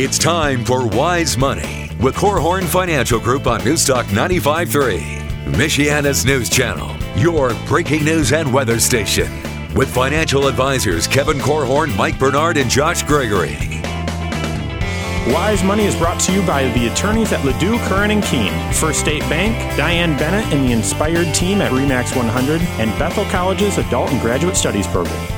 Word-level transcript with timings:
It's 0.00 0.16
time 0.16 0.64
for 0.64 0.86
Wise 0.86 1.36
Money 1.36 1.90
with 2.00 2.14
Korhorn 2.14 2.66
Financial 2.66 3.18
Group 3.18 3.48
on 3.48 3.62
Newstalk 3.62 4.04
95.3, 4.04 5.00
Michiana's 5.46 6.24
news 6.24 6.48
channel, 6.48 6.94
your 7.16 7.52
breaking 7.66 8.04
news 8.04 8.32
and 8.32 8.54
weather 8.54 8.78
station. 8.78 9.28
With 9.74 9.92
financial 9.92 10.46
advisors 10.46 11.08
Kevin 11.08 11.38
Korhorn, 11.38 11.96
Mike 11.96 12.16
Bernard, 12.16 12.58
and 12.58 12.70
Josh 12.70 13.02
Gregory. 13.02 13.56
Wise 15.34 15.64
Money 15.64 15.86
is 15.86 15.96
brought 15.96 16.20
to 16.20 16.32
you 16.32 16.46
by 16.46 16.68
the 16.74 16.86
attorneys 16.86 17.32
at 17.32 17.44
Ledoux, 17.44 17.76
Curran 17.88 18.12
and 18.12 18.22
Keene, 18.22 18.54
First 18.74 19.00
State 19.00 19.22
Bank, 19.22 19.56
Diane 19.76 20.16
Bennett 20.16 20.46
and 20.54 20.64
the 20.64 20.70
Inspired 20.70 21.34
team 21.34 21.60
at 21.60 21.72
Remax 21.72 22.14
100, 22.14 22.60
and 22.62 22.96
Bethel 23.00 23.24
College's 23.32 23.78
Adult 23.78 24.12
and 24.12 24.20
Graduate 24.20 24.56
Studies 24.56 24.86
program. 24.86 25.37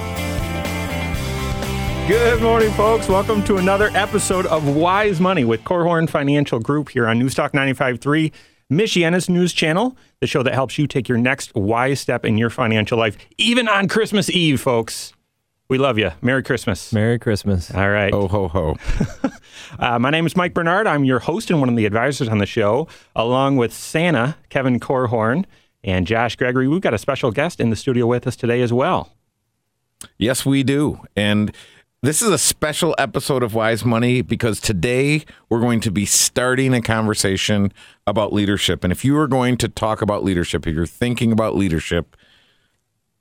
Good 2.11 2.43
morning, 2.43 2.73
folks. 2.73 3.09
Welcome 3.09 3.45
to 3.45 3.59
another 3.59 3.89
episode 3.95 4.45
of 4.47 4.75
Wise 4.75 5.21
Money 5.21 5.45
with 5.45 5.63
Korhorn 5.63 6.11
Financial 6.11 6.59
Group 6.59 6.89
here 6.89 7.07
on 7.07 7.21
Newstalk 7.21 7.53
95.3, 7.53 8.33
Michiana's 8.69 9.29
news 9.29 9.53
channel, 9.53 9.97
the 10.19 10.27
show 10.27 10.43
that 10.43 10.53
helps 10.53 10.77
you 10.77 10.89
take 10.89 11.09
your 11.09 11.19
next 11.19 11.55
wise 11.55 12.01
step 12.01 12.25
in 12.25 12.37
your 12.37 12.51
financial 12.51 12.99
life, 12.99 13.17
even 13.39 13.69
on 13.69 13.87
Christmas 13.87 14.29
Eve, 14.29 14.61
folks. 14.61 15.13
We 15.69 15.79
love 15.79 15.99
you. 15.99 16.11
Merry 16.21 16.43
Christmas. 16.43 16.93
Merry 16.93 17.17
Christmas. 17.17 17.73
All 17.73 17.89
right. 17.89 18.13
Ho, 18.13 18.27
ho, 18.27 18.49
ho. 18.49 18.77
Uh, 19.79 19.99
my 20.01 20.11
name 20.11 20.27
is 20.27 20.35
Mike 20.35 20.53
Bernard. 20.53 20.89
I'm 20.89 21.05
your 21.05 21.21
host 21.21 21.49
and 21.49 21.61
one 21.61 21.69
of 21.69 21.77
the 21.77 21.87
advisors 21.87 22.29
on 22.29 22.39
the 22.39 22.47
show, 22.47 22.89
along 23.15 23.57
with 23.57 23.73
Santa, 23.73 24.37
Kevin 24.49 24.81
Korhorn, 24.81 25.45
and 25.85 26.09
Josh 26.09 26.35
Gregory. 26.35 26.67
We've 26.67 26.81
got 26.81 26.93
a 26.93 26.99
special 26.99 27.31
guest 27.31 27.61
in 27.61 27.71
the 27.71 27.77
studio 27.77 28.07
with 28.07 28.27
us 28.27 28.35
today 28.35 28.63
as 28.63 28.73
well. 28.73 29.13
Yes, 30.19 30.45
we 30.45 30.63
do. 30.63 31.01
And 31.15 31.55
this 32.03 32.23
is 32.23 32.31
a 32.31 32.39
special 32.39 32.95
episode 32.97 33.43
of 33.43 33.55
Wise 33.55 33.85
Money 33.85 34.23
because 34.23 34.59
today 34.59 35.23
we're 35.51 35.61
going 35.61 35.81
to 35.81 35.91
be 35.91 36.07
starting 36.07 36.73
a 36.73 36.81
conversation 36.81 37.73
about 38.07 38.33
leadership. 38.33 38.85
And 38.85 38.91
if 38.91 39.05
you 39.05 39.19
are 39.19 39.29
going 39.29 39.59
to 39.59 39.69
talk 39.69 40.01
about 40.01 40.25
leadership, 40.25 40.67
if 40.67 40.75
you're 40.75 40.87
thinking 40.87 41.31
about 41.31 41.57
leadership, 41.57 42.17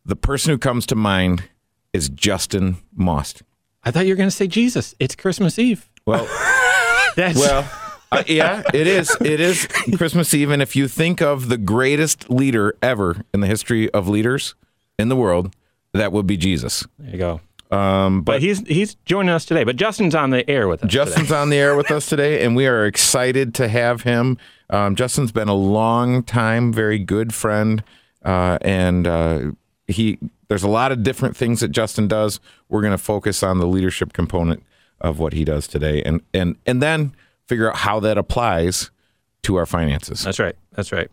the 0.06 0.16
person 0.16 0.52
who 0.52 0.58
comes 0.58 0.86
to 0.88 0.96
mind 0.96 1.50
is 1.92 2.08
Justin 2.08 2.78
Maust. 2.96 3.44
I 3.84 3.92
thought 3.92 4.06
you 4.06 4.14
were 4.14 4.18
going 4.18 4.30
to 4.30 4.36
say 4.36 4.48
Jesus. 4.48 4.96
It's 4.98 5.16
Christmas 5.16 5.60
Eve. 5.60 5.90
Well, 6.06 6.26
That's 7.18 7.38
well, 7.38 7.70
uh, 8.14 8.24
yeah, 8.28 8.64
it 8.74 8.88
is. 8.88 9.16
It 9.20 9.42
is 9.42 9.68
Christmas 9.98 10.34
Eve, 10.34 10.52
and 10.52 10.62
if 10.62 10.76
you 10.76 10.88
think 10.88 11.22
of 11.22 11.50
the 11.50 11.58
greatest 11.58 12.30
leader 12.30 12.78
ever 12.82 13.26
in 13.34 13.42
the 13.42 13.48
history 13.48 13.90
of 13.92 14.08
leaders 14.08 14.56
in 14.98 15.10
the 15.10 15.16
world, 15.16 15.54
that 15.94 16.12
would 16.12 16.28
be 16.28 16.38
Jesus. 16.38 16.86
there 16.98 17.12
you 17.12 17.18
go. 17.18 17.42
Um, 17.72 18.22
But 18.24 18.34
but 18.34 18.42
he's 18.42 18.60
he's 18.68 18.96
joining 19.06 19.30
us 19.30 19.46
today. 19.46 19.64
But 19.64 19.76
Justin's 19.76 20.16
on 20.16 20.32
the 20.32 20.50
air 20.50 20.68
with 20.68 20.84
us. 20.84 20.92
Justin's 20.92 21.32
on 21.32 21.50
the 21.50 21.58
air 21.58 21.76
with 21.76 21.92
us 21.92 22.08
today, 22.10 22.44
and 22.44 22.56
we 22.56 22.66
are 22.66 22.86
excited 22.86 23.54
to 23.56 23.68
have 23.68 24.02
him. 24.04 24.38
Um, 24.70 24.96
Justin's 24.96 25.32
been 25.32 25.50
a 25.50 25.56
long 25.56 26.24
time, 26.24 26.74
very 26.74 27.00
good 27.00 27.34
friend, 27.34 27.84
uh, 28.26 28.58
and 28.62 29.06
uh, 29.08 29.52
he. 29.88 30.18
There's 30.48 30.64
a 30.64 30.68
lot 30.70 30.92
of 30.92 31.04
different 31.04 31.38
things 31.38 31.60
that 31.60 31.68
Justin 31.68 32.08
does. 32.08 32.40
We're 32.70 32.82
going 32.82 32.92
to 32.92 32.98
focus 32.98 33.44
on 33.44 33.60
the 33.60 33.68
leadership 33.68 34.14
component 34.14 34.64
of 35.00 35.20
what 35.20 35.34
he 35.34 35.46
does 35.46 35.68
today, 35.68 36.02
and 36.04 36.22
and 36.34 36.56
and 36.66 36.82
then 36.82 37.14
figure 37.48 37.70
out 37.70 37.78
how 37.78 38.00
that 38.00 38.18
applies 38.18 38.90
to 39.44 39.56
our 39.58 39.68
finances. 39.68 40.24
That's 40.24 40.40
right. 40.40 40.56
That's 40.74 40.92
right. 40.92 41.10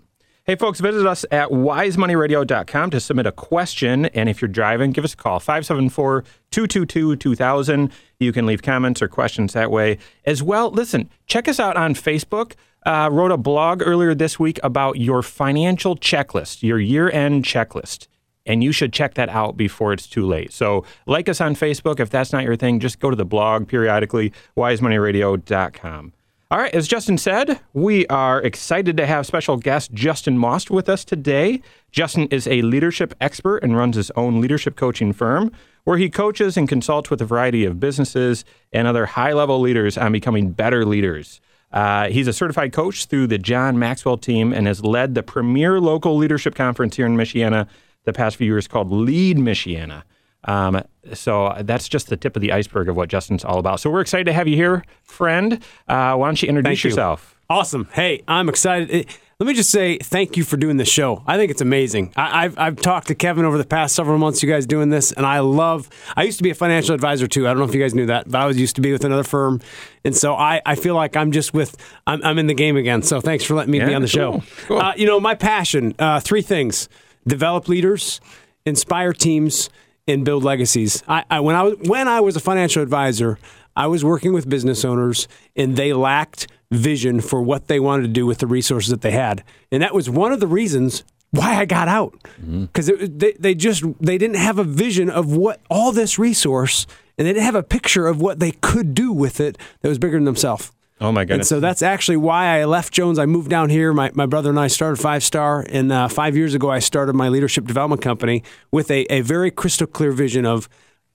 Hey, 0.47 0.55
folks, 0.55 0.79
visit 0.79 1.05
us 1.05 1.25
at 1.33 1.49
wisemoneyradio.com 1.49 2.91
to 2.91 3.01
submit 3.01 3.27
a 3.27 3.33
question. 3.33 4.07
And 4.07 4.29
if 4.29 4.41
you're 4.41 4.49
driving, 4.49 4.93
give 4.93 5.03
us 5.03 5.13
a 5.13 5.17
call 5.17 5.41
574 5.41 6.23
222 6.53 7.17
2000. 7.17 7.91
You 8.21 8.33
can 8.33 8.47
leave 8.47 8.63
comments 8.63 9.03
or 9.03 9.09
questions 9.09 9.55
that 9.55 9.73
way. 9.73 9.99
As 10.25 10.45
well, 10.45 10.71
listen, 10.71 11.11
check 11.27 11.49
us 11.49 11.59
out 11.59 11.77
on 11.77 11.95
Facebook. 11.95 12.53
Uh, 12.85 13.09
wrote 13.11 13.33
a 13.33 13.37
blog 13.37 13.83
earlier 13.85 14.15
this 14.15 14.39
week 14.39 14.61
about 14.63 15.01
your 15.01 15.21
financial 15.21 15.97
checklist, 15.97 16.63
your 16.63 16.79
year 16.79 17.11
end 17.11 17.43
checklist. 17.43 18.07
And 18.49 18.63
you 18.63 18.71
should 18.71 18.93
check 18.93 19.15
that 19.15 19.29
out 19.29 19.57
before 19.57 19.93
it's 19.93 20.07
too 20.07 20.25
late. 20.25 20.53
So, 20.53 20.85
like 21.07 21.29
us 21.29 21.41
on 21.41 21.57
Facebook. 21.57 21.99
If 21.99 22.11
that's 22.11 22.33
not 22.33 22.45
your 22.45 22.55
thing, 22.55 22.79
just 22.79 23.01
go 23.01 23.11
to 23.11 23.17
the 23.17 23.25
blog 23.25 23.67
periodically, 23.67 24.33
wisemoneyradio.com. 24.57 26.13
All 26.49 26.59
right, 26.59 26.73
as 26.73 26.87
Justin 26.87 27.19
said, 27.19 27.59
we 27.73 28.07
are 28.07 28.41
excited 28.41 28.97
to 28.99 29.07
have 29.07 29.27
special 29.27 29.57
guest 29.57 29.93
Justin 29.93 30.39
Maust 30.39 30.71
with 30.71 30.89
us 30.89 31.05
today. 31.05 31.61
Justin 31.91 32.29
is 32.29 32.47
a 32.47 32.63
leadership 32.63 33.15
expert 33.21 33.65
and 33.65 33.77
runs 33.77 33.97
his 33.97 34.13
own 34.13 34.41
leadership 34.41 34.77
coaching 34.77 35.13
firm 35.13 35.51
where 35.83 35.99
he 35.99 36.09
coaches 36.09 36.57
and 36.57 36.69
consults 36.69 37.11
with 37.11 37.21
a 37.21 37.25
variety 37.25 37.65
of 37.65 37.81
businesses 37.81 38.45
and 38.73 38.87
other 38.87 39.07
high 39.07 39.33
level 39.33 39.59
leaders 39.59 39.99
on 39.99 40.13
becoming 40.13 40.53
better 40.53 40.85
leaders. 40.85 41.41
Uh, 41.73 42.11
he's 42.11 42.29
a 42.29 42.33
certified 42.33 42.73
coach 42.73 43.07
through 43.07 43.27
the 43.27 43.39
John 43.39 43.77
Maxwell 43.77 44.17
team 44.17 44.53
and 44.53 44.69
has 44.69 44.85
led 44.85 45.17
the 45.17 45.25
premier 45.25 45.81
local 45.81 46.17
leadership 46.17 46.55
conference 46.55 46.95
here 46.95 47.07
in 47.07 47.17
Michiana 47.17 47.67
the 48.05 48.13
past 48.13 48.37
few 48.37 48.47
years 48.47 48.69
called 48.69 48.93
Lead 48.93 49.37
Michiana. 49.37 50.05
Um, 50.47 50.83
so 51.13 51.55
that's 51.61 51.89
just 51.89 52.09
the 52.09 52.17
tip 52.17 52.37
of 52.37 52.43
the 52.43 52.53
iceberg 52.53 52.89
of 52.89 52.97
what 52.97 53.09
Justin's 53.09 53.45
all 53.45 53.59
about. 53.59 53.81
So 53.81 53.91
we're 53.91 54.01
excited 54.01 54.25
to 54.25 54.33
have 54.33 54.49
you 54.49 54.57
here, 54.57 54.85
friend. 55.03 55.55
Uh, 55.89 56.15
why 56.17 56.29
don't 56.29 56.41
you 56.43 56.49
introduce 56.49 56.83
you. 56.85 56.91
yourself? 56.91 57.35
Awesome. 57.49 57.89
Hey, 57.93 58.23
I'm 58.27 58.49
excited. 58.49 58.91
Eh, 58.91 59.05
Let 59.39 59.47
me 59.47 59.55
just 59.55 59.71
say 59.71 59.99
thank 59.99 60.37
you 60.37 60.43
for 60.43 60.57
doing 60.57 60.79
this 60.79 60.89
show. 60.89 61.23
I 61.29 61.37
think 61.37 61.53
it's 61.53 61.61
amazing. 61.61 62.13
I, 62.17 62.45
I've, 62.45 62.59
I've 62.59 62.77
talked 62.77 63.07
to 63.09 63.15
Kevin 63.15 63.45
over 63.45 63.57
the 63.57 63.65
past 63.65 63.95
several 63.95 64.19
months, 64.19 64.43
you 64.43 64.49
guys 64.49 64.67
doing 64.67 64.89
this, 64.89 65.13
and 65.13 65.25
I 65.25 65.39
love. 65.41 65.89
I 66.17 66.25
used 66.25 66.39
to 66.39 66.43
be 66.43 66.51
a 66.51 66.55
financial 66.57 66.93
advisor 66.95 67.29
too. 67.29 67.47
I 67.47 67.51
don't 67.51 67.59
know 67.59 67.65
if 67.69 67.75
you 67.75 67.81
guys 67.81 67.95
knew 67.95 68.07
that, 68.07 68.29
but 68.29 68.41
I 68.41 68.47
was 68.47 68.59
used 68.59 68.75
to 68.77 68.83
be 68.83 68.91
with 68.91 69.05
another 69.05 69.23
firm, 69.23 69.61
and 70.05 70.17
so 70.17 70.35
I, 70.35 70.61
I 70.67 70.75
feel 70.75 70.97
like 70.97 71.17
I'm 71.17 71.31
just 71.31 71.55
with. 71.55 71.77
I'm, 72.09 72.21
I'm 72.25 72.39
in 72.39 72.49
the 72.49 72.55
game 72.55 72.77
again. 72.77 73.03
So 73.03 73.21
thanks 73.21 73.45
for 73.45 73.55
letting 73.55 73.71
me 73.71 73.79
be 73.79 73.95
on 73.95 74.03
the 74.03 74.09
cool, 74.09 74.41
show. 74.41 74.43
cool. 74.67 74.79
Uh, 74.81 74.95
you 74.97 75.07
know, 75.07 75.21
my 75.21 75.37
passion: 75.37 75.95
uh, 76.01 76.19
three 76.19 76.43
things: 76.43 76.89
develop 77.29 77.69
leaders, 77.69 78.21
inspire 78.65 79.13
teams, 79.13 79.71
and 80.07 80.25
build 80.25 80.45
legacies. 80.45 81.03
I, 81.09 81.25
I 81.31 81.41
when 81.41 81.57
I 81.57 81.63
was 81.63 81.77
when 81.89 82.09
I 82.09 82.21
was 82.21 82.37
a 82.37 82.41
financial 82.41 82.83
advisor, 82.83 83.39
I 83.75 83.87
was 83.87 84.05
working 84.05 84.33
with 84.33 84.49
business 84.49 84.85
owners, 84.85 85.29
and 85.55 85.77
they 85.77 85.93
lacked 85.93 86.49
vision 86.71 87.21
for 87.21 87.43
what 87.43 87.69
they 87.69 87.81
wanted 87.81 88.03
to 88.03 88.09
do 88.09 88.27
with 88.27 88.39
the 88.39 88.47
resources 88.47 88.91
that 88.91 89.03
they 89.03 89.13
had, 89.13 89.45
and 89.71 89.83
that 89.83 89.95
was 89.95 90.09
one 90.09 90.33
of 90.33 90.41
the 90.41 90.47
reasons 90.47 91.05
why 91.31 91.57
I 91.57 91.65
got 91.65 91.89
out 91.89 92.15
mm-hmm. 92.41 92.67
because 92.67 92.87
they, 92.87 93.33
they 93.39 93.55
just 93.55 93.85
they 94.01 94.17
didn't 94.19 94.37
have 94.37 94.59
a 94.59 94.65
vision 94.65 95.11
of 95.11 95.35
what 95.35 95.61
all 95.69 95.93
this 95.93 96.19
resource, 96.19 96.87
and 97.19 97.27
they 97.27 97.33
didn't 97.33 97.45
have 97.45 97.55
a 97.55 97.63
picture 97.63 98.07
of 98.07 98.21
what 98.21 98.41
they 98.41 98.53
could 98.53 98.95
do 98.95 99.13
with 99.13 99.41
it 99.41 99.59
that 99.83 99.89
was 99.89 99.99
bigger 99.99 100.17
than 100.17 100.25
themselves. 100.25 100.73
Oh 101.01 101.13
my 101.13 101.23
And 101.23 101.29
goodness! 101.29 101.49
so 101.49 101.61
that's 101.61 101.83
actually 101.83 102.17
why 102.17 102.59
I 102.59 102.65
left 102.65 102.93
Jones. 102.93 103.19
I 103.19 103.27
moved 103.27 103.51
down 103.51 103.69
here. 103.69 103.93
My, 103.93 104.11
my 104.15 104.25
brother 104.27 104.49
and 104.51 104.59
I 104.59 104.67
started 104.69 104.97
Five 105.01 105.23
Star. 105.23 105.65
And 105.69 105.93
uh, 105.93 106.09
five 106.09 106.37
years 106.37 106.55
ago, 106.55 106.71
I 106.71 106.79
started 106.79 107.15
my 107.15 107.29
leadership 107.29 107.67
development 107.67 108.01
company 108.03 108.43
with 108.71 108.91
a, 108.91 109.05
a 109.13 109.21
very 109.21 109.51
crystal 109.51 109.87
clear 109.87 110.13
vision 110.13 110.47
of 110.47 110.69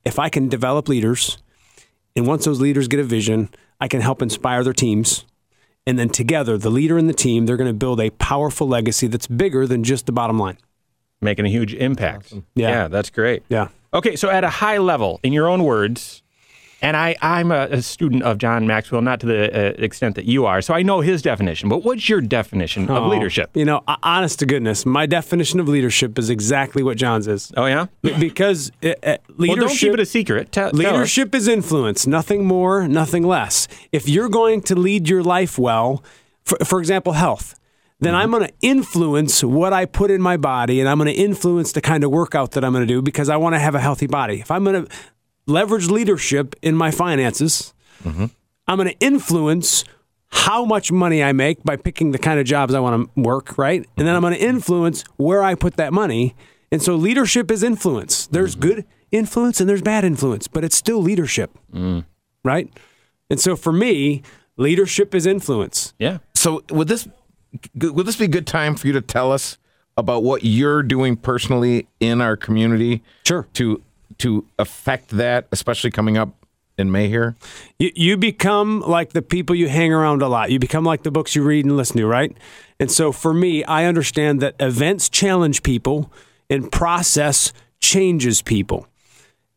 if 0.06 0.20
I 0.20 0.30
can 0.30 0.50
develop 0.50 0.88
leaders, 0.88 1.40
and 2.16 2.28
once 2.28 2.46
those 2.46 2.62
leaders 2.62 2.88
get 2.88 3.00
a 3.00 3.04
vision, 3.04 3.50
I 3.80 3.88
can 3.88 4.02
help 4.02 4.22
inspire 4.22 4.64
their 4.64 4.74
teams. 4.74 5.26
And 5.88 5.98
then 5.98 6.10
together, 6.10 6.60
the 6.60 6.70
leader 6.70 7.00
and 7.00 7.10
the 7.10 7.14
team, 7.14 7.48
they're 7.48 7.58
going 7.58 7.70
to 7.70 7.74
build 7.74 8.00
a 8.00 8.12
powerful 8.12 8.68
legacy 8.68 9.08
that's 9.08 9.26
bigger 9.26 9.66
than 9.66 9.84
just 9.84 10.06
the 10.06 10.12
bottom 10.12 10.38
line. 10.38 10.58
making 11.22 11.46
a 11.46 11.50
huge 11.50 11.74
impact. 11.74 12.34
Yeah. 12.54 12.88
that's 12.88 13.10
great. 13.10 13.42
Yeah. 13.50 13.70
Okay, 13.94 14.16
so 14.16 14.30
at 14.30 14.44
a 14.44 14.50
high 14.50 14.78
level, 14.78 15.20
in 15.24 15.34
your 15.34 15.48
own 15.50 15.64
words, 15.64 16.22
and 16.82 16.98
I, 16.98 17.16
I'm 17.22 17.52
a, 17.52 17.68
a 17.72 17.82
student 17.82 18.24
of 18.24 18.38
John 18.38 18.66
Maxwell, 18.68 19.02
not 19.02 19.20
to 19.22 19.26
the 19.28 19.56
uh, 19.56 19.84
extent 19.84 20.16
that 20.16 20.26
you 20.26 20.46
are, 20.46 20.62
so 20.62 20.74
I 20.74 20.82
know 20.82 21.02
his 21.02 21.22
definition. 21.22 21.70
But 21.70 21.84
what's 21.84 22.10
your 22.10 22.22
definition 22.22 22.90
of 22.90 23.04
Oh, 23.04 23.08
leadership? 23.08 23.52
You 23.56 23.66
know, 23.66 23.84
uh, 23.88 23.98
honest 24.04 24.40
to 24.40 24.46
goodness, 24.46 24.86
my 24.86 25.06
definition 25.06 25.60
of 25.60 25.68
leadership 25.68 26.18
is 26.18 26.30
exactly 26.30 26.84
what 26.84 26.98
John's 26.98 27.28
is. 27.28 27.52
Oh 27.56 27.66
yeah. 27.66 27.86
Because 28.02 28.72
uh, 28.84 28.94
uh, 29.04 29.18
leadership. 29.30 29.38
Well, 29.60 29.68
don't 29.68 29.78
keep 29.78 29.94
it 29.94 30.00
a 30.00 30.06
secret. 30.06 30.52
Tell, 30.52 30.72
tell. 30.72 30.78
Leadership 30.80 31.36
is 31.36 31.48
influence, 31.48 32.08
nothing 32.08 32.46
more, 32.46 32.88
nothing 32.88 33.24
less. 33.24 33.68
If 33.92 34.10
you're 34.10 34.30
going 34.30 34.62
to 34.64 34.76
lead 34.76 35.08
your 35.08 35.24
life 35.24 35.58
well, 35.60 36.04
for, 36.44 36.58
for 36.66 36.80
example, 36.80 37.14
health, 37.14 37.60
then 38.00 38.16
I'm 38.16 38.32
going 38.32 38.48
to 38.48 38.54
influence 38.62 39.44
what 39.44 39.74
I 39.74 39.86
put 39.86 40.10
in 40.10 40.22
my 40.22 40.36
body 40.36 40.80
and 40.80 40.90
I'm 40.90 40.98
going 40.98 41.14
to 41.14 41.22
influence 41.22 41.72
the 41.72 41.82
kind 41.82 42.04
of 42.04 42.10
workout 42.10 42.52
that 42.54 42.64
I'm 42.66 42.72
going 42.74 42.82
to 42.88 42.92
do 42.92 43.00
because 43.04 43.30
I 43.30 43.38
want 43.38 43.54
to 43.54 43.60
have 43.60 43.76
a 43.76 43.80
healthy 43.80 44.08
body. 44.08 44.40
If 44.40 44.50
I'm 44.50 44.64
going 44.64 44.86
to 44.88 44.92
leverage 45.46 45.90
leadership 45.90 46.56
in 46.62 46.76
my 46.76 46.92
finances, 46.92 47.74
mm-hmm. 48.04 48.26
I'm 48.68 48.78
going 48.78 48.90
to 48.90 49.00
influence 49.00 49.84
how 50.32 50.64
much 50.64 50.92
money 50.92 51.24
I 51.24 51.34
make 51.34 51.64
by 51.64 51.76
picking 51.76 52.12
the 52.12 52.18
kind 52.18 52.40
of 52.40 52.46
jobs 52.46 52.74
I 52.74 52.80
want 52.80 53.14
to 53.16 53.22
work, 53.22 53.58
right? 53.58 53.86
And 53.98 54.08
then 54.08 54.16
I'm 54.16 54.22
going 54.22 54.34
to 54.34 54.40
influence 54.40 55.04
where 55.18 55.44
I 55.44 55.56
put 55.56 55.76
that 55.76 55.92
money. 55.92 56.36
And 56.72 56.82
so 56.82 56.96
leadership 56.96 57.52
is 57.52 57.64
influence. 57.64 58.28
There's 58.28 58.56
mm-hmm. 58.56 58.68
good 58.68 58.86
influence 59.12 59.60
and 59.60 59.70
there's 59.70 59.82
bad 59.82 60.06
influence, 60.06 60.48
but 60.48 60.64
it's 60.64 60.76
still 60.76 61.02
leadership, 61.02 61.52
mm. 61.74 62.06
right? 62.44 62.70
And 63.30 63.40
so 63.40 63.56
for 63.56 63.74
me, 63.74 64.24
leadership 64.58 65.14
is 65.14 65.26
influence. 65.26 65.94
Yeah. 66.00 66.20
So 66.34 66.64
would 66.70 66.88
this 66.88 67.08
would 67.76 68.06
this 68.06 68.16
be 68.16 68.26
a 68.26 68.30
good 68.30 68.48
time 68.48 68.76
for 68.76 68.88
you 68.88 68.94
to 68.94 69.02
tell 69.02 69.32
us 69.32 69.58
about 69.98 70.24
what 70.24 70.46
you're 70.46 70.84
doing 70.84 71.18
personally 71.18 71.88
in 72.00 72.22
our 72.22 72.38
community? 72.38 73.04
Sure. 73.26 73.48
To 73.54 73.82
to 74.20 74.46
affect 74.60 75.10
that, 75.10 75.48
especially 75.52 75.92
coming 75.92 76.18
up 76.18 76.34
in 76.78 76.90
Mayhere? 76.90 77.36
You, 77.80 77.92
you 77.96 78.18
become 78.18 78.82
like 78.82 79.12
the 79.14 79.22
people 79.22 79.56
you 79.56 79.68
hang 79.70 79.94
around 79.94 80.22
a 80.22 80.28
lot. 80.28 80.52
You 80.52 80.60
become 80.60 80.84
like 80.84 81.04
the 81.04 81.12
books 81.12 81.36
you 81.36 81.44
read 81.44 81.66
and 81.66 81.78
listen 81.78 81.98
to, 81.98 82.08
right? 82.08 82.36
And 82.80 82.92
so 82.92 83.12
for 83.12 83.34
me, 83.34 83.64
I 83.64 83.86
understand 83.86 84.42
that 84.42 84.56
events 84.60 85.10
challenge 85.10 85.64
people 85.64 86.12
and 86.50 86.72
process 86.72 87.54
changes 87.80 88.42
people. 88.42 88.88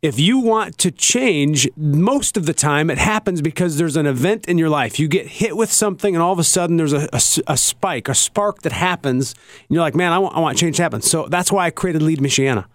If 0.02 0.20
you 0.20 0.38
want 0.38 0.76
to 0.78 0.90
change, 0.90 1.66
most 1.76 2.36
of 2.36 2.44
the 2.44 2.52
time 2.52 2.90
it 2.90 2.98
happens 2.98 3.40
because 3.40 3.78
there's 3.78 3.96
an 3.96 4.04
event 4.04 4.46
in 4.46 4.58
your 4.58 4.68
life. 4.68 5.00
You 5.00 5.08
get 5.08 5.26
hit 5.26 5.56
with 5.56 5.72
something, 5.72 6.14
and 6.14 6.22
all 6.22 6.32
of 6.32 6.38
a 6.38 6.44
sudden 6.44 6.76
there's 6.76 6.92
a, 6.92 7.08
a, 7.10 7.22
a 7.46 7.56
spike, 7.56 8.10
a 8.10 8.14
spark 8.14 8.60
that 8.62 8.72
happens. 8.72 9.32
And 9.32 9.74
you're 9.74 9.80
like, 9.80 9.94
man, 9.94 10.12
I 10.12 10.18
want, 10.18 10.36
I 10.36 10.40
want 10.40 10.58
change 10.58 10.76
to 10.76 10.82
happen. 10.82 11.00
So 11.00 11.26
that's 11.28 11.50
why 11.50 11.64
I 11.64 11.70
created 11.70 12.02
Lead 12.02 12.18
Michiana. 12.18 12.66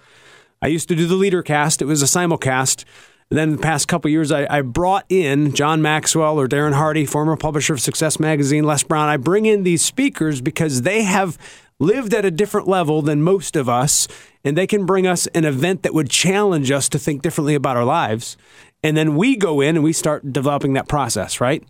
I 0.62 0.68
used 0.68 0.90
to 0.90 0.96
do 0.96 1.08
the 1.08 1.16
leader 1.16 1.42
cast, 1.42 1.82
it 1.82 1.86
was 1.86 2.02
a 2.02 2.06
simulcast. 2.06 2.86
And 3.30 3.38
then 3.38 3.52
the 3.52 3.62
past 3.62 3.88
couple 3.88 4.10
years, 4.10 4.32
I, 4.32 4.48
I, 4.50 4.62
brought 4.62 5.06
in 5.08 5.54
John 5.54 5.84
Maxwell 5.84 6.40
or 6.40 6.48
Darren 6.48 6.74
Hardy, 6.74 7.06
former 7.06 7.38
publisher 7.38 7.74
of 7.74 7.80
Success 7.80 8.20
Magazine, 8.20 8.64
Les 8.64 8.82
Brown. 8.82 9.08
I 9.08 9.18
bring 9.18 9.46
in 9.46 9.62
these 9.62 9.84
speakers 9.84 10.42
because 10.42 10.82
they 10.82 11.04
have 11.04 11.38
lived 11.78 12.16
at 12.16 12.26
a 12.26 12.32
different 12.32 12.68
level 12.68 13.04
than 13.04 13.22
most 13.22 13.56
of 13.56 13.70
us, 13.70 14.08
and 14.44 14.58
they 14.58 14.66
can 14.66 14.84
bring 14.88 15.06
us 15.06 15.28
an 15.28 15.46
event 15.46 15.84
that 15.84 15.94
would 15.94 16.10
challenge 16.10 16.72
us 16.72 16.90
to 16.90 16.98
think 16.98 17.22
differently 17.22 17.54
about 17.54 17.78
our 17.78 17.86
lives. 17.86 18.36
And 18.84 18.98
then 18.98 19.16
we 19.16 19.36
go 19.36 19.62
in 19.62 19.76
and 19.76 19.84
we 19.84 19.94
start 19.94 20.34
developing 20.34 20.74
that 20.74 20.88
process, 20.88 21.40
right? 21.40 21.64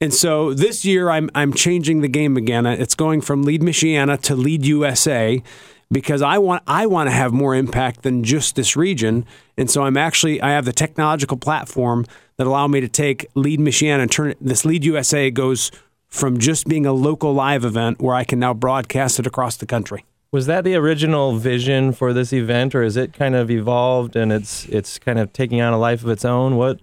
And 0.00 0.14
so 0.14 0.54
this 0.54 0.84
year, 0.84 1.10
I'm, 1.10 1.28
I'm 1.34 1.52
changing 1.52 2.02
the 2.02 2.08
game 2.08 2.36
again. 2.36 2.66
It's 2.66 2.94
going 2.94 3.20
from 3.20 3.42
Lead 3.42 3.62
Michiana 3.62 4.20
to 4.22 4.34
Lead 4.36 4.64
USA 4.64 5.42
because 5.92 6.22
I 6.22 6.38
want 6.38 6.62
I 6.66 6.86
want 6.86 7.08
to 7.08 7.12
have 7.12 7.32
more 7.32 7.54
impact 7.54 8.02
than 8.02 8.22
just 8.24 8.56
this 8.56 8.76
region. 8.76 9.26
And 9.56 9.70
so 9.70 9.82
I'm 9.82 9.96
actually 9.96 10.40
I 10.40 10.50
have 10.50 10.64
the 10.64 10.72
technological 10.72 11.36
platform 11.36 12.06
that 12.36 12.46
allow 12.46 12.66
me 12.66 12.80
to 12.80 12.88
take 12.88 13.26
Lead 13.34 13.60
Michiana 13.60 14.00
and 14.00 14.10
turn 14.10 14.30
it, 14.30 14.38
this 14.40 14.64
Lead 14.64 14.84
USA 14.84 15.30
goes 15.30 15.70
from 16.08 16.38
just 16.38 16.66
being 16.66 16.86
a 16.86 16.92
local 16.92 17.32
live 17.32 17.64
event 17.64 18.00
where 18.00 18.14
I 18.14 18.24
can 18.24 18.38
now 18.38 18.54
broadcast 18.54 19.18
it 19.18 19.26
across 19.26 19.56
the 19.56 19.66
country. 19.66 20.04
Was 20.32 20.46
that 20.46 20.64
the 20.64 20.76
original 20.76 21.36
vision 21.36 21.92
for 21.92 22.12
this 22.12 22.32
event, 22.32 22.74
or 22.74 22.82
is 22.82 22.96
it 22.96 23.12
kind 23.12 23.34
of 23.34 23.50
evolved 23.50 24.14
and 24.14 24.32
it's 24.32 24.64
it's 24.66 24.98
kind 24.98 25.18
of 25.18 25.32
taking 25.32 25.60
on 25.60 25.72
a 25.72 25.78
life 25.78 26.04
of 26.04 26.08
its 26.08 26.24
own? 26.24 26.56
What 26.56 26.80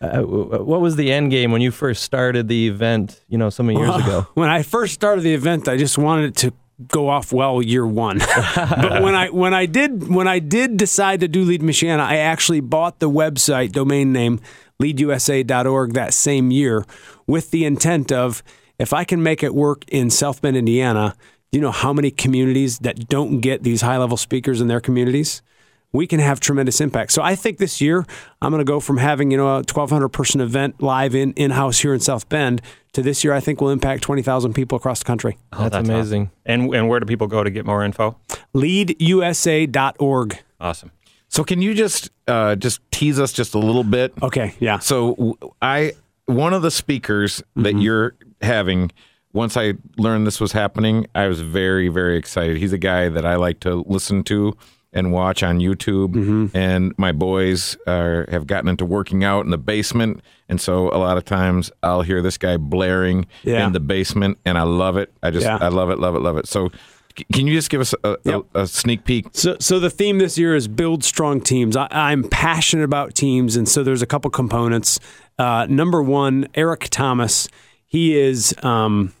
uh, 0.00 0.22
what 0.22 0.80
was 0.80 0.96
the 0.96 1.12
end 1.12 1.30
game 1.30 1.52
when 1.52 1.60
you 1.60 1.70
first 1.70 2.02
started 2.02 2.48
the 2.48 2.68
event? 2.68 3.22
You 3.28 3.36
know, 3.36 3.50
so 3.50 3.62
many 3.62 3.78
years 3.78 3.96
ago. 3.96 4.26
When 4.34 4.48
I 4.48 4.62
first 4.62 4.94
started 4.94 5.22
the 5.22 5.34
event, 5.34 5.68
I 5.68 5.76
just 5.76 5.98
wanted 5.98 6.30
it 6.30 6.36
to 6.36 6.54
go 6.88 7.08
off 7.08 7.32
well 7.32 7.62
year 7.62 7.86
one. 7.86 8.18
but 8.54 9.02
when 9.02 9.14
I 9.14 9.28
when 9.30 9.54
I 9.54 9.66
did 9.66 10.08
when 10.08 10.28
I 10.28 10.38
did 10.38 10.76
decide 10.76 11.20
to 11.20 11.28
do 11.28 11.42
Lead 11.44 11.62
Michiana, 11.62 12.00
I 12.00 12.18
actually 12.18 12.60
bought 12.60 12.98
the 13.00 13.10
website 13.10 13.72
domain 13.72 14.12
name 14.12 14.40
leadusa.org 14.80 15.94
that 15.94 16.12
same 16.12 16.50
year 16.50 16.84
with 17.26 17.50
the 17.50 17.64
intent 17.64 18.12
of 18.12 18.42
if 18.78 18.92
I 18.92 19.04
can 19.04 19.22
make 19.22 19.42
it 19.42 19.54
work 19.54 19.84
in 19.88 20.10
South 20.10 20.42
Bend, 20.42 20.56
Indiana, 20.56 21.16
you 21.50 21.60
know 21.60 21.70
how 21.70 21.92
many 21.92 22.10
communities 22.10 22.80
that 22.80 23.08
don't 23.08 23.40
get 23.40 23.62
these 23.62 23.80
high 23.80 23.96
level 23.96 24.16
speakers 24.16 24.60
in 24.60 24.68
their 24.68 24.80
communities? 24.80 25.42
We 25.92 26.06
can 26.06 26.20
have 26.20 26.40
tremendous 26.40 26.80
impact. 26.82 27.12
So 27.12 27.22
I 27.22 27.36
think 27.36 27.56
this 27.56 27.80
year 27.80 28.04
I'm 28.42 28.50
going 28.50 28.60
to 28.60 28.70
go 28.70 28.80
from 28.80 28.98
having 28.98 29.30
you 29.30 29.38
know 29.38 29.48
a 29.48 29.56
1,200 29.56 30.10
person 30.10 30.42
event 30.42 30.82
live 30.82 31.14
in 31.14 31.32
in 31.34 31.52
house 31.52 31.78
here 31.78 31.94
in 31.94 32.00
South 32.00 32.28
Bend 32.28 32.60
to 32.96 33.02
this 33.02 33.22
year 33.22 33.32
I 33.32 33.40
think 33.40 33.60
will 33.60 33.70
impact 33.70 34.02
20,000 34.02 34.52
people 34.54 34.76
across 34.76 34.98
the 34.98 35.04
country. 35.04 35.38
Oh, 35.52 35.62
that's, 35.62 35.72
that's, 35.72 35.88
amazing. 35.88 36.22
Awesome. 36.22 36.32
And 36.46 36.74
and 36.74 36.88
where 36.88 36.98
do 36.98 37.06
people 37.06 37.26
go 37.26 37.44
to 37.44 37.50
get 37.50 37.64
more 37.64 37.84
info? 37.84 38.18
Leadusa.org. 38.54 40.38
Awesome. 40.60 40.90
So 41.28 41.44
can 41.44 41.60
you 41.60 41.74
just 41.74 42.10
uh, 42.26 42.56
just 42.56 42.80
tease 42.90 43.20
us 43.20 43.32
just 43.32 43.54
a 43.54 43.58
little 43.58 43.84
bit? 43.84 44.14
Okay, 44.22 44.54
yeah. 44.58 44.78
So 44.78 45.36
I 45.60 45.92
one 46.24 46.54
of 46.54 46.62
the 46.62 46.70
speakers 46.70 47.42
that 47.56 47.70
mm-hmm. 47.74 47.78
you're 47.80 48.14
having 48.40 48.90
once 49.32 49.56
I 49.56 49.74
learned 49.98 50.26
this 50.26 50.40
was 50.40 50.52
happening, 50.52 51.06
I 51.14 51.26
was 51.26 51.42
very, 51.42 51.88
very 51.88 52.16
excited. 52.16 52.56
He's 52.56 52.72
a 52.72 52.78
guy 52.78 53.10
that 53.10 53.26
I 53.26 53.36
like 53.36 53.60
to 53.60 53.84
listen 53.86 54.24
to 54.24 54.56
and 54.96 55.12
watch 55.12 55.42
on 55.42 55.58
YouTube. 55.58 56.14
Mm-hmm. 56.14 56.56
And 56.56 56.94
my 56.98 57.12
boys 57.12 57.76
are, 57.86 58.26
have 58.30 58.46
gotten 58.46 58.68
into 58.68 58.84
working 58.84 59.22
out 59.22 59.44
in 59.44 59.50
the 59.50 59.58
basement. 59.58 60.22
And 60.48 60.60
so 60.60 60.88
a 60.88 60.98
lot 60.98 61.16
of 61.16 61.24
times 61.24 61.70
I'll 61.82 62.02
hear 62.02 62.22
this 62.22 62.38
guy 62.38 62.56
blaring 62.56 63.26
yeah. 63.44 63.66
in 63.66 63.72
the 63.72 63.80
basement, 63.80 64.38
and 64.44 64.58
I 64.58 64.62
love 64.62 64.96
it. 64.96 65.12
I 65.22 65.30
just, 65.30 65.46
yeah. 65.46 65.58
I 65.60 65.68
love 65.68 65.90
it, 65.90 65.98
love 65.98 66.16
it, 66.16 66.20
love 66.20 66.36
it. 66.36 66.48
So 66.48 66.70
can 67.32 67.46
you 67.46 67.54
just 67.54 67.70
give 67.70 67.80
us 67.80 67.94
a, 68.04 68.16
yep. 68.24 68.42
a, 68.54 68.62
a, 68.62 68.66
sneak 68.66 69.04
peek? 69.04 69.26
So, 69.32 69.56
so 69.60 69.78
the 69.78 69.90
theme 69.90 70.18
this 70.18 70.36
year 70.36 70.54
is 70.54 70.68
build 70.68 71.04
strong 71.04 71.40
teams. 71.40 71.76
I, 71.76 72.12
am 72.12 72.24
passionate 72.24 72.84
about 72.84 73.14
teams, 73.14 73.56
and 73.56 73.68
so 73.68 73.82
there's 73.82 74.02
a 74.02 74.06
couple 74.06 74.30
components. 74.30 75.00
Uh, 75.38 75.66
number 75.68 76.02
one, 76.02 76.46
Eric 76.54 76.88
Thomas 76.90 77.48
he 77.86 78.18
is, 78.18 78.54
um, 78.62 79.12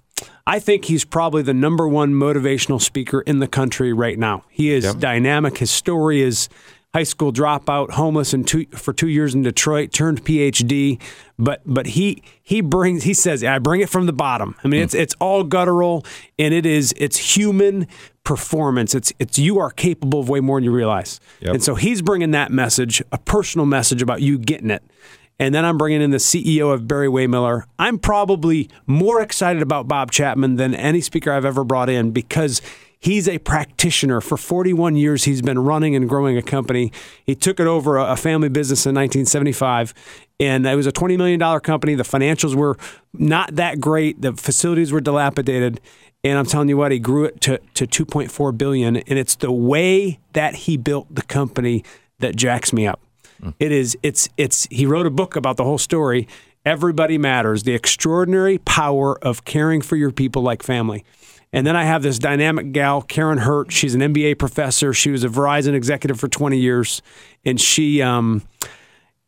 I 0.46 0.60
think 0.60 0.84
he's 0.84 1.04
probably 1.04 1.42
the 1.42 1.54
number 1.54 1.88
one 1.88 2.12
motivational 2.12 2.80
speaker 2.80 3.20
in 3.22 3.40
the 3.40 3.48
country 3.48 3.92
right 3.92 4.18
now. 4.18 4.44
He 4.48 4.70
is 4.70 4.84
yep. 4.84 4.98
dynamic. 4.98 5.58
His 5.58 5.70
story 5.70 6.22
is 6.22 6.48
high 6.94 7.02
school 7.02 7.32
dropout, 7.32 7.90
homeless 7.90 8.32
and 8.32 8.46
two, 8.46 8.64
for 8.70 8.92
two 8.92 9.08
years 9.08 9.34
in 9.34 9.42
Detroit, 9.42 9.92
turned 9.92 10.24
PhD. 10.24 11.00
But 11.38 11.62
but 11.66 11.88
he 11.88 12.22
he 12.42 12.60
brings 12.60 13.02
he 13.02 13.12
says 13.12 13.42
I 13.42 13.58
bring 13.58 13.80
it 13.80 13.90
from 13.90 14.06
the 14.06 14.12
bottom. 14.12 14.54
I 14.62 14.68
mean 14.68 14.80
mm. 14.80 14.84
it's 14.84 14.94
it's 14.94 15.14
all 15.20 15.42
guttural 15.42 16.06
and 16.38 16.54
it 16.54 16.64
is 16.64 16.94
it's 16.96 17.36
human 17.36 17.88
performance. 18.24 18.94
It's 18.94 19.12
it's 19.18 19.38
you 19.38 19.58
are 19.58 19.70
capable 19.70 20.20
of 20.20 20.28
way 20.28 20.40
more 20.40 20.58
than 20.58 20.64
you 20.64 20.72
realize. 20.72 21.20
Yep. 21.40 21.54
And 21.54 21.62
so 21.62 21.74
he's 21.74 22.02
bringing 22.02 22.30
that 22.30 22.52
message, 22.52 23.02
a 23.10 23.18
personal 23.18 23.66
message 23.66 24.00
about 24.00 24.22
you 24.22 24.38
getting 24.38 24.70
it 24.70 24.82
and 25.38 25.54
then 25.54 25.64
I'm 25.64 25.76
bringing 25.76 26.00
in 26.00 26.10
the 26.10 26.16
CEO 26.16 26.72
of 26.72 26.88
Barry-Wehmiller. 26.88 27.64
I'm 27.78 27.98
probably 27.98 28.70
more 28.86 29.20
excited 29.20 29.62
about 29.62 29.86
Bob 29.86 30.10
Chapman 30.10 30.56
than 30.56 30.74
any 30.74 31.00
speaker 31.00 31.30
I've 31.30 31.44
ever 31.44 31.64
brought 31.64 31.90
in 31.90 32.10
because 32.10 32.62
he's 32.98 33.28
a 33.28 33.38
practitioner. 33.38 34.20
For 34.20 34.36
41 34.36 34.96
years, 34.96 35.24
he's 35.24 35.42
been 35.42 35.58
running 35.58 35.94
and 35.94 36.08
growing 36.08 36.36
a 36.36 36.42
company. 36.42 36.90
He 37.24 37.34
took 37.34 37.60
it 37.60 37.66
over 37.66 37.98
a 37.98 38.16
family 38.16 38.48
business 38.48 38.86
in 38.86 38.94
1975, 38.94 39.92
and 40.40 40.66
it 40.66 40.74
was 40.74 40.86
a 40.86 40.92
$20 40.92 41.16
million 41.18 41.60
company. 41.60 41.94
The 41.94 42.02
financials 42.02 42.54
were 42.54 42.78
not 43.12 43.56
that 43.56 43.80
great, 43.80 44.22
the 44.22 44.32
facilities 44.32 44.90
were 44.90 45.00
dilapidated. 45.00 45.80
And 46.24 46.38
I'm 46.38 46.46
telling 46.46 46.68
you 46.68 46.76
what, 46.76 46.90
he 46.90 46.98
grew 46.98 47.24
it 47.24 47.40
to, 47.42 47.60
to 47.74 47.86
2.4 47.86 48.56
billion. 48.58 48.96
And 48.96 49.18
it's 49.18 49.36
the 49.36 49.52
way 49.52 50.18
that 50.32 50.54
he 50.54 50.76
built 50.76 51.14
the 51.14 51.22
company 51.22 51.84
that 52.18 52.34
jacks 52.34 52.72
me 52.72 52.86
up. 52.86 53.00
It 53.58 53.72
is 53.72 53.96
it's 54.02 54.28
it's 54.36 54.66
he 54.70 54.86
wrote 54.86 55.06
a 55.06 55.10
book 55.10 55.36
about 55.36 55.56
the 55.56 55.64
whole 55.64 55.78
story. 55.78 56.28
Everybody 56.64 57.16
matters. 57.16 57.62
The 57.62 57.74
extraordinary 57.74 58.58
power 58.58 59.16
of 59.24 59.44
caring 59.44 59.82
for 59.82 59.96
your 59.96 60.10
people 60.10 60.42
like 60.42 60.62
family. 60.62 61.04
And 61.52 61.66
then 61.66 61.76
I 61.76 61.84
have 61.84 62.02
this 62.02 62.18
dynamic 62.18 62.72
gal, 62.72 63.02
Karin 63.02 63.38
Hurt. 63.38 63.70
She's 63.72 63.94
an 63.94 64.00
MBA 64.00 64.38
professor. 64.38 64.92
She 64.92 65.10
was 65.10 65.24
a 65.24 65.28
Verizon 65.28 65.74
executive 65.74 66.18
for 66.18 66.28
20 66.28 66.58
years, 66.58 67.02
and 67.44 67.60
she, 67.60 68.02
um, 68.02 68.42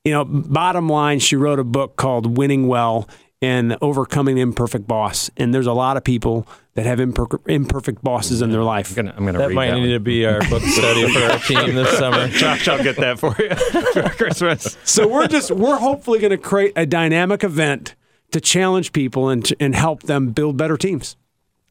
you 0.05 0.13
know, 0.13 0.25
bottom 0.25 0.89
line, 0.89 1.21
she 1.21 1.37
wrote 1.37 1.59
a 1.59 1.65
book 1.65 1.97
called 1.97 2.37
Winning 2.37 2.67
Well 2.67 3.09
and 3.41 3.77
overcoming 3.81 4.35
the 4.35 4.41
imperfect 4.41 4.87
boss. 4.87 5.31
And 5.37 5.55
there's 5.55 5.67
a 5.67 5.73
lot 5.73 5.97
of 5.97 6.05
people 6.05 6.47
that 6.79 6.87
have 6.87 7.01
imper- 7.01 7.41
imperfect 7.49 8.05
bosses 8.05 8.41
in 8.41 8.53
their 8.53 8.63
life. 8.63 8.91
I'm 8.91 8.95
gonna, 8.95 9.15
I'm 9.17 9.27
gonna 9.27 9.39
that 9.39 9.51
might 9.51 9.71
that 9.71 9.81
need 9.81 9.89
to 9.95 9.99
be 9.99 10.25
our 10.25 10.39
book 10.49 10.63
study 10.65 11.13
for 11.13 11.19
our 11.19 11.39
team 11.41 11.75
this 11.75 11.99
summer. 11.99 12.29
Josh, 12.29 12.69
I'll 12.69 12.81
get 12.81 12.95
that 12.99 13.19
for 13.19 13.35
you 13.37 13.53
for 13.93 14.09
Christmas. 14.11 14.77
So 14.85 15.09
we're 15.09 15.27
just 15.27 15.51
we're 15.51 15.79
hopefully 15.79 16.21
going 16.21 16.31
to 16.31 16.39
create 16.39 16.75
a 16.77 16.87
dynamic 16.87 17.43
event 17.43 17.97
to 18.31 18.41
challenge 18.41 18.93
people 18.93 19.29
and 19.29 19.53
and 19.59 19.75
help 19.75 20.05
them 20.05 20.31
build 20.31 20.57
better 20.57 20.77
teams. 20.77 21.17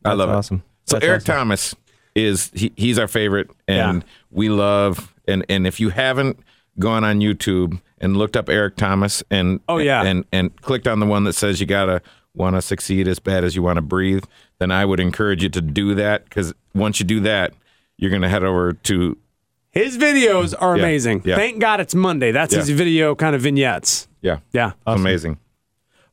I 0.04 0.12
love 0.12 0.30
awesome. 0.30 0.58
it. 0.58 0.90
So 0.90 0.96
That's 0.98 1.06
Eric 1.06 1.22
awesome. 1.22 1.36
Thomas 1.36 1.76
is 2.14 2.52
he, 2.54 2.74
he's 2.76 3.00
our 3.00 3.08
favorite, 3.08 3.50
and 3.66 4.04
yeah. 4.04 4.10
we 4.30 4.50
love 4.50 5.16
and 5.26 5.46
and 5.48 5.66
if 5.66 5.80
you 5.80 5.88
haven't 5.88 6.38
gone 6.80 7.06
on 7.06 7.22
YouTube 7.22 7.80
and 8.00 8.18
looked 8.18 8.36
up 8.36 8.50
Eric 8.50 8.76
Thomas 8.76 9.24
and 9.32 9.62
oh 9.70 9.78
yeah 9.78 10.04
and 10.04 10.26
and 10.34 10.62
clicked 10.62 10.86
on 10.86 11.00
the 11.00 11.06
one 11.06 11.24
that 11.24 11.34
says 11.34 11.62
you 11.62 11.66
gotta 11.66 12.02
want 12.38 12.56
to 12.56 12.62
succeed 12.62 13.08
as 13.08 13.20
bad 13.20 13.44
as 13.44 13.56
you 13.56 13.63
want 13.63 13.77
to 13.77 13.82
breathe, 13.82 14.24
then 14.60 14.72
I 14.72 14.86
would 14.86 15.00
encourage 15.00 15.44
you 15.44 15.50
to 15.50 15.62
do 15.62 15.96
that 15.96 16.25
because 16.25 16.53
once 16.74 17.00
you 17.00 17.06
do 17.06 17.20
that, 17.22 17.53
you're 17.98 18.12
gonna 18.12 18.29
head 18.29 18.44
over 18.44 18.74
to 18.74 19.17
his 19.72 19.98
videos 19.98 20.53
are 20.60 20.77
yeah, 20.77 20.84
amazing. 20.84 21.22
Yeah. 21.25 21.36
Thank 21.36 21.60
God 21.60 21.79
it's 21.79 21.94
Monday. 21.94 22.32
That's 22.32 22.53
yeah. 22.53 22.60
his 22.60 22.70
video 22.70 23.15
kind 23.15 23.36
of 23.36 23.41
vignettes. 23.41 24.08
Yeah, 24.22 24.39
yeah, 24.53 24.74
awesome. 24.86 25.01
amazing. 25.01 25.39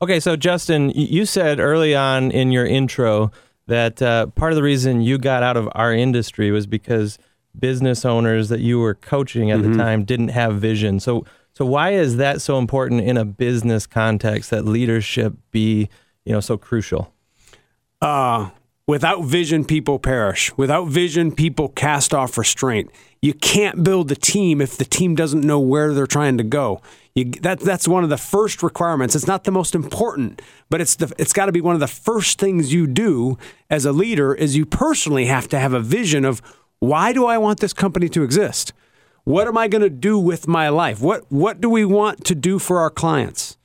Okay, 0.03 0.21
so 0.21 0.37
Justin, 0.37 0.91
you 0.91 1.25
said 1.25 1.61
early 1.61 1.95
on 1.95 2.31
in 2.31 2.53
your 2.53 2.67
intro 2.67 3.31
that 3.67 4.03
uh, 4.03 4.27
part 4.27 4.53
of 4.53 4.57
the 4.57 4.63
reason 4.63 5.01
you 5.01 5.17
got 5.19 5.43
out 5.43 5.57
of 5.57 5.69
our 5.75 5.95
industry 5.95 6.51
was 6.51 6.67
because 6.67 7.19
business 7.59 8.05
owners 8.05 8.49
that 8.49 8.61
you 8.61 8.79
were 8.81 8.95
coaching 8.95 9.51
at 9.51 9.61
mm-hmm. 9.61 9.73
the 9.73 9.79
time 9.79 10.05
didn't 10.05 10.29
have 10.29 10.61
vision. 10.61 11.01
So 11.01 11.25
so 11.55 11.65
why 11.65 11.93
is 11.93 12.17
that 12.17 12.43
so 12.43 12.59
important 12.59 13.03
in 13.03 13.17
a 13.17 13.25
business 13.25 13.87
context 13.87 14.51
that 14.51 14.65
leadership 14.65 15.35
be, 15.53 15.89
you 16.25 16.33
know, 16.33 16.41
so 16.41 16.57
crucial? 16.57 17.13
Uh 18.01 18.51
Without 18.87 19.25
vision, 19.25 19.65
people 19.65 19.99
perish. 19.99 20.55
Without 20.59 20.89
vision, 20.89 21.33
people 21.33 21.69
cast 21.71 22.13
off 22.13 22.37
restraint. 22.37 22.91
You 23.23 23.33
can't 23.33 23.83
build 23.83 24.13
a 24.13 24.15
team 24.15 24.61
if 24.61 24.77
the 24.77 24.85
team 24.85 25.15
doesn't 25.15 25.41
know 25.43 25.59
where 25.59 25.95
they're 25.95 26.07
trying 26.07 26.37
to 26.37 26.45
go. 26.45 26.83
You, 27.15 27.31
that, 27.41 27.61
that's 27.61 27.89
one 27.89 28.05
of 28.05 28.11
the 28.11 28.19
first 28.19 28.63
requirements. 28.63 29.17
It's 29.17 29.27
not 29.27 29.45
the 29.45 29.51
most 29.51 29.75
important, 29.75 30.43
but 30.69 30.83
it's 30.83 30.97
the, 30.97 31.11
it's 31.17 31.33
got 31.33 31.47
to 31.47 31.53
be 31.53 31.63
one 31.63 31.75
of 31.75 31.81
the 31.81 31.87
first 31.87 32.39
things 32.39 32.75
you 32.75 32.87
do 32.87 33.39
as 33.71 33.87
a 33.87 33.93
leader. 33.93 34.35
Is 34.35 34.55
you 34.55 34.67
personally 34.67 35.27
have 35.27 35.49
to 35.49 35.59
have 35.59 35.73
a 35.73 35.81
vision 35.81 36.27
of 36.27 36.43
why 36.81 37.15
do 37.15 37.25
I 37.25 37.39
want 37.39 37.61
this 37.61 37.73
company 37.73 38.11
to 38.11 38.23
exist? 38.23 38.75
What 39.23 39.49
am 39.49 39.57
I 39.57 39.67
going 39.67 39.81
to 39.81 39.89
do 39.89 40.19
with 40.19 40.47
my 40.47 40.69
life? 40.69 41.01
What 41.01 41.25
what 41.33 41.59
do 41.59 41.71
we 41.71 41.87
want 41.87 42.27
to 42.27 42.35
do 42.35 42.59
for 42.59 42.81
our 42.81 42.91
clients? 42.91 43.57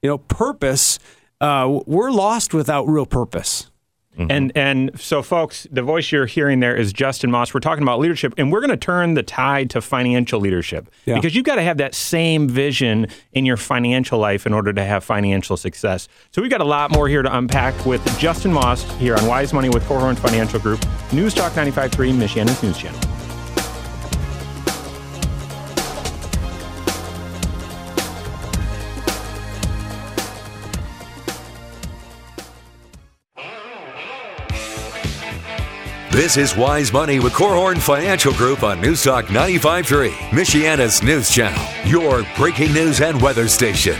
You 0.00 0.08
know, 0.08 0.16
purpose. 0.18 0.98
Uh, 1.42 1.80
we're 1.86 2.12
lost 2.12 2.54
without 2.54 2.88
real 2.88 3.04
purpose. 3.04 3.68
Mm-hmm. 4.16 4.30
And 4.30 4.52
and 4.54 5.00
so, 5.00 5.22
folks, 5.22 5.66
the 5.70 5.82
voice 5.82 6.12
you're 6.12 6.26
hearing 6.26 6.60
there 6.60 6.76
is 6.76 6.92
Justin 6.92 7.30
Maust. 7.30 7.54
We're 7.54 7.60
talking 7.60 7.82
about 7.82 7.98
leadership, 7.98 8.34
and 8.36 8.52
we're 8.52 8.60
going 8.60 8.70
to 8.70 8.76
turn 8.76 9.14
the 9.14 9.22
tide 9.22 9.70
to 9.70 9.80
financial 9.80 10.38
leadership 10.38 10.90
yeah. 11.06 11.14
because 11.14 11.34
you've 11.34 11.46
got 11.46 11.54
to 11.54 11.62
have 11.62 11.78
that 11.78 11.94
same 11.94 12.46
vision 12.46 13.06
in 13.32 13.46
your 13.46 13.56
financial 13.56 14.18
life 14.18 14.46
in 14.46 14.52
order 14.52 14.70
to 14.72 14.84
have 14.84 15.02
financial 15.02 15.56
success. 15.56 16.08
So 16.30 16.42
we've 16.42 16.50
got 16.50 16.60
a 16.60 16.64
lot 16.64 16.90
more 16.90 17.08
here 17.08 17.22
to 17.22 17.36
unpack 17.36 17.86
with 17.86 18.04
Justin 18.18 18.52
Maust 18.52 18.86
here 18.92 19.16
on 19.16 19.26
Wise 19.26 19.54
Money 19.54 19.70
with 19.70 19.82
Korhorn 19.84 20.18
Financial 20.18 20.60
Group, 20.60 20.84
News 21.10 21.32
Talk 21.32 21.52
95.3, 21.52 22.12
Michiana's 22.12 22.62
News 22.62 22.76
Channel. 22.76 23.21
This 36.12 36.36
is 36.36 36.54
Wise 36.54 36.92
Money 36.92 37.20
with 37.20 37.32
Korhorn 37.32 37.80
Financial 37.80 38.34
Group 38.34 38.64
on 38.64 38.82
News 38.82 39.02
Talk 39.02 39.28
95.3, 39.28 40.10
Michiana's 40.10 41.02
news 41.02 41.30
channel, 41.30 41.64
your 41.90 42.22
breaking 42.36 42.74
news 42.74 43.00
and 43.00 43.18
weather 43.22 43.48
station. 43.48 43.94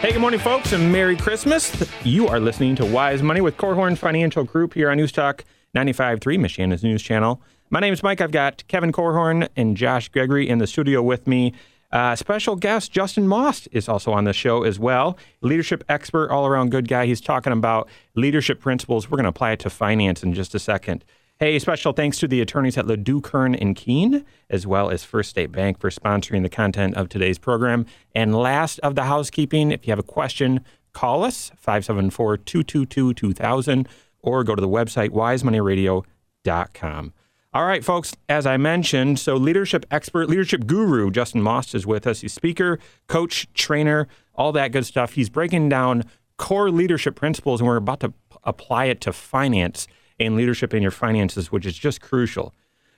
Hey, 0.00 0.12
good 0.12 0.20
morning, 0.20 0.40
folks, 0.40 0.72
and 0.72 0.90
Merry 0.90 1.14
Christmas. 1.14 1.86
You 2.02 2.26
are 2.26 2.40
listening 2.40 2.74
to 2.76 2.86
Wise 2.86 3.22
Money 3.22 3.42
with 3.42 3.58
Korhorn 3.58 3.98
Financial 3.98 4.44
Group 4.44 4.72
here 4.72 4.88
on 4.88 4.96
News 4.96 5.12
Talk 5.12 5.44
95.3, 5.76 6.22
Michiana's 6.38 6.82
news 6.82 7.02
channel. 7.02 7.42
My 7.68 7.80
name 7.80 7.92
is 7.92 8.02
Mike. 8.02 8.22
I've 8.22 8.32
got 8.32 8.66
Kevin 8.68 8.92
Korhorn 8.92 9.46
and 9.56 9.76
Josh 9.76 10.08
Gregory 10.08 10.48
in 10.48 10.56
the 10.56 10.66
studio 10.66 11.02
with 11.02 11.26
me. 11.26 11.52
Uh, 11.96 12.14
special 12.14 12.56
guest 12.56 12.92
Justin 12.92 13.26
Maust 13.26 13.68
is 13.72 13.88
also 13.88 14.12
on 14.12 14.24
the 14.24 14.34
show 14.34 14.64
as 14.64 14.78
well. 14.78 15.16
Leadership 15.40 15.82
expert, 15.88 16.30
all 16.30 16.46
around 16.46 16.70
good 16.70 16.88
guy. 16.88 17.06
He's 17.06 17.22
talking 17.22 17.54
about 17.54 17.88
leadership 18.14 18.60
principles. 18.60 19.10
We're 19.10 19.16
going 19.16 19.24
to 19.24 19.30
apply 19.30 19.52
it 19.52 19.60
to 19.60 19.70
finance 19.70 20.22
in 20.22 20.34
just 20.34 20.54
a 20.54 20.58
second. 20.58 21.06
Hey, 21.40 21.58
special 21.58 21.94
thanks 21.94 22.18
to 22.18 22.28
the 22.28 22.42
attorneys 22.42 22.76
at 22.76 22.86
LeDoux, 22.86 23.22
Kern, 23.22 23.54
and 23.54 23.74
Keene, 23.74 24.26
as 24.50 24.66
well 24.66 24.90
as 24.90 25.04
First 25.04 25.30
State 25.30 25.52
Bank 25.52 25.80
for 25.80 25.88
sponsoring 25.88 26.42
the 26.42 26.50
content 26.50 26.98
of 26.98 27.08
today's 27.08 27.38
program. 27.38 27.86
And 28.14 28.36
last 28.36 28.78
of 28.80 28.94
the 28.94 29.04
housekeeping, 29.04 29.72
if 29.72 29.86
you 29.86 29.90
have 29.90 29.98
a 29.98 30.02
question, 30.02 30.60
call 30.92 31.24
us 31.24 31.50
574 31.56 32.36
222 32.36 33.14
2000 33.14 33.88
or 34.20 34.44
go 34.44 34.54
to 34.54 34.60
the 34.60 34.68
website 34.68 35.12
wisemoneyradio.com. 35.12 37.14
All 37.56 37.64
right, 37.64 37.82
folks, 37.82 38.14
as 38.28 38.44
I 38.44 38.58
mentioned, 38.58 39.18
so 39.18 39.34
leadership 39.34 39.86
expert, 39.90 40.28
leadership 40.28 40.66
guru 40.66 41.10
Justin 41.10 41.40
Maust 41.40 41.74
is 41.74 41.86
with 41.86 42.06
us. 42.06 42.20
He's 42.20 42.34
speaker, 42.34 42.78
coach, 43.06 43.50
trainer, 43.54 44.08
all 44.34 44.52
that 44.52 44.72
good 44.72 44.84
stuff. 44.84 45.14
He's 45.14 45.30
breaking 45.30 45.70
down 45.70 46.04
core 46.36 46.70
leadership 46.70 47.14
principles, 47.14 47.62
and 47.62 47.66
we're 47.66 47.76
about 47.76 48.00
to 48.00 48.12
apply 48.44 48.84
it 48.84 49.00
to 49.00 49.12
finance 49.14 49.86
and 50.20 50.36
leadership 50.36 50.74
in 50.74 50.82
your 50.82 50.90
finances, 50.90 51.50
which 51.50 51.64
is 51.64 51.78
just 51.78 52.02
crucial. 52.02 52.52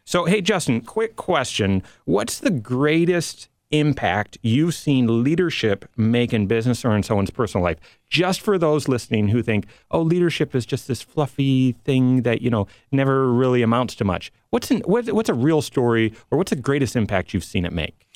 So, 0.05 0.25
hey, 0.25 0.41
Justin, 0.41 0.81
quick 0.81 1.15
question. 1.15 1.85
What's 2.05 2.41
the 2.41 2.51
greatest 2.51 3.49
impact 3.71 4.39
you've 4.43 4.75
seen 4.75 5.23
leadership 5.23 5.85
make 5.97 6.33
in 6.33 6.47
business 6.47 6.85
or 6.85 6.97
in 6.97 7.03
someone's 7.03 7.31
personal 7.31 7.63
life. 7.63 7.79
Just 8.09 8.41
for 8.41 8.59
those 8.59 8.89
listening 8.89 9.29
who 9.29 9.43
think, 9.43 9.67
oh, 9.91 10.01
leadership 10.01 10.55
is 10.55 10.65
just 10.65 10.89
this 10.89 11.03
fluffy 11.03 11.73
thing 11.85 12.23
that, 12.23 12.41
you 12.41 12.51
know, 12.51 12.67
never 12.91 13.31
really 13.31 13.63
amounts 13.63 13.95
to 13.97 14.05
much. 14.05 14.33
What's, 14.51 14.71
an, 14.71 14.81
what's 14.87 15.29
a 15.29 15.35
real 15.35 15.61
story 15.61 16.15
or 16.31 16.39
what's 16.39 16.51
the 16.51 16.57
greatest 16.57 16.97
impact 16.97 17.35
you've 17.35 17.45
seen 17.45 17.65
it 17.65 17.73
make? 17.73 18.07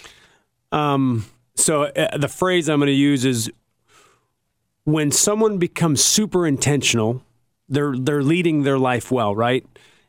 Um, 0.70 1.26
so 1.54 1.84
uh, 1.84 2.16
the 2.16 2.28
phrase 2.28 2.68
I'm 2.68 2.78
going 2.78 2.86
to 2.86 2.92
use 2.92 3.24
is 3.24 3.50
when 4.84 5.10
someone 5.10 5.58
becomes 5.58 6.02
super 6.02 6.46
intentional, 6.46 7.22
they're, 7.68 7.94
they're 7.96 8.22
leading 8.22 8.62
their 8.62 8.78
life 8.78 9.10
well, 9.10 9.36
right? 9.36 9.66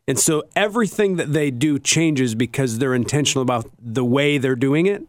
And 0.08 0.18
so 0.20 0.44
everything 0.56 1.18
that 1.18 1.34
they 1.34 1.52
do 1.52 1.80
changes 1.80 2.34
because 2.36 2.80
they're 2.80 2.96
intentional 2.96 3.42
about 3.42 3.70
the 3.80 4.04
way 4.04 4.38
they're 4.38 4.56
doing 4.56 4.86
it. 4.86 5.06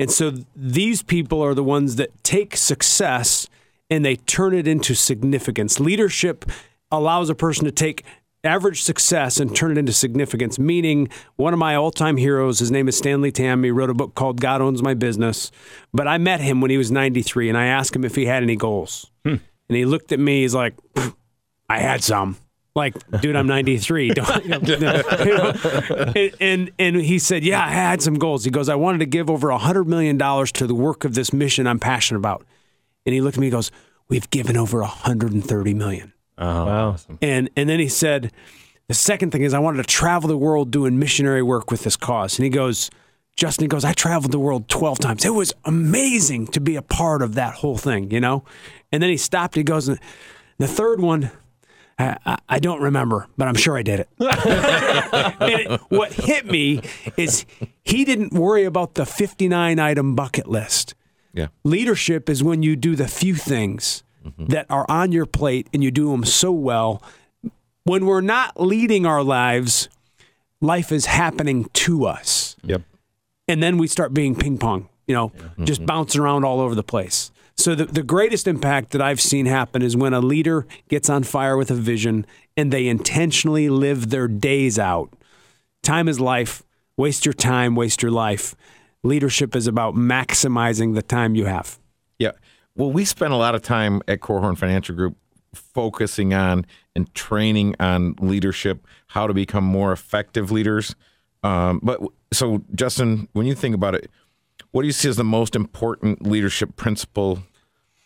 And 0.00 0.10
so 0.10 0.32
these 0.56 1.02
people 1.02 1.42
are 1.42 1.52
the 1.52 1.62
ones 1.62 1.96
that 1.96 2.24
take 2.24 2.56
success 2.56 3.46
and 3.90 4.02
they 4.02 4.16
turn 4.16 4.54
it 4.54 4.66
into 4.66 4.94
significance. 4.94 5.78
Leadership 5.78 6.46
allows 6.90 7.28
a 7.28 7.34
person 7.34 7.66
to 7.66 7.70
take 7.70 8.02
average 8.42 8.82
success 8.82 9.38
and 9.38 9.54
turn 9.54 9.72
it 9.72 9.76
into 9.78 9.92
significance. 9.92 10.58
Meaning, 10.58 11.10
one 11.36 11.52
of 11.52 11.58
my 11.58 11.74
all 11.74 11.90
time 11.90 12.16
heroes, 12.16 12.60
his 12.60 12.70
name 12.70 12.88
is 12.88 12.96
Stanley 12.96 13.30
Tam. 13.30 13.62
He 13.62 13.70
wrote 13.70 13.90
a 13.90 13.94
book 13.94 14.14
called 14.14 14.40
God 14.40 14.62
Owns 14.62 14.82
My 14.82 14.94
Business. 14.94 15.52
But 15.92 16.08
I 16.08 16.16
met 16.16 16.40
him 16.40 16.62
when 16.62 16.70
he 16.70 16.78
was 16.78 16.90
93 16.90 17.50
and 17.50 17.58
I 17.58 17.66
asked 17.66 17.94
him 17.94 18.04
if 18.04 18.14
he 18.14 18.24
had 18.24 18.42
any 18.42 18.56
goals. 18.56 19.10
Hmm. 19.24 19.36
And 19.68 19.76
he 19.76 19.84
looked 19.84 20.12
at 20.12 20.18
me, 20.18 20.40
he's 20.40 20.54
like, 20.54 20.74
I 21.68 21.78
had 21.78 22.02
some. 22.02 22.38
Like, 22.74 22.94
dude, 23.20 23.34
I'm 23.34 23.46
93. 23.48 24.10
Don't, 24.14 24.44
you 24.44 24.78
know, 24.78 25.52
and, 26.14 26.32
and, 26.40 26.70
and 26.78 26.96
he 26.96 27.18
said, 27.18 27.42
yeah, 27.42 27.64
I 27.64 27.68
had 27.68 28.00
some 28.00 28.14
goals. 28.14 28.44
He 28.44 28.50
goes, 28.50 28.68
I 28.68 28.76
wanted 28.76 28.98
to 28.98 29.06
give 29.06 29.28
over 29.28 29.50
a 29.50 29.58
hundred 29.58 29.88
million 29.88 30.16
dollars 30.16 30.52
to 30.52 30.66
the 30.66 30.74
work 30.74 31.04
of 31.04 31.14
this 31.14 31.32
mission 31.32 31.66
I'm 31.66 31.80
passionate 31.80 32.18
about. 32.18 32.46
And 33.04 33.14
he 33.14 33.20
looked 33.20 33.36
at 33.36 33.40
me, 33.40 33.48
and 33.48 33.52
goes, 33.52 33.72
we've 34.08 34.28
given 34.30 34.56
over 34.56 34.80
130 34.80 35.74
million. 35.74 36.12
Oh, 36.38 36.66
wow. 36.66 36.96
And 37.20 37.50
and 37.56 37.68
then 37.68 37.80
he 37.80 37.88
said, 37.88 38.32
the 38.88 38.94
second 38.94 39.30
thing 39.30 39.42
is 39.42 39.52
I 39.52 39.58
wanted 39.58 39.78
to 39.78 39.88
travel 39.88 40.28
the 40.28 40.38
world 40.38 40.70
doing 40.70 40.98
missionary 40.98 41.42
work 41.42 41.70
with 41.70 41.82
this 41.84 41.96
cause. 41.96 42.38
And 42.38 42.44
he 42.44 42.50
goes, 42.50 42.90
Justin, 43.36 43.64
he 43.64 43.68
goes, 43.68 43.84
I 43.84 43.92
traveled 43.92 44.32
the 44.32 44.38
world 44.38 44.68
12 44.68 44.98
times. 44.98 45.24
It 45.24 45.34
was 45.34 45.52
amazing 45.64 46.48
to 46.48 46.60
be 46.60 46.76
a 46.76 46.82
part 46.82 47.22
of 47.22 47.34
that 47.34 47.54
whole 47.54 47.78
thing, 47.78 48.10
you 48.10 48.20
know? 48.20 48.44
And 48.90 49.02
then 49.02 49.10
he 49.10 49.16
stopped. 49.16 49.54
He 49.54 49.62
goes, 49.62 49.86
the 49.86 50.66
third 50.66 51.00
one 51.00 51.30
I, 52.00 52.38
I, 52.48 52.58
don't 52.58 52.80
remember, 52.80 53.26
but 53.36 53.48
I'm 53.48 53.54
sure 53.54 53.76
I 53.76 53.82
did 53.82 54.00
it. 54.00 54.08
it. 54.20 55.80
What 55.88 56.12
hit 56.12 56.46
me 56.46 56.80
is 57.16 57.44
he 57.84 58.04
didn't 58.04 58.32
worry 58.32 58.64
about 58.64 58.94
the 58.94 59.04
59 59.04 59.78
item 59.78 60.14
bucket 60.14 60.48
list. 60.48 60.94
Yeah. 61.34 61.48
Leadership 61.64 62.30
is 62.30 62.42
when 62.42 62.62
you 62.62 62.74
do 62.76 62.96
the 62.96 63.06
few 63.06 63.34
things 63.34 64.02
mm-hmm. 64.24 64.46
that 64.46 64.66
are 64.70 64.86
on 64.88 65.12
your 65.12 65.26
plate 65.26 65.68
and 65.72 65.84
you 65.84 65.90
do 65.90 66.10
them 66.10 66.24
so 66.24 66.52
well. 66.52 67.02
When 67.84 68.06
we're 68.06 68.20
not 68.20 68.60
leading 68.60 69.06
our 69.06 69.22
lives, 69.22 69.88
life 70.60 70.92
is 70.92 71.06
happening 71.06 71.68
to 71.74 72.06
us. 72.06 72.56
Yep. 72.62 72.82
And 73.48 73.62
then 73.62 73.78
we 73.78 73.86
start 73.86 74.14
being 74.14 74.34
ping 74.34 74.58
pong, 74.58 74.88
you 75.06 75.14
know, 75.14 75.32
yeah. 75.34 75.64
just 75.64 75.80
mm-hmm. 75.80 75.86
bouncing 75.86 76.20
around 76.20 76.44
all 76.44 76.60
over 76.60 76.74
the 76.74 76.82
place. 76.82 77.30
So 77.60 77.74
the, 77.74 77.84
the 77.84 78.02
greatest 78.02 78.48
impact 78.48 78.90
that 78.92 79.02
I've 79.02 79.20
seen 79.20 79.44
happen 79.44 79.82
is 79.82 79.94
when 79.94 80.14
a 80.14 80.20
leader 80.20 80.66
gets 80.88 81.10
on 81.10 81.24
fire 81.24 81.58
with 81.58 81.70
a 81.70 81.74
vision 81.74 82.24
and 82.56 82.72
they 82.72 82.88
intentionally 82.88 83.68
live 83.68 84.08
their 84.08 84.28
days 84.28 84.78
out. 84.78 85.12
Time 85.82 86.08
is 86.08 86.18
life. 86.18 86.62
Waste 86.96 87.26
your 87.26 87.34
time, 87.34 87.74
waste 87.76 88.00
your 88.00 88.12
life. 88.12 88.54
Leadership 89.02 89.54
is 89.54 89.66
about 89.66 89.94
maximizing 89.94 90.94
the 90.94 91.02
time 91.02 91.34
you 91.34 91.44
have. 91.44 91.78
Yeah. 92.18 92.32
Well, 92.76 92.90
we 92.90 93.04
spend 93.04 93.34
a 93.34 93.36
lot 93.36 93.54
of 93.54 93.60
time 93.60 94.00
at 94.08 94.20
Korhorn 94.20 94.56
Financial 94.56 94.94
Group 94.94 95.18
focusing 95.52 96.32
on 96.32 96.64
and 96.96 97.12
training 97.14 97.74
on 97.78 98.14
leadership, 98.20 98.86
how 99.08 99.26
to 99.26 99.34
become 99.34 99.64
more 99.64 99.92
effective 99.92 100.50
leaders. 100.50 100.94
Um, 101.42 101.80
but 101.82 102.00
so, 102.32 102.62
Justin, 102.74 103.28
when 103.32 103.44
you 103.44 103.54
think 103.54 103.74
about 103.74 103.94
it, 103.94 104.10
what 104.70 104.82
do 104.82 104.86
you 104.86 104.92
see 104.92 105.10
as 105.10 105.16
the 105.16 105.24
most 105.24 105.54
important 105.54 106.26
leadership 106.26 106.76
principle 106.76 107.42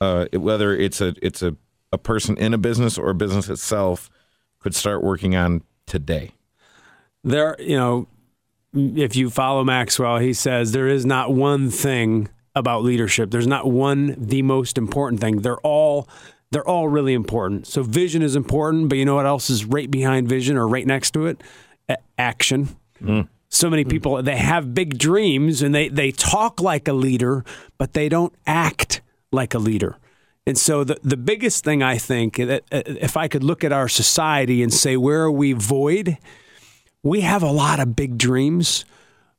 uh, 0.00 0.26
whether 0.32 0.76
it's 0.76 1.00
a 1.00 1.14
it's 1.22 1.42
a, 1.42 1.56
a 1.92 1.98
person 1.98 2.36
in 2.36 2.54
a 2.54 2.58
business 2.58 2.98
or 2.98 3.10
a 3.10 3.14
business 3.14 3.48
itself 3.48 4.10
could 4.58 4.74
start 4.74 5.02
working 5.02 5.36
on 5.36 5.62
today? 5.86 6.32
There, 7.22 7.56
you 7.58 7.76
know, 7.76 8.06
if 8.74 9.16
you 9.16 9.30
follow 9.30 9.64
Maxwell, 9.64 10.18
he 10.18 10.32
says 10.32 10.72
there 10.72 10.88
is 10.88 11.06
not 11.06 11.32
one 11.32 11.70
thing 11.70 12.28
about 12.54 12.82
leadership. 12.82 13.30
There's 13.30 13.46
not 13.46 13.70
one 13.70 14.14
the 14.18 14.42
most 14.42 14.78
important 14.78 15.20
thing. 15.20 15.42
They're 15.42 15.58
all 15.58 16.08
they're 16.50 16.68
all 16.68 16.88
really 16.88 17.14
important. 17.14 17.66
So 17.66 17.82
vision 17.82 18.22
is 18.22 18.36
important, 18.36 18.88
but 18.88 18.98
you 18.98 19.04
know 19.04 19.16
what 19.16 19.26
else 19.26 19.50
is 19.50 19.64
right 19.64 19.90
behind 19.90 20.28
vision 20.28 20.56
or 20.56 20.68
right 20.68 20.86
next 20.86 21.12
to 21.12 21.26
it? 21.26 21.42
Action. 22.16 22.76
Mm. 23.02 23.28
So 23.48 23.70
many 23.70 23.84
people 23.84 24.22
they 24.22 24.36
have 24.36 24.74
big 24.74 24.98
dreams 24.98 25.62
and 25.62 25.74
they 25.74 25.88
they 25.88 26.10
talk 26.10 26.60
like 26.60 26.88
a 26.88 26.92
leader, 26.92 27.44
but 27.78 27.92
they 27.92 28.08
don't 28.08 28.34
act 28.46 29.00
like 29.34 29.52
a 29.54 29.58
leader. 29.58 29.96
And 30.46 30.56
so 30.58 30.84
the 30.84 30.98
the 31.02 31.16
biggest 31.16 31.64
thing 31.64 31.82
I 31.82 31.96
think 31.98 32.36
that 32.36 32.62
uh, 32.70 32.82
if 32.86 33.16
I 33.16 33.28
could 33.28 33.42
look 33.42 33.64
at 33.64 33.72
our 33.72 33.88
society 33.88 34.62
and 34.62 34.72
say 34.72 34.96
where 34.96 35.22
are 35.22 35.30
we 35.32 35.52
void, 35.52 36.18
we 37.02 37.20
have 37.22 37.42
a 37.42 37.50
lot 37.50 37.80
of 37.80 37.96
big 37.96 38.18
dreams, 38.18 38.84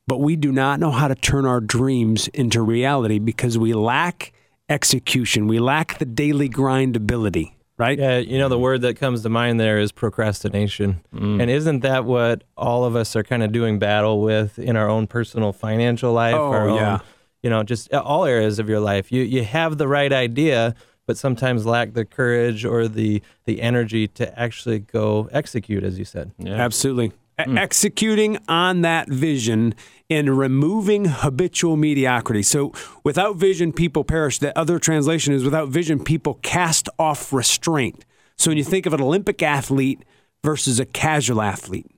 but 0.07 0.19
we 0.19 0.35
do 0.35 0.51
not 0.51 0.79
know 0.79 0.91
how 0.91 1.07
to 1.07 1.15
turn 1.15 1.45
our 1.45 1.61
dreams 1.61 2.27
into 2.29 2.61
reality 2.61 3.19
because 3.19 3.57
we 3.57 3.73
lack 3.73 4.33
execution. 4.69 5.47
We 5.47 5.59
lack 5.59 5.99
the 5.99 6.05
daily 6.05 6.49
grind 6.49 6.95
ability, 6.95 7.55
right? 7.77 7.99
Yeah, 7.99 8.17
you 8.17 8.39
know 8.39 8.49
the 8.49 8.57
word 8.59 8.81
that 8.81 8.95
comes 8.97 9.21
to 9.23 9.29
mind 9.29 9.59
there 9.59 9.77
is 9.77 9.91
procrastination. 9.91 11.01
And 11.13 11.49
isn't 11.51 11.81
that 11.81 12.05
what 12.05 12.43
all 12.57 12.83
of 12.83 12.95
us 12.95 13.15
are 13.15 13.23
kind 13.23 13.43
of 13.43 13.51
doing 13.51 13.77
battle 13.79 14.21
with 14.21 14.57
in 14.57 14.75
our 14.75 14.89
own 14.89 15.05
personal 15.07 15.53
financial 15.53 16.13
life, 16.13 16.35
Oh, 16.35 16.75
yeah. 16.75 16.93
own, 16.95 16.99
you 17.45 17.51
know, 17.51 17.61
just 17.61 17.93
uh, 17.93 18.01
all 18.01 18.25
areas 18.25 18.57
of 18.57 18.67
your 18.67 18.79
life. 18.79 19.11
You 19.11 19.21
you 19.21 19.43
have 19.43 19.77
the 19.77 19.87
right 19.87 20.11
idea, 20.11 20.73
but 21.05 21.15
sometimes 21.15 21.63
lack 21.63 21.93
the 21.93 22.03
courage 22.03 22.65
or 22.65 22.87
the 22.87 23.21
the 23.45 23.61
energy 23.61 24.07
to 24.07 24.37
actually 24.37 24.79
go 24.79 25.29
execute 25.31 25.83
as 25.83 25.99
you 25.99 26.05
said. 26.05 26.31
Absolutely. 26.43 27.11
E- 27.39 27.43
hmm. 27.43 27.55
Executing 27.55 28.39
on 28.47 28.81
that 28.81 29.09
vision 29.09 29.75
and 30.09 30.35
removing 30.39 31.05
habitual 31.05 31.77
mediocrity. 31.77 32.41
So, 32.41 32.73
without 33.03 33.35
vision, 33.35 33.71
people 33.71 34.03
perish. 34.03 34.39
The 34.39 34.57
other 34.57 34.79
translation 34.79 35.31
is 35.31 35.43
without 35.43 35.69
vision, 35.69 36.03
people 36.03 36.39
cast 36.41 36.89
off 36.97 37.31
restraint. 37.31 38.05
So, 38.37 38.49
when 38.49 38.57
you 38.57 38.63
think 38.63 38.87
of 38.87 38.93
an 38.95 39.01
Olympic 39.01 39.43
athlete 39.43 40.03
versus 40.43 40.79
a 40.79 40.85
casual 40.85 41.43
athlete, 41.43 41.91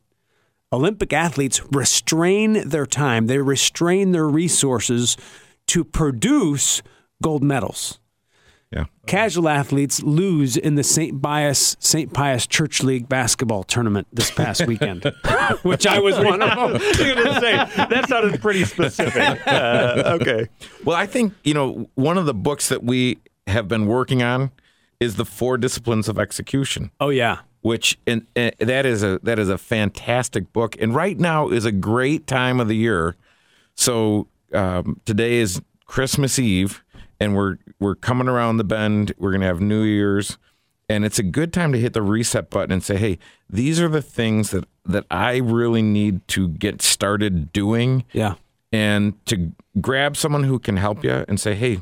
Olympic 0.72 1.14
athletes 1.14 1.62
restrain 1.72 2.68
their 2.68 2.86
time, 2.86 3.28
they 3.28 3.40
restrain 3.40 4.12
their 4.12 4.28
resources 4.28 5.16
to 5.68 5.84
produce 5.84 6.82
gold 7.22 7.44
medals. 7.44 8.00
Yeah. 8.72 8.86
Casual 9.06 9.48
athletes 9.48 10.04
lose 10.04 10.58
in 10.58 10.76
the 10.76 10.84
St. 10.84 11.22
Pius 11.22 11.78
St. 11.80 12.12
Pius 12.12 12.46
Church 12.46 12.84
League 12.84 13.08
basketball 13.08 13.64
tournament 13.64 14.08
this 14.12 14.30
past 14.30 14.68
weekend, 14.68 15.06
which 15.62 15.88
I 15.88 16.00
was 16.00 16.18
one 16.20 16.42
of 16.42 16.50
them. 16.74 16.82
You're 16.82 17.16
say 17.40 17.56
that 17.56 18.06
sounded 18.10 18.42
pretty 18.42 18.66
specific. 18.66 19.48
Uh, 19.48 20.18
okay. 20.20 20.48
Well, 20.84 20.98
I 20.98 21.06
think, 21.06 21.34
you 21.46 21.54
know, 21.54 21.90
one 21.96 22.18
of 22.18 22.26
the 22.26 22.34
books 22.34 22.68
that 22.68 22.84
we 22.84 23.20
have 23.48 23.70
been 23.70 23.88
working 23.88 24.22
on 24.22 24.52
is 25.00 25.16
the 25.16 25.26
four 25.26 25.58
disciplines 25.58 26.10
of 26.10 26.20
execution. 26.20 26.92
Oh 27.00 27.10
yeah, 27.10 27.40
which 27.68 28.00
and, 28.08 28.26
and 28.34 28.56
that 28.60 28.86
is 28.86 29.04
a 29.04 29.20
that 29.24 29.38
is 29.40 29.50
a 29.50 29.58
fantastic 29.58 30.54
book. 30.54 30.78
And 30.80 30.96
right 30.96 31.20
now 31.20 31.50
is 31.50 31.66
a 31.66 31.72
great 31.72 32.26
time 32.26 32.62
of 32.62 32.70
the 32.70 32.78
year. 32.78 33.16
So 33.76 34.28
um, 34.54 35.02
today 35.06 35.36
is 35.36 35.62
christmas 35.86 36.40
eve 36.40 36.84
and 37.20 37.36
we're 37.36 37.58
we're 37.80 37.96
coming 37.96 38.28
around 38.30 38.58
the 38.58 38.64
bend. 38.64 39.14
We're 39.18 39.32
going 39.32 39.42
to 39.42 39.48
have 39.48 39.60
new 39.62 39.84
year's 39.84 40.38
and 40.90 41.04
it's 41.04 41.20
a 41.20 41.24
good 41.24 41.52
time 41.52 41.74
to 41.74 41.80
hit 41.80 41.92
the 41.92 42.02
reset 42.02 42.50
button 42.50 42.72
and 42.72 42.84
say 42.84 42.96
hey 42.96 43.20
these 43.50 43.82
are 43.82 43.90
the 43.90 44.02
things 44.02 44.52
that 44.52 44.66
that 44.86 45.06
i 45.12 45.36
really 45.38 45.82
need 45.82 46.26
to 46.30 46.48
get 46.48 46.82
started 46.82 47.52
doing. 47.52 48.06
Yeah. 48.14 48.36
and 48.72 49.14
to 49.26 49.52
grab 49.82 50.16
someone 50.16 50.44
who 50.44 50.60
can 50.60 50.78
help 50.78 51.04
you 51.04 51.26
and 51.28 51.40
say, 51.40 51.56
"Hey, 51.56 51.82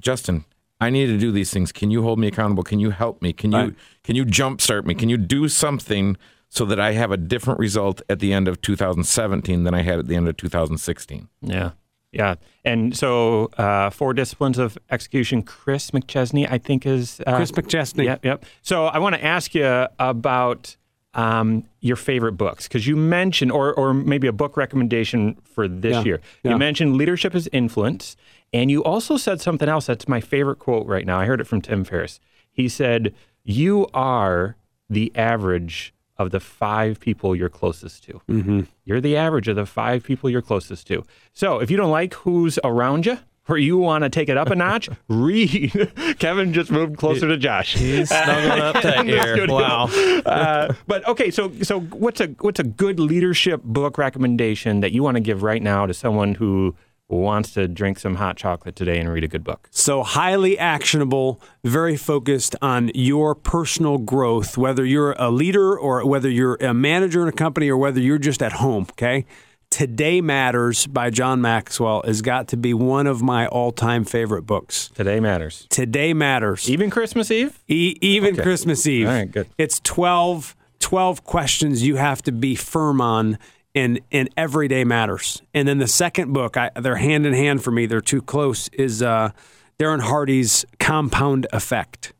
Justin, 0.00 0.44
I 0.84 0.90
need 0.90 1.06
to 1.06 1.18
do 1.18 1.32
these 1.32 1.50
things. 1.52 1.72
Can 1.72 1.90
you 1.90 2.02
hold 2.02 2.18
me 2.18 2.26
accountable? 2.28 2.62
Can 2.62 2.78
you 2.80 2.90
help 2.90 3.20
me? 3.22 3.32
Can 3.32 3.52
you 3.52 3.58
Right. 3.58 3.74
can 4.02 4.14
you 4.16 4.24
jumpstart 4.24 4.84
me? 4.84 4.94
Can 4.94 5.08
you 5.08 5.16
do 5.16 5.48
something 5.48 6.16
so 6.48 6.64
that 6.66 6.78
I 6.78 6.92
have 6.92 7.10
a 7.10 7.16
different 7.16 7.58
result 7.58 8.02
at 8.08 8.18
the 8.20 8.32
end 8.32 8.46
of 8.48 8.60
2017 8.60 9.64
than 9.64 9.74
I 9.74 9.82
had 9.82 9.98
at 9.98 10.06
the 10.08 10.16
end 10.16 10.28
of 10.28 10.36
2016?" 10.36 11.28
Yeah. 11.42 11.70
Yeah. 12.12 12.36
And 12.64 12.96
so, 12.96 13.50
uh, 13.58 13.90
four 13.90 14.14
disciplines 14.14 14.56
of 14.56 14.78
execution. 14.90 15.42
Chris 15.42 15.90
McChesney, 15.90 16.46
I 16.48 16.58
think, 16.58 16.86
is 16.86 17.20
uh, 17.26 17.34
Chris 17.36 17.50
McChesney. 17.50 18.04
Yep. 18.04 18.24
Yep. 18.24 18.44
So, 18.62 18.86
I 18.86 18.98
want 18.98 19.16
to 19.16 19.24
ask 19.24 19.52
you 19.54 19.86
about 19.98 20.76
um, 21.14 21.64
your 21.80 21.96
favorite 21.96 22.32
books 22.32 22.66
because 22.68 22.86
you 22.88 22.96
mentioned, 22.96 23.50
or 23.52 23.72
or 23.74 23.94
maybe 23.94 24.26
a 24.28 24.32
book 24.32 24.56
recommendation 24.56 25.36
for 25.44 25.66
this 25.68 25.92
Yeah. 25.94 26.02
year. 26.04 26.20
Yeah. 26.42 26.52
You 26.52 26.58
mentioned 26.58 26.96
leadership 26.96 27.34
is 27.36 27.48
influence, 27.52 28.16
and 28.54 28.70
you 28.70 28.82
also 28.84 29.16
said 29.16 29.40
something 29.40 29.68
else. 29.68 29.86
That's 29.86 30.08
my 30.08 30.20
favorite 30.20 30.60
quote 30.60 30.86
right 30.86 31.04
now. 31.04 31.18
I 31.18 31.26
heard 31.26 31.40
it 31.40 31.46
from 31.46 31.60
Tim 31.60 31.84
Ferriss. 31.84 32.20
He 32.50 32.68
said, 32.68 33.14
"You 33.42 33.88
are 33.92 34.56
the 34.88 35.12
average." 35.14 35.92
Of 36.16 36.30
the 36.30 36.38
five 36.38 37.00
people 37.00 37.34
you're 37.34 37.48
closest 37.48 38.04
to. 38.04 38.20
Mm-hmm. 38.28 38.60
You're 38.84 39.00
the 39.00 39.16
average 39.16 39.48
of 39.48 39.56
the 39.56 39.66
five 39.66 40.04
people 40.04 40.30
you're 40.30 40.42
closest 40.42 40.86
to. 40.86 41.02
So 41.32 41.58
if 41.58 41.72
you 41.72 41.76
don't 41.76 41.90
like 41.90 42.14
who's 42.14 42.56
around 42.62 43.04
you, 43.04 43.18
or 43.48 43.58
you 43.58 43.76
want 43.76 44.04
to 44.04 44.10
take 44.10 44.28
it 44.28 44.36
up 44.36 44.48
a 44.48 44.54
notch, 44.54 44.88
read. 45.08 45.92
Kevin 46.18 46.52
just 46.52 46.70
moved 46.70 46.96
closer 46.96 47.28
to 47.28 47.36
Josh. 47.36 47.74
He's 47.74 48.08
snuggling 48.08 48.60
up 48.60 48.74
tight 48.76 49.06
the 49.06 49.10
here. 49.10 49.46
Wow. 49.48 49.86
Uh, 50.24 50.74
but 50.86 51.06
okay, 51.08 51.30
so 51.30 51.52
so 51.62 51.80
what's 51.80 52.20
a 52.20 52.28
what's 52.40 52.60
a 52.60 52.64
good 52.64 52.98
leadership 53.00 53.62
book 53.62 53.98
recommendation 53.98 54.80
that 54.80 54.92
you 54.92 55.02
want 55.02 55.16
to 55.16 55.20
give 55.20 55.42
right 55.42 55.62
now 55.62 55.86
to 55.86 55.92
someone 55.92 56.34
who 56.34 56.74
wants 57.08 57.52
to 57.52 57.68
drink 57.68 57.98
some 57.98 58.16
hot 58.16 58.36
chocolate 58.36 58.76
today 58.76 58.98
and 58.98 59.12
read 59.12 59.24
a 59.24 59.28
good 59.28 59.44
book? 59.44 59.68
So 59.70 60.02
highly 60.02 60.58
actionable, 60.58 61.40
very 61.62 61.96
focused 61.96 62.56
on 62.62 62.90
your 62.94 63.34
personal 63.34 63.98
growth, 63.98 64.56
whether 64.56 64.84
you're 64.84 65.12
a 65.18 65.30
leader 65.30 65.78
or 65.78 66.06
whether 66.06 66.28
you're 66.30 66.56
a 66.60 66.74
manager 66.74 67.22
in 67.22 67.28
a 67.28 67.32
company 67.32 67.68
or 67.68 67.76
whether 67.76 68.00
you're 68.00 68.18
just 68.18 68.42
at 68.42 68.54
home. 68.54 68.86
Okay. 68.92 69.26
Today 69.70 70.20
Matters 70.20 70.86
by 70.86 71.10
John 71.10 71.40
Maxwell 71.40 72.02
has 72.04 72.22
got 72.22 72.46
to 72.48 72.56
be 72.56 72.72
one 72.72 73.08
of 73.08 73.22
my 73.22 73.48
all 73.48 73.72
time 73.72 74.04
favorite 74.04 74.42
books. 74.42 74.88
Today 74.94 75.18
matters. 75.18 75.66
Today 75.68 76.14
Matters. 76.14 76.70
Even 76.70 76.90
Christmas 76.90 77.28
Eve? 77.28 77.58
E- 77.66 77.96
even 78.00 78.36
Christmas 78.36 78.86
Eve. 78.86 79.08
All 79.08 79.14
right, 79.14 79.30
good. 79.30 79.48
It's 79.58 79.80
12, 79.80 80.54
12 80.78 81.24
questions 81.24 81.84
you 81.84 81.96
have 81.96 82.22
to 82.22 82.30
be 82.30 82.54
firm 82.54 83.00
on 83.00 83.36
in, 83.74 84.00
in 84.10 84.28
everyday 84.36 84.84
matters. 84.84 85.42
And 85.52 85.68
then 85.68 85.78
the 85.78 85.88
second 85.88 86.32
book, 86.32 86.56
I, 86.56 86.70
they're 86.76 86.96
hand 86.96 87.26
in 87.26 87.34
hand 87.34 87.62
for 87.62 87.70
me, 87.70 87.86
they're 87.86 88.00
too 88.00 88.22
close, 88.22 88.68
is 88.68 89.02
uh, 89.02 89.30
Darren 89.78 90.00
Hardy's 90.00 90.64
Compound 90.78 91.46
Effect. 91.52 92.12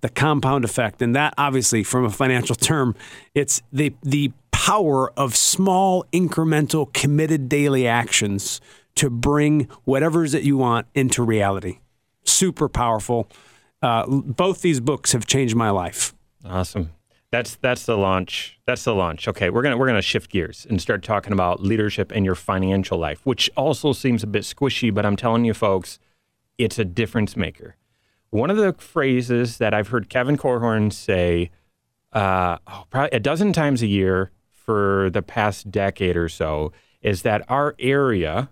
The 0.00 0.08
compound 0.10 0.64
effect. 0.64 1.02
And 1.02 1.16
that 1.16 1.34
obviously, 1.36 1.82
from 1.82 2.04
a 2.04 2.10
financial 2.10 2.54
term, 2.54 2.94
it's 3.34 3.62
the, 3.72 3.94
the 4.02 4.30
power 4.52 5.10
of 5.18 5.34
small, 5.34 6.04
incremental, 6.12 6.92
committed 6.92 7.48
daily 7.48 7.88
actions 7.88 8.60
to 8.94 9.10
bring 9.10 9.68
whatever's 9.82 10.30
that 10.32 10.44
you 10.44 10.56
want 10.56 10.86
into 10.94 11.24
reality. 11.24 11.80
Super 12.22 12.68
powerful. 12.68 13.28
Uh, 13.82 14.06
both 14.06 14.62
these 14.62 14.78
books 14.78 15.10
have 15.12 15.26
changed 15.26 15.56
my 15.56 15.70
life. 15.70 16.14
Awesome. 16.44 16.90
That's 17.30 17.56
that's 17.56 17.86
the 17.86 17.96
launch. 17.96 18.58
That's 18.66 18.84
the 18.84 18.94
launch. 18.94 19.26
Okay, 19.28 19.50
we're 19.50 19.62
gonna 19.62 19.76
we're 19.76 19.86
gonna 19.86 20.02
shift 20.02 20.30
gears 20.30 20.66
and 20.68 20.80
start 20.80 21.02
talking 21.02 21.32
about 21.32 21.62
leadership 21.62 22.12
in 22.12 22.24
your 22.24 22.34
financial 22.34 22.98
life, 22.98 23.24
which 23.24 23.50
also 23.56 23.92
seems 23.92 24.22
a 24.22 24.26
bit 24.26 24.42
squishy, 24.42 24.94
but 24.94 25.04
I'm 25.04 25.16
telling 25.16 25.44
you, 25.44 25.54
folks, 25.54 25.98
it's 26.56 26.78
a 26.78 26.84
difference 26.84 27.36
maker. 27.36 27.76
One 28.30 28.50
of 28.50 28.56
the 28.56 28.72
phrases 28.74 29.58
that 29.58 29.74
I've 29.74 29.88
heard 29.88 30.08
Kevin 30.08 30.36
Korhorn 30.36 30.92
say 30.92 31.50
uh, 32.12 32.58
oh, 32.66 32.84
probably 32.90 33.16
a 33.16 33.20
dozen 33.20 33.52
times 33.52 33.82
a 33.82 33.86
year 33.86 34.30
for 34.50 35.10
the 35.10 35.22
past 35.22 35.70
decade 35.70 36.16
or 36.16 36.28
so 36.28 36.72
is 37.02 37.22
that 37.22 37.44
our 37.48 37.74
area 37.78 38.50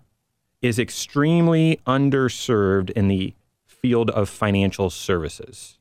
is 0.61 0.79
extremely 0.79 1.79
underserved 1.85 2.89
in 2.91 3.07
the 3.07 3.33
field 3.65 4.09
of 4.11 4.29
financial 4.29 4.89
services. 4.89 5.74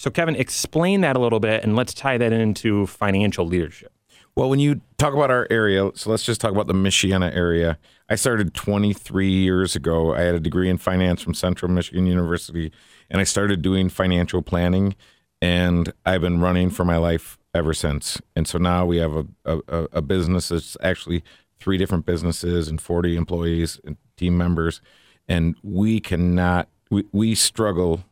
So, 0.00 0.10
Kevin, 0.10 0.34
explain 0.34 1.02
that 1.02 1.14
a 1.14 1.18
little 1.18 1.40
bit 1.40 1.62
and 1.62 1.76
let's 1.76 1.92
tie 1.92 2.16
that 2.16 2.32
into 2.32 2.86
financial 2.86 3.46
leadership. 3.46 3.92
Well, 4.34 4.48
when 4.48 4.58
you 4.58 4.80
talk 4.96 5.12
about 5.12 5.30
our 5.30 5.46
area, 5.50 5.90
so 5.94 6.08
let's 6.08 6.22
just 6.22 6.40
talk 6.40 6.52
about 6.52 6.68
the 6.68 6.72
Michiana 6.72 7.36
area. 7.36 7.78
I 8.08 8.14
started 8.14 8.54
23 8.54 9.28
years 9.28 9.76
ago. 9.76 10.14
I 10.14 10.22
had 10.22 10.34
a 10.34 10.40
degree 10.40 10.70
in 10.70 10.78
finance 10.78 11.20
from 11.20 11.34
Central 11.34 11.70
Michigan 11.70 12.06
University, 12.06 12.72
and 13.10 13.20
I 13.20 13.24
started 13.24 13.60
doing 13.60 13.90
financial 13.90 14.40
planning, 14.40 14.96
and 15.42 15.92
I've 16.06 16.22
been 16.22 16.40
running 16.40 16.70
for 16.70 16.86
my 16.86 16.96
life 16.96 17.36
ever 17.52 17.74
since. 17.74 18.22
And 18.34 18.48
so 18.48 18.56
now 18.56 18.86
we 18.86 18.96
have 18.96 19.12
a, 19.44 19.58
a, 19.68 19.88
a 19.92 20.00
business 20.00 20.48
that's 20.48 20.78
actually 20.82 21.22
three 21.58 21.76
different 21.76 22.06
businesses 22.06 22.68
and 22.68 22.80
40 22.80 23.16
employees 23.16 23.78
and 23.84 23.98
team 24.16 24.38
members, 24.38 24.80
and 25.28 25.56
we 25.62 26.00
cannot, 26.00 26.70
we, 26.90 27.04
we 27.12 27.34
struggle 27.34 28.02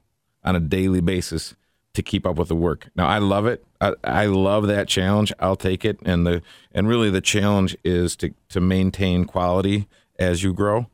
on 0.44 0.55
a 0.55 0.61
daily 0.61 1.01
basis 1.01 1.55
to 1.94 2.03
keep 2.03 2.27
up 2.27 2.37
with 2.37 2.48
the 2.48 2.55
work. 2.55 2.90
Now 2.94 3.07
I 3.07 3.18
love 3.18 3.46
it. 3.46 3.64
I, 3.81 3.94
I 4.05 4.27
love 4.27 4.66
that 4.68 4.88
challenge. 4.88 5.33
I'll 5.40 5.57
take 5.57 5.85
it. 5.85 5.98
And 6.05 6.27
the 6.27 6.42
and 6.72 6.88
really 6.88 7.11
the 7.11 7.20
challenge 7.20 7.77
is 7.85 8.16
to 8.16 8.35
to 8.51 8.61
maintain 8.61 9.24
quality 9.24 9.88
as 10.18 10.42
you 10.42 10.53
grow. 10.53 10.87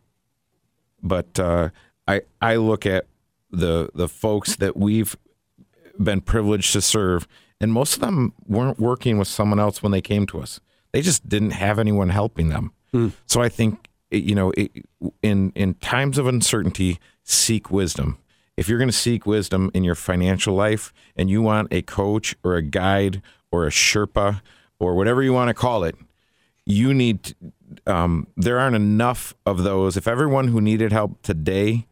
But 1.03 1.39
uh, 1.39 1.71
I 2.09 2.23
I 2.41 2.57
look 2.57 2.87
at 2.87 3.07
the 3.51 3.91
the 3.95 4.09
folks 4.09 4.57
that 4.57 4.77
we've 4.77 5.17
been 6.03 6.21
privileged 6.21 6.73
to 6.73 6.81
serve, 6.81 7.29
and 7.61 7.73
most 7.73 7.95
of 7.95 8.01
them 8.01 8.33
weren't 8.47 8.79
working 8.79 9.19
with 9.19 9.29
someone 9.29 9.61
else 9.61 9.83
when 9.83 9.93
they 9.93 10.01
came 10.01 10.27
to 10.27 10.41
us. 10.41 10.61
They 10.93 11.03
just 11.03 11.29
didn't 11.29 11.51
have 11.51 11.79
anyone 11.79 12.09
helping 12.09 12.49
them. 12.49 12.73
So 13.27 13.43
I 13.43 13.49
think 13.49 13.89
you 14.11 14.35
know, 14.35 14.53
it, 14.57 14.71
in 15.23 15.53
in 15.55 15.75
times 15.75 16.19
of 16.19 16.27
uncertainty, 16.27 16.99
seek 17.25 17.71
wisdom. 17.71 18.19
If 18.57 18.69
you're 18.69 18.79
going 18.79 18.91
to 18.91 18.97
seek 18.97 19.27
wisdom 19.27 19.71
in 19.75 19.85
your 19.85 19.95
financial 19.95 20.55
life 20.55 20.93
and 21.17 21.29
you 21.29 21.43
want 21.43 21.73
a 21.73 21.83
coach 21.83 22.37
or 22.45 22.55
a 22.57 22.63
guide 22.63 23.21
or 23.51 23.67
a 23.67 23.71
Sherpa 23.71 24.41
or 24.79 24.95
whatever 24.95 25.23
you 25.23 25.33
want 25.33 25.49
to 25.49 25.55
call 25.55 25.85
it, 25.85 25.97
you 26.65 26.95
need, 26.95 27.35
um, 27.87 28.27
there 28.37 28.59
aren't 28.59 28.77
enough 28.77 29.35
of 29.45 29.63
those. 29.63 29.97
If 29.97 30.09
everyone 30.09 30.49
who 30.49 30.61
needed 30.61 30.93
help 30.93 31.21
today 31.23 31.87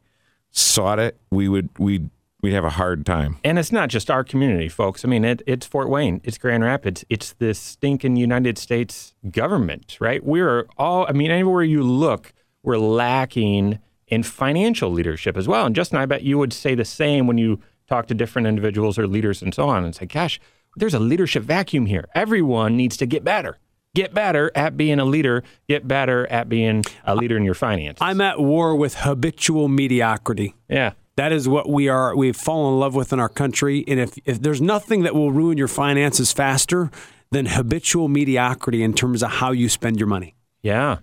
sought 0.51 0.99
it, 0.99 1.19
we 1.31 1.49
would, 1.49 1.69
we'd, 1.79 2.11
we'd 2.41 2.53
have 2.53 2.65
a 2.65 2.71
hard 2.71 3.05
time. 3.05 3.39
And 3.45 3.59
it's 3.59 3.73
not 3.73 3.89
just 3.89 4.11
our 4.11 4.25
community, 4.25 4.69
folks. 4.69 5.05
I 5.05 5.09
mean, 5.09 5.25
it, 5.25 5.43
it's 5.47 5.67
Fort 5.67 5.89
Wayne, 5.89 6.21
it's 6.25 6.39
Grand 6.39 6.63
Rapids, 6.63 7.05
it's 7.09 7.33
the 7.35 7.55
stinking 7.55 8.17
United 8.17 8.59
States 8.59 9.15
government, 9.31 9.97
right? 10.01 10.25
We're 10.25 10.67
all, 10.79 11.07
I 11.09 11.13
mean, 11.13 11.31
anywhere 11.31 11.63
you 11.63 11.83
look, 11.83 12.33
we're 12.63 12.79
lacking 12.79 13.79
in 14.13 14.23
financial 14.23 14.91
leadership 14.91 15.39
as 15.39 15.49
well. 15.49 15.65
And 15.65 15.75
Justin, 15.75 15.99
I 15.99 16.05
bet 16.05 16.23
you 16.23 16.37
would 16.37 16.53
say 16.53 16.75
the 16.75 16.85
same 16.85 17.27
when 17.27 17.39
you 17.39 17.61
talk 17.89 18.07
to 18.09 18.15
different 18.15 18.47
individuals 18.47 18.99
or 18.99 19.07
leaders 19.07 19.41
and 19.41 19.55
so 19.55 19.69
on 19.69 19.85
and 19.85 19.95
say, 19.95 20.05
gosh, 20.05 20.39
there's 20.77 20.93
a 20.93 20.99
leadership 20.99 21.43
vacuum 21.45 21.87
here. 21.87 22.07
Everyone 22.15 22.77
needs 22.77 22.99
to 22.99 23.07
get 23.07 23.25
better. 23.25 23.59
Get 23.95 24.13
better 24.13 24.51
at 24.55 24.77
being 24.77 24.99
a 24.99 25.07
leader. 25.07 25.43
Get 25.67 25.89
better 25.89 26.27
at 26.31 26.51
being 26.51 26.85
a 27.05 27.15
leader 27.15 27.39
in 27.39 27.45
your 27.45 27.55
finances. 27.55 28.01
I'm 28.03 28.21
at 28.21 28.39
war 28.39 28.77
with 28.77 28.97
habitual 28.97 29.69
mediocrity. 29.69 30.55
yeah. 30.69 30.93
That 31.17 31.31
is 31.31 31.47
what 31.47 31.69
we 31.69 31.89
are. 31.89 32.17
We've 32.17 32.35
fallen 32.35 32.73
in 32.73 32.81
love 32.81 32.95
with 32.95 33.13
in 33.13 33.21
our 33.21 33.29
country. 33.29 33.85
And 33.87 34.01
if, 34.01 34.15
if 34.25 34.41
there's 34.41 34.63
nothing 34.63 35.03
that 35.03 35.15
will 35.15 35.31
ruin 35.31 35.59
your 35.59 35.69
finances 35.69 36.33
faster 36.33 36.91
than 37.31 37.45
habitual 37.45 38.09
mediocrity 38.09 38.83
in 38.83 38.95
terms 38.95 39.23
of 39.23 39.31
how 39.31 39.53
you 39.53 39.69
spend 39.69 39.99
your 40.01 40.07
money. 40.07 40.35
Yeah. 40.63 41.01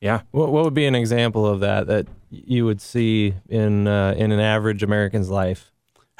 Yeah. 0.00 0.22
What, 0.30 0.50
what 0.52 0.64
would 0.64 0.74
be 0.74 0.86
an 0.86 0.94
example 0.94 1.46
of 1.46 1.60
that 1.60 1.86
that 1.88 2.06
you 2.30 2.64
would 2.66 2.80
see 2.80 3.34
in 3.48 3.86
uh, 3.88 4.14
in 4.16 4.32
an 4.32 4.40
average 4.40 4.82
American's 4.82 5.28
life? 5.30 5.70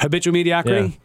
Habitual 0.00 0.32
mediocrity. 0.32 0.98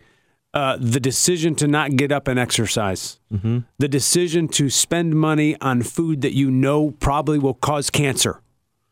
Uh, 0.53 0.77
the 0.79 0.99
decision 0.99 1.55
to 1.55 1.67
not 1.67 1.95
get 1.95 2.12
up 2.12 2.27
and 2.27 2.38
exercise, 2.39 3.19
Mm-hmm. 3.33 3.59
the 3.79 3.88
decision 3.88 4.47
to 4.49 4.69
spend 4.69 5.15
money 5.15 5.59
on 5.62 5.81
food 5.81 6.21
that 6.21 6.33
you 6.33 6.51
know 6.51 6.91
probably 6.91 7.39
will 7.39 7.55
cause 7.55 7.89
cancer. 7.89 8.39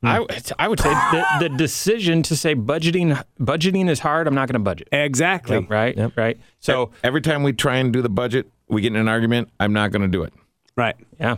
I, 0.04 0.20
would- 0.22 0.52
I 0.58 0.68
would 0.68 0.80
say 0.80 0.90
the, 0.90 1.26
the 1.42 1.50
decision 1.50 2.24
to 2.24 2.36
say 2.36 2.56
budgeting 2.56 3.24
budgeting 3.40 3.88
is 3.92 4.00
hard. 4.00 4.26
I'm 4.28 4.34
not 4.34 4.48
going 4.48 4.54
to 4.56 4.60
budget. 4.60 4.88
Exactly. 4.92 5.60
Right. 5.70 5.96
Yep. 5.96 6.14
Right. 6.18 6.40
So 6.60 6.90
Every 7.04 7.22
time 7.22 7.44
we 7.44 7.54
try 7.54 7.76
and 7.78 7.94
do 7.94 8.02
the 8.02 8.10
budget, 8.10 8.50
we 8.68 8.82
get 8.82 8.88
in 8.94 8.96
an 8.96 9.08
argument. 9.08 9.50
I'm 9.60 9.74
not 9.74 9.92
going 9.92 10.02
to 10.02 10.08
do 10.08 10.24
it. 10.24 10.34
Right. 10.76 10.96
yeah. 11.20 11.38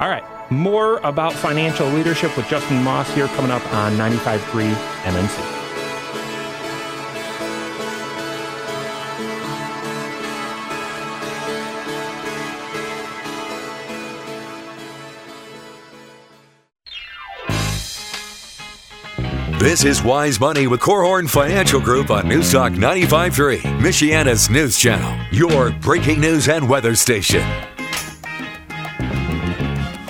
All 0.00 0.08
right. 0.08 0.24
More 0.52 0.98
about 0.98 1.32
financial 1.32 1.88
leadership 1.88 2.36
with 2.36 2.46
Justin 2.46 2.82
Maust 2.82 3.10
here 3.14 3.26
coming 3.28 3.50
up 3.50 3.64
on 3.72 3.92
95.3 3.94 4.72
MNC. 5.04 5.62
This 19.58 19.84
is 19.84 20.02
Wise 20.02 20.40
Money 20.40 20.66
with 20.66 20.80
Korhorn 20.80 21.30
Financial 21.30 21.80
Group 21.80 22.10
on 22.10 22.24
Newstalk 22.24 22.74
95.3, 22.74 23.60
Michiana's 23.78 24.50
news 24.50 24.76
channel, 24.76 25.16
your 25.30 25.70
breaking 25.70 26.20
news 26.20 26.48
and 26.48 26.68
weather 26.68 26.96
station. 26.96 27.71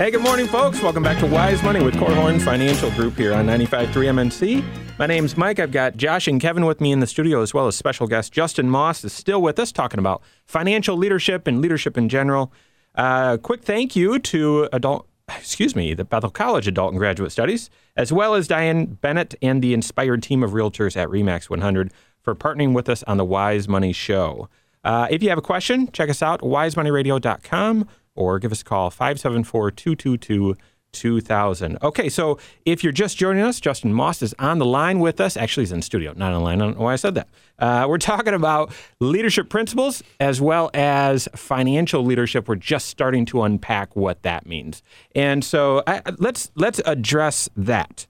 Hey, 0.03 0.11
good 0.11 0.21
morning, 0.21 0.47
folks. 0.47 0.81
Welcome 0.81 1.01
back 1.01 1.17
to 1.19 1.25
Wise 1.25 1.63
Money 1.63 1.81
with 1.81 1.93
Korhorn 1.93 2.41
Financial 2.41 2.91
Group 2.91 3.15
here 3.15 3.33
on 3.33 3.45
95.3 3.45 3.87
MNC. 3.87 4.99
My 4.99 5.05
name's 5.05 5.37
Mike. 5.37 5.59
I've 5.59 5.71
got 5.71 5.95
Josh 5.95 6.27
and 6.27 6.41
Kevin 6.41 6.65
with 6.65 6.81
me 6.81 6.91
in 6.91 6.99
the 6.99 7.07
studio, 7.07 7.41
as 7.41 7.53
well 7.53 7.67
as 7.67 7.77
special 7.77 8.05
guest 8.05 8.33
Justin 8.33 8.69
Maust 8.69 9.05
is 9.05 9.13
still 9.13 9.41
with 9.41 9.57
us, 9.59 9.71
talking 9.71 9.99
about 9.99 10.21
financial 10.43 10.97
leadership 10.97 11.47
and 11.47 11.61
leadership 11.61 11.97
in 11.97 12.09
general. 12.09 12.51
Uh, 12.95 13.37
quick 13.37 13.63
thank 13.63 13.95
you 13.95 14.19
to 14.19 14.67
adult, 14.73 15.07
excuse 15.29 15.73
me, 15.73 15.93
the 15.93 16.03
Bethel 16.03 16.31
College 16.31 16.67
Adult 16.67 16.91
and 16.91 16.99
Graduate 16.99 17.31
Studies, 17.31 17.69
as 17.95 18.11
well 18.11 18.35
as 18.35 18.45
Diane 18.45 18.97
Bennett 18.99 19.35
and 19.41 19.61
the 19.61 19.73
inspired 19.73 20.21
team 20.21 20.43
of 20.43 20.51
realtors 20.51 20.97
at 20.97 21.07
Remax 21.07 21.49
100 21.49 21.93
for 22.21 22.35
partnering 22.35 22.73
with 22.73 22.89
us 22.89 23.03
on 23.03 23.15
the 23.15 23.23
Wise 23.23 23.69
Money 23.69 23.93
Show. 23.93 24.49
Uh, 24.83 25.07
if 25.09 25.23
you 25.23 25.29
have 25.29 25.37
a 25.37 25.41
question, 25.41 25.89
check 25.93 26.09
us 26.09 26.21
out, 26.21 26.41
wisemoneyradio.com, 26.41 27.87
or 28.15 28.39
give 28.39 28.51
us 28.51 28.61
a 28.61 28.65
call, 28.65 28.89
574 28.89 29.71
222 29.71 30.55
2000. 30.93 31.77
Okay, 31.81 32.07
so 32.07 32.37
if 32.65 32.83
you're 32.83 32.93
just 32.93 33.17
joining 33.17 33.43
us, 33.43 33.59
Justin 33.59 33.93
Maust 33.93 34.23
is 34.23 34.33
on 34.39 34.59
the 34.59 34.65
line 34.65 34.99
with 34.99 35.19
us. 35.19 35.35
Actually, 35.35 35.63
he's 35.63 35.71
in 35.71 35.81
studio, 35.81 36.13
not 36.15 36.31
online. 36.33 36.61
I 36.61 36.65
don't 36.65 36.77
know 36.77 36.85
why 36.85 36.93
I 36.93 36.97
said 36.97 37.15
that. 37.15 37.27
Uh, 37.59 37.85
we're 37.89 37.97
talking 37.97 38.33
about 38.33 38.71
leadership 38.99 39.49
principles 39.49 40.01
as 40.19 40.39
well 40.39 40.69
as 40.73 41.27
financial 41.35 42.05
leadership. 42.05 42.47
We're 42.47 42.55
just 42.55 42.87
starting 42.87 43.25
to 43.27 43.41
unpack 43.43 43.95
what 43.95 44.21
that 44.21 44.45
means, 44.45 44.81
and 45.13 45.43
so 45.43 45.83
I, 45.85 46.01
let's 46.17 46.51
let's 46.55 46.79
address 46.85 47.49
that, 47.57 48.07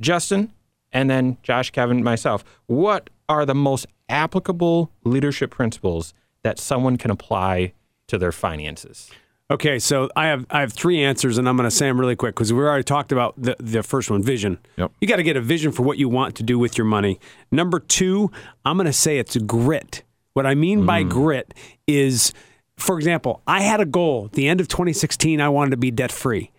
Justin, 0.00 0.52
and 0.92 1.08
then 1.08 1.38
Josh, 1.42 1.70
Kevin, 1.70 2.02
myself. 2.02 2.44
What 2.66 3.10
are 3.28 3.46
the 3.46 3.54
most 3.54 3.86
applicable 4.08 4.90
leadership 5.04 5.50
principles 5.50 6.14
that 6.42 6.58
someone 6.58 6.96
can 6.96 7.10
apply 7.10 7.72
to 8.08 8.18
their 8.18 8.32
finances? 8.32 9.10
Okay, 9.50 9.78
so 9.78 10.08
I 10.16 10.26
have 10.28 10.46
I 10.48 10.60
have 10.60 10.72
three 10.72 11.02
answers, 11.02 11.36
and 11.36 11.46
I'm 11.46 11.56
going 11.56 11.68
to 11.68 11.74
say 11.74 11.86
them 11.86 12.00
really 12.00 12.16
quick 12.16 12.34
because 12.34 12.52
we 12.52 12.60
already 12.60 12.84
talked 12.84 13.12
about 13.12 13.34
the 13.36 13.54
the 13.58 13.82
first 13.82 14.10
one, 14.10 14.22
vision. 14.22 14.58
Yep. 14.76 14.92
You 15.00 15.08
got 15.08 15.16
to 15.16 15.22
get 15.22 15.36
a 15.36 15.40
vision 15.40 15.70
for 15.70 15.82
what 15.82 15.98
you 15.98 16.08
want 16.08 16.34
to 16.36 16.42
do 16.42 16.58
with 16.58 16.78
your 16.78 16.86
money. 16.86 17.20
Number 17.50 17.78
two, 17.78 18.30
I'm 18.64 18.78
going 18.78 18.86
to 18.86 18.92
say 18.92 19.18
it's 19.18 19.36
grit. 19.36 20.02
What 20.32 20.46
I 20.46 20.54
mean 20.54 20.86
by 20.86 21.04
mm. 21.04 21.10
grit 21.10 21.52
is, 21.86 22.32
for 22.76 22.96
example, 22.96 23.42
I 23.46 23.60
had 23.60 23.80
a 23.80 23.84
goal. 23.84 24.26
At 24.26 24.32
the 24.32 24.48
end 24.48 24.60
of 24.60 24.68
2016, 24.68 25.40
I 25.40 25.48
wanted 25.50 25.72
to 25.72 25.76
be 25.76 25.90
debt 25.90 26.10
free. 26.10 26.50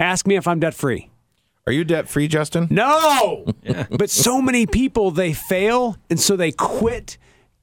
Ask 0.00 0.26
me 0.26 0.34
if 0.34 0.48
I'm 0.48 0.58
debt 0.58 0.74
free. 0.74 1.10
Are 1.66 1.72
you 1.72 1.84
debt 1.84 2.08
free, 2.08 2.26
Justin? 2.26 2.66
No. 2.70 3.46
But 3.90 4.10
so 4.10 4.42
many 4.42 4.66
people 4.66 5.12
they 5.12 5.32
fail 5.32 5.96
and 6.10 6.18
so 6.18 6.34
they 6.34 6.50
quit 6.50 7.18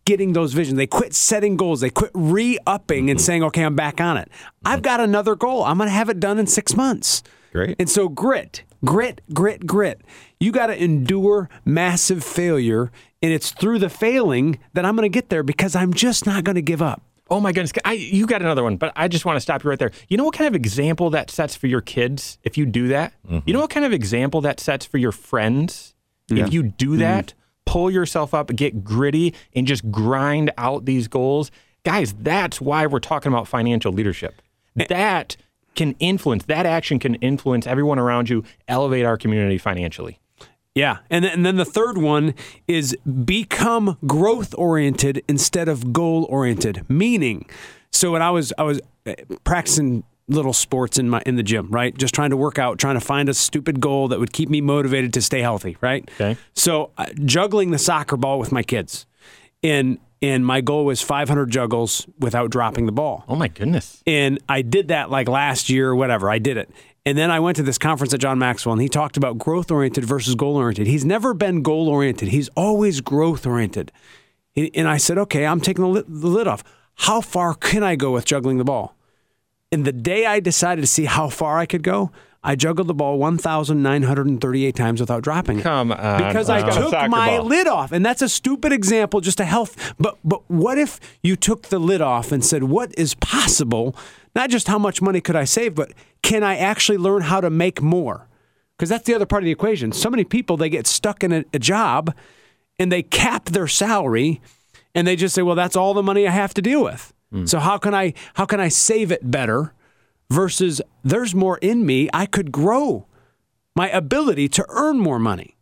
getting 0.05 0.33
those 0.33 0.53
visions. 0.53 0.77
They 0.77 0.87
quit 0.87 1.13
setting 1.13 1.57
goals. 1.57 1.81
They 1.81 1.89
quit 1.89 2.11
re-upping 2.13 3.09
and 3.09 3.19
saying, 3.19 3.43
"Okay, 3.43 3.63
I'm 3.63 3.75
back 3.75 4.01
on 4.01 4.17
it. 4.17 4.29
I've 4.65 4.81
got 4.81 4.99
another 4.99 5.35
goal. 5.35 5.63
I'm 5.63 5.77
going 5.77 5.87
to 5.87 5.93
have 5.93 6.09
it 6.09 6.19
done 6.19 6.39
in 6.39 6.47
6 6.47 6.75
months." 6.75 7.23
Great. 7.51 7.75
And 7.79 7.89
so 7.89 8.09
grit, 8.09 8.63
grit, 8.85 9.21
grit, 9.33 9.65
grit. 9.65 10.01
You 10.39 10.51
got 10.51 10.67
to 10.67 10.83
endure 10.83 11.49
massive 11.65 12.23
failure 12.23 12.91
and 13.21 13.33
it's 13.33 13.51
through 13.51 13.79
the 13.79 13.89
failing 13.89 14.59
that 14.73 14.85
I'm 14.85 14.95
going 14.95 15.09
to 15.09 15.13
get 15.13 15.29
there 15.29 15.43
because 15.43 15.75
I'm 15.75 15.93
just 15.93 16.25
not 16.25 16.43
going 16.43 16.55
to 16.55 16.61
give 16.61 16.81
up. 16.81 17.01
Oh 17.31 17.39
my 17.39 17.51
goodness, 17.51 17.71
I, 17.85 17.93
you 17.93 18.25
got 18.25 18.41
another 18.41 18.63
one, 18.63 18.77
but 18.77 18.91
I 18.95 19.07
just 19.07 19.23
want 19.23 19.35
to 19.35 19.41
stop 19.41 19.63
you 19.63 19.69
right 19.69 19.77
there. 19.77 19.91
You 20.07 20.17
know 20.17 20.23
what 20.23 20.33
kind 20.33 20.47
of 20.47 20.55
example 20.55 21.11
that 21.11 21.29
sets 21.29 21.55
for 21.55 21.67
your 21.67 21.81
kids 21.81 22.39
if 22.43 22.57
you 22.57 22.65
do 22.65 22.87
that? 22.87 23.13
You 23.27 23.37
mm-hmm. 23.37 23.51
know 23.51 23.59
what 23.59 23.69
kind 23.69 23.85
of 23.85 23.93
example 23.93 24.41
that 24.41 24.59
sets 24.59 24.85
for 24.85 24.97
your 24.97 25.11
friends 25.11 25.93
if 26.29 26.51
you 26.51 26.63
do 26.63 26.97
that? 26.97 27.27
Mm-hmm. 27.27 27.38
Pull 27.69 27.91
yourself 27.91 28.33
up, 28.33 28.47
get 28.55 28.83
gritty, 28.83 29.35
and 29.53 29.67
just 29.67 29.91
grind 29.91 30.49
out 30.57 30.85
these 30.85 31.07
goals. 31.07 31.51
Guys, 31.83 32.15
that's 32.19 32.59
why 32.59 32.87
we're 32.87 32.99
talking 32.99 33.31
about 33.31 33.47
financial 33.47 33.93
leadership. 33.93 34.41
That 34.75 35.37
can 35.75 35.95
influence, 35.99 36.45
that 36.45 36.65
action 36.65 36.97
can 36.97 37.13
influence 37.15 37.67
everyone 37.67 37.99
around 37.99 38.27
you, 38.27 38.43
elevate 38.67 39.05
our 39.05 39.17
community 39.17 39.59
financially. 39.59 40.19
Yeah, 40.73 40.97
and 41.11 41.23
then, 41.23 41.31
and 41.31 41.45
then 41.45 41.57
the 41.57 41.65
third 41.65 41.99
one 41.99 42.33
is 42.67 42.97
become 43.25 43.99
growth 44.07 44.55
oriented 44.57 45.23
instead 45.27 45.69
of 45.69 45.93
goal 45.93 46.25
oriented. 46.27 46.89
Meaning, 46.89 47.47
so 47.91 48.13
when 48.13 48.23
I 48.23 48.31
was 48.31 48.51
I 48.57 48.63
was 48.63 48.81
uh, 49.05 49.13
practicing 49.43 50.03
little 50.29 50.53
sports 50.53 50.97
in 50.97 51.09
my 51.09 51.21
in 51.25 51.35
the 51.35 51.43
gym, 51.43 51.69
right? 51.69 51.97
Just 51.97 52.13
trying 52.13 52.29
to 52.29 52.37
work 52.37 52.57
out, 52.59 52.79
trying 52.79 52.95
to 52.95 53.01
find 53.01 53.29
a 53.29 53.33
stupid 53.33 53.79
goal 53.79 54.07
that 54.09 54.19
would 54.19 54.33
keep 54.33 54.49
me 54.49 54.61
motivated 54.61 55.13
to 55.13 55.21
stay 55.21 55.41
healthy, 55.41 55.77
right? 55.81 56.09
Okay. 56.15 56.37
So 56.55 56.91
uh, 56.97 57.07
juggling 57.25 57.71
the 57.71 57.79
soccer 57.79 58.17
ball 58.17 58.39
with 58.39 58.51
my 58.51 58.63
kids, 58.63 59.05
and 59.63 59.99
and 60.21 60.45
my 60.45 60.61
goal 60.61 60.85
was 60.85 61.01
500 61.01 61.49
juggles 61.49 62.05
without 62.19 62.49
dropping 62.49 62.85
the 62.85 62.91
ball. 62.91 63.23
Oh 63.27 63.35
my 63.35 63.47
goodness. 63.47 64.03
And 64.05 64.39
I 64.49 64.61
did 64.61 64.89
that 64.89 65.09
like 65.09 65.29
last 65.29 65.69
year 65.69 65.89
or 65.89 65.95
whatever. 65.95 66.29
I 66.29 66.39
did 66.39 66.57
it. 66.57 66.69
And 67.05 67.17
then 67.17 67.31
I 67.31 67.39
went 67.39 67.55
to 67.57 67.63
this 67.63 67.77
conference 67.77 68.13
at 68.13 68.19
John 68.19 68.37
Maxwell 68.37 68.73
and 68.73 68.81
he 68.81 68.89
talked 68.89 69.15
about 69.15 69.37
growth 69.37 69.71
oriented 69.71 70.03
versus 70.03 70.35
goal 70.35 70.57
oriented. 70.57 70.87
He's 70.87 71.05
never 71.05 71.33
been 71.33 71.63
goal 71.63 71.87
oriented, 71.87 72.29
he's 72.29 72.49
always 72.49 73.01
growth 73.01 73.45
oriented. 73.45 73.91
And 74.55 74.87
I 74.89 74.97
said, 74.97 75.17
okay, 75.17 75.45
I'm 75.45 75.61
taking 75.61 75.83
the 75.83 75.89
lid, 75.89 76.05
the 76.07 76.27
lid 76.27 76.47
off. 76.47 76.63
How 76.95 77.21
far 77.21 77.53
can 77.53 77.81
I 77.81 77.95
go 77.95 78.11
with 78.11 78.25
juggling 78.25 78.57
the 78.57 78.65
ball? 78.65 78.95
And 79.71 79.85
the 79.85 79.91
day 79.91 80.25
I 80.25 80.39
decided 80.39 80.81
to 80.81 80.87
see 80.87 81.05
how 81.05 81.29
far 81.29 81.59
I 81.59 81.65
could 81.65 81.83
go, 81.83 82.11
I 82.41 82.55
juggled 82.55 82.87
the 82.87 82.93
ball 82.93 83.17
1,938 83.17 84.75
times 84.75 85.01
without 85.01 85.21
dropping 85.23 85.59
it. 85.59 85.63
Come 85.63 85.91
on. 85.91 86.17
Because 86.17 86.49
I 86.49 86.61
took 86.71 86.93
my 87.09 87.37
ball. 87.37 87.45
lid 87.45 87.67
off. 87.67 87.91
And 87.91 88.05
that's 88.05 88.21
a 88.21 88.29
stupid 88.29 88.71
example, 88.71 89.19
just 89.19 89.39
a 89.39 89.45
health. 89.45 89.93
But 89.99 90.17
but 90.23 90.49
what 90.49 90.77
if 90.77 90.99
you 91.21 91.35
took 91.35 91.63
the 91.63 91.79
lid 91.79 92.01
off 92.01 92.31
and 92.31 92.43
said, 92.43 92.63
what 92.63 92.97
is 92.97 93.13
possible? 93.15 93.95
Not 94.35 94.49
just 94.49 94.67
how 94.67 94.79
much 94.79 95.01
money 95.01 95.19
could 95.21 95.35
I 95.35 95.43
save, 95.43 95.75
but 95.75 95.91
can 96.21 96.43
I 96.43 96.57
actually 96.57 96.97
learn 96.97 97.23
how 97.23 97.41
to 97.41 97.49
make 97.49 97.81
more? 97.81 98.27
Because 98.77 98.89
that's 98.89 99.05
the 99.05 99.13
other 99.13 99.25
part 99.25 99.43
of 99.43 99.45
the 99.45 99.51
equation. 99.51 99.91
So 99.91 100.09
many 100.09 100.23
people 100.23 100.55
they 100.55 100.69
get 100.69 100.87
stuck 100.87 101.23
in 101.23 101.33
a, 101.33 101.43
a 101.53 101.59
job 101.59 102.15
and 102.79 102.89
they 102.89 103.03
cap 103.03 103.45
their 103.45 103.67
salary 103.67 104.39
and 104.95 105.05
they 105.05 105.17
just 105.17 105.35
say, 105.35 105.41
well, 105.41 105.55
that's 105.55 105.75
all 105.75 105.93
the 105.93 106.03
money 106.03 106.25
I 106.25 106.31
have 106.31 106.53
to 106.53 106.61
deal 106.61 106.83
with. 106.83 107.13
Mm. 107.33 107.47
So 107.47 107.59
how 107.59 107.77
can 107.77 107.93
I 107.93 108.13
how 108.35 108.45
can 108.45 108.59
I 108.59 108.69
save 108.69 109.11
it 109.11 109.29
better 109.29 109.73
versus 110.29 110.81
there's 111.03 111.33
more 111.33 111.57
in 111.59 111.85
me. 111.85 112.09
I 112.13 112.25
could 112.25 112.51
grow 112.51 113.07
my 113.75 113.89
ability 113.89 114.49
to 114.49 114.65
earn 114.69 114.99
more 114.99 115.19
money. 115.19 115.57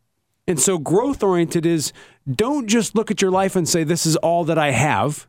And 0.48 0.60
so 0.60 0.78
growth 0.78 1.24
oriented 1.24 1.66
is 1.66 1.92
don't 2.30 2.68
just 2.68 2.96
look 2.96 3.12
at 3.12 3.22
your 3.22 3.32
life 3.32 3.56
and 3.56 3.68
say 3.68 3.84
this 3.84 4.06
is 4.06 4.16
all 4.18 4.44
that 4.46 4.58
I 4.58 4.72
have, 4.72 5.28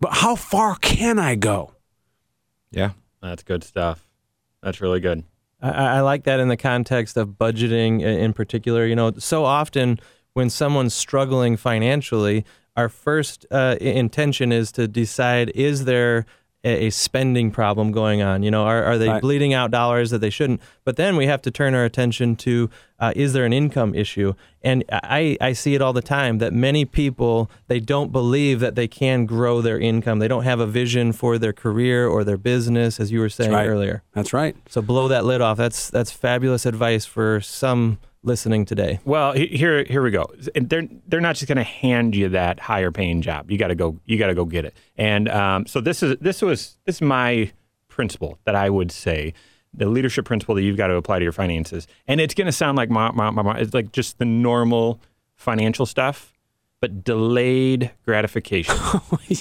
but 0.00 0.14
how 0.14 0.36
far 0.36 0.76
can 0.76 1.18
I 1.18 1.34
go? 1.34 1.74
Yeah. 2.70 2.90
That's 3.22 3.42
good 3.42 3.64
stuff. 3.64 4.08
That's 4.62 4.80
really 4.80 5.00
good. 5.00 5.24
I, 5.60 5.70
I 5.70 6.00
like 6.00 6.24
that 6.24 6.40
in 6.40 6.48
the 6.48 6.56
context 6.56 7.16
of 7.16 7.30
budgeting 7.30 8.02
in 8.02 8.32
particular. 8.32 8.86
You 8.86 8.96
know, 8.96 9.12
so 9.18 9.44
often 9.44 9.98
when 10.34 10.50
someone's 10.50 10.94
struggling 10.94 11.56
financially, 11.56 12.44
our 12.76 12.88
first 12.88 13.46
uh, 13.50 13.76
intention 13.80 14.52
is 14.52 14.72
to 14.72 14.86
decide 14.86 15.50
is 15.54 15.84
there 15.84 16.26
a, 16.66 16.90
spending 16.90 17.50
problem 17.50 17.92
going 17.92 18.22
on? 18.22 18.42
You 18.42 18.50
know, 18.50 18.64
are, 18.64 18.82
are 18.82 18.98
they 18.98 19.08
Right. 19.08 19.22
bleeding 19.22 19.54
out 19.54 19.70
dollars 19.70 20.10
that 20.10 20.18
they 20.18 20.30
shouldn't? 20.30 20.60
But 20.84 20.96
then 20.96 21.16
we 21.16 21.26
have 21.26 21.40
to 21.42 21.50
turn 21.50 21.74
our 21.74 21.84
attention 21.84 22.34
to 22.36 22.68
uh, 22.98 23.12
is 23.14 23.34
there 23.34 23.44
an 23.44 23.52
income 23.52 23.94
issue? 23.94 24.32
And 24.62 24.82
I, 24.90 25.36
I 25.40 25.52
see 25.52 25.74
it 25.74 25.82
all 25.82 25.92
the 25.92 26.02
time 26.02 26.38
that 26.38 26.52
many 26.52 26.84
people 26.84 27.50
they 27.68 27.78
don't 27.78 28.10
believe 28.10 28.58
that 28.60 28.74
they 28.74 28.88
can 28.88 29.26
grow 29.26 29.60
their 29.60 29.78
income. 29.78 30.18
They 30.18 30.28
don't 30.28 30.44
have 30.44 30.60
a 30.60 30.66
vision 30.66 31.12
for 31.12 31.38
their 31.38 31.52
career 31.52 32.08
or 32.08 32.24
their 32.24 32.38
business, 32.38 32.98
as 32.98 33.12
you 33.12 33.20
were 33.20 33.28
saying 33.28 33.52
right. 33.52 33.68
earlier. 33.68 34.02
That's 34.12 34.32
right. 34.32 34.56
So 34.68 34.82
blow 34.82 35.08
that 35.08 35.24
lid 35.24 35.40
off. 35.40 35.56
That's 35.56 35.88
that's 35.90 36.10
fabulous 36.10 36.66
advice 36.66 37.04
for 37.04 37.40
some 37.40 37.98
listening 38.26 38.64
today. 38.64 39.00
Well, 39.04 39.32
here 39.32 39.84
here 39.84 40.02
we 40.02 40.10
go. 40.10 40.26
They're 40.54 40.88
they're 41.06 41.20
not 41.20 41.36
just 41.36 41.48
going 41.48 41.56
to 41.56 41.62
hand 41.62 42.14
you 42.14 42.28
that 42.30 42.60
higher 42.60 42.90
paying 42.90 43.22
job. 43.22 43.50
You 43.50 43.56
got 43.56 43.68
to 43.68 43.74
go. 43.74 43.98
You 44.04 44.18
got 44.18 44.26
to 44.26 44.34
go 44.34 44.44
get 44.44 44.64
it. 44.64 44.76
And 44.96 45.28
um, 45.28 45.66
so 45.66 45.80
this 45.80 46.02
is 46.02 46.16
this 46.20 46.42
was 46.42 46.76
this 46.84 46.96
is 46.96 47.02
my 47.02 47.52
principle 47.88 48.38
that 48.44 48.54
I 48.54 48.68
would 48.68 48.92
say 48.92 49.32
the 49.72 49.86
leadership 49.86 50.24
principle 50.24 50.54
that 50.54 50.62
you've 50.62 50.76
got 50.76 50.88
to 50.88 50.94
apply 50.96 51.18
to 51.18 51.22
your 51.22 51.32
finances. 51.32 51.86
And 52.06 52.20
it's 52.20 52.34
going 52.34 52.46
to 52.46 52.52
sound 52.52 52.76
like 52.76 52.90
my, 52.90 53.10
my, 53.10 53.30
my, 53.30 53.58
it's 53.58 53.74
like 53.74 53.92
just 53.92 54.18
the 54.18 54.24
normal 54.24 55.00
financial 55.34 55.84
stuff, 55.86 56.32
but 56.80 57.04
delayed 57.04 57.90
gratification. 58.04 58.74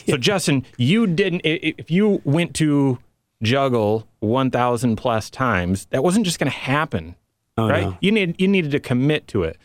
So 0.08 0.17
Justin, 0.17 0.65
you 0.78 1.06
didn't. 1.06 1.41
If 1.43 1.91
you 1.91 2.21
went 2.24 2.56
to 2.56 2.98
juggle 3.43 4.08
one 4.19 4.50
thousand 4.50 4.95
plus 4.95 5.30
times, 5.30 5.86
that 5.91 6.04
wasn't 6.04 6.26
just 6.26 6.39
going 6.39 6.52
to 6.52 6.58
happen 6.58 7.15
right? 7.57 7.85
no. 7.85 7.97
You 8.01 8.11
need 8.11 8.39
you 8.39 8.47
needed 8.47 8.71
to 8.71 8.79
commit 8.79 9.27
to 9.29 9.43
it. 9.43 9.57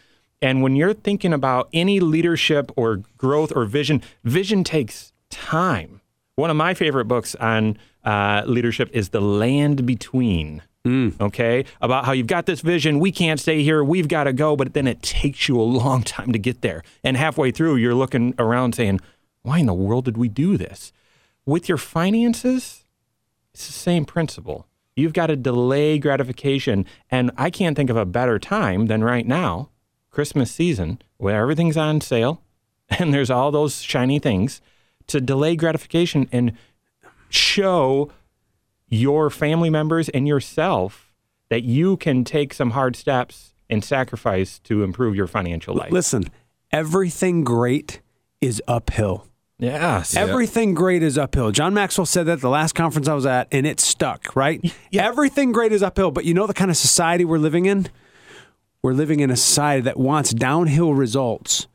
And 0.43 0.63
when 0.63 0.75
you're 0.75 0.95
thinking 0.95 1.33
about 1.33 1.69
any 1.73 2.01
leadership 2.01 2.73
or 2.77 3.03
growth 3.19 3.53
or 3.55 3.65
vision, 3.67 4.03
vision 4.25 4.65
takes 4.65 5.13
time. 5.29 6.01
One 6.37 6.51
of 6.51 6.57
my 6.57 6.73
favorite 6.73 7.05
books 7.07 7.35
on 7.35 7.77
uh, 8.05 8.43
leadership 8.47 8.89
is 8.93 9.11
The 9.11 9.21
Land 9.21 9.85
Between. 9.85 10.63
Okay, 11.21 11.67
about 11.83 12.07
how 12.07 12.13
you've 12.13 12.27
got 12.27 12.47
this 12.47 12.63
vision, 12.63 13.01
we 13.01 13.13
can't 13.13 13.39
stay 13.39 13.63
here, 13.63 13.85
we've 13.85 14.09
got 14.09 14.25
to 14.25 14.33
go, 14.33 14.57
but 14.57 14.73
then 14.73 14.87
it 14.87 15.03
takes 15.03 15.47
you 15.47 15.61
a 15.61 15.63
long 15.63 16.03
time 16.03 16.33
to 16.33 16.39
get 16.39 16.63
there. 16.63 16.83
And 17.05 17.19
halfway 17.19 17.51
through, 17.51 17.77
you're 17.77 17.95
looking 17.95 18.35
around 18.39 18.75
saying, 18.75 19.01
"Why 19.43 19.59
in 19.59 19.67
the 19.67 19.75
world 19.75 20.07
did 20.07 20.17
we 20.17 20.29
do 20.29 20.57
this?" 20.57 20.91
With 21.45 21.69
your 21.69 21.77
finances, 21.77 22.87
it's 23.53 23.67
the 23.67 23.75
same 23.75 24.07
principle. 24.07 24.67
You've 24.97 25.13
got 25.13 25.29
to 25.29 25.37
delay 25.37 25.99
gratification. 25.99 26.87
And 27.11 27.31
I 27.37 27.51
can't 27.51 27.77
think 27.77 27.91
of 27.91 27.97
a 27.97 28.05
better 28.05 28.39
time 28.39 28.87
than 28.87 29.03
right 29.05 29.27
now, 29.27 29.71
Christmas 30.11 30.51
season, 30.51 31.01
where 31.17 31.43
everything's 31.43 31.77
on 31.77 32.01
sale 32.01 32.43
and 32.89 33.15
there's 33.15 33.31
all 33.31 33.51
those 33.51 33.81
shiny 33.83 34.19
things, 34.19 34.61
to 35.07 35.21
delay 35.21 35.57
gratification 35.57 36.29
and 36.31 36.53
show 37.29 38.11
your 38.89 39.31
family 39.31 39.71
members 39.71 40.09
and 40.09 40.27
yourself 40.27 41.13
that 41.49 41.63
you 41.63 41.97
can 41.97 42.25
take 42.25 42.53
some 42.55 42.71
hard 42.71 42.97
steps 42.97 43.55
and 43.69 43.85
sacrifice 43.85 44.59
to 44.61 44.83
improve 44.83 45.15
your 45.15 45.27
financial 45.27 45.75
life. 45.75 45.93
Listen, 45.93 46.25
everything 46.73 47.45
great 47.45 48.01
is 48.41 48.63
uphill. 48.67 49.30
Yes. 49.61 50.17
Everything 50.17 50.75
great 50.75 51.03
is 51.03 51.17
uphill. 51.19 51.51
John 51.51 51.75
Maxwell 51.75 52.07
said 52.07 52.27
that 52.27 52.33
at 52.35 52.41
the 52.41 52.49
last 52.49 52.75
conference 52.75 53.07
I 53.09 53.15
was 53.15 53.27
at, 53.27 53.47
and 53.53 53.67
it 53.67 53.79
stuck, 53.81 54.35
right? 54.35 54.61
Everything 54.93 55.53
great 55.53 55.73
is 55.73 55.83
uphill. 55.83 56.11
But 56.11 56.25
you 56.25 56.35
know 56.35 56.47
the 56.47 56.55
kind 56.55 56.71
of 56.71 56.77
society 56.77 57.25
we're 57.25 57.39
living 57.39 57.67
in? 57.67 57.89
We're 58.83 58.95
living 58.95 59.21
in 59.21 59.31
a 59.31 59.37
society 59.37 59.83
that 59.83 59.99
wants 59.99 60.33
downhill 60.33 60.95
results 60.95 61.67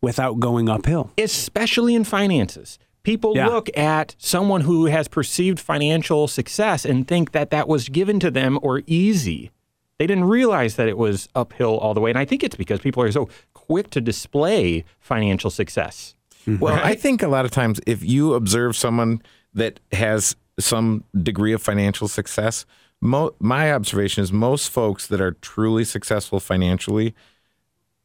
without 0.00 0.40
going 0.40 0.68
uphill. 0.68 1.10
especially 1.18 1.94
in 1.94 2.04
finances. 2.04 2.78
People 3.02 3.36
Yeah. 3.36 3.46
look 3.46 3.68
at 3.76 4.16
someone 4.18 4.62
who 4.62 4.86
has 4.86 5.06
perceived 5.06 5.60
financial 5.60 6.26
success 6.26 6.84
and 6.84 7.06
think 7.06 7.30
that 7.32 7.50
that 7.50 7.68
was 7.68 7.88
given 7.88 8.18
to 8.20 8.30
them 8.30 8.58
or 8.62 8.82
easy. 8.86 9.50
They 9.98 10.06
didn't 10.08 10.24
realize 10.24 10.74
that 10.74 10.88
it 10.88 10.98
was 10.98 11.28
uphill 11.34 11.78
all 11.78 11.94
the 11.94 12.00
way. 12.00 12.10
And 12.10 12.18
I 12.18 12.24
think 12.24 12.42
it's 12.42 12.56
because 12.56 12.80
people 12.80 13.02
are 13.04 13.12
so 13.12 13.28
quick 13.54 13.90
to 13.90 14.00
display 14.00 14.84
financial 14.98 15.50
success. 15.50 16.15
Mm-hmm. 16.46 16.58
Well, 16.62 16.80
I 16.82 16.94
think 16.94 17.22
a 17.22 17.28
lot 17.28 17.44
of 17.44 17.50
times 17.50 17.80
if 17.86 18.04
you 18.04 18.34
observe 18.34 18.76
someone 18.76 19.20
that 19.54 19.80
has 19.92 20.36
some 20.58 21.04
degree 21.20 21.52
of 21.52 21.60
financial 21.62 22.08
success, 22.08 22.64
mo- 23.00 23.34
my 23.40 23.72
observation 23.72 24.22
is 24.22 24.32
most 24.32 24.68
folks 24.70 25.06
that 25.08 25.20
are 25.20 25.32
truly 25.32 25.84
successful 25.84 26.38
financially 26.40 27.14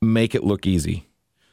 make 0.01 0.33
it 0.35 0.43
look 0.43 0.65
easy. 0.65 1.07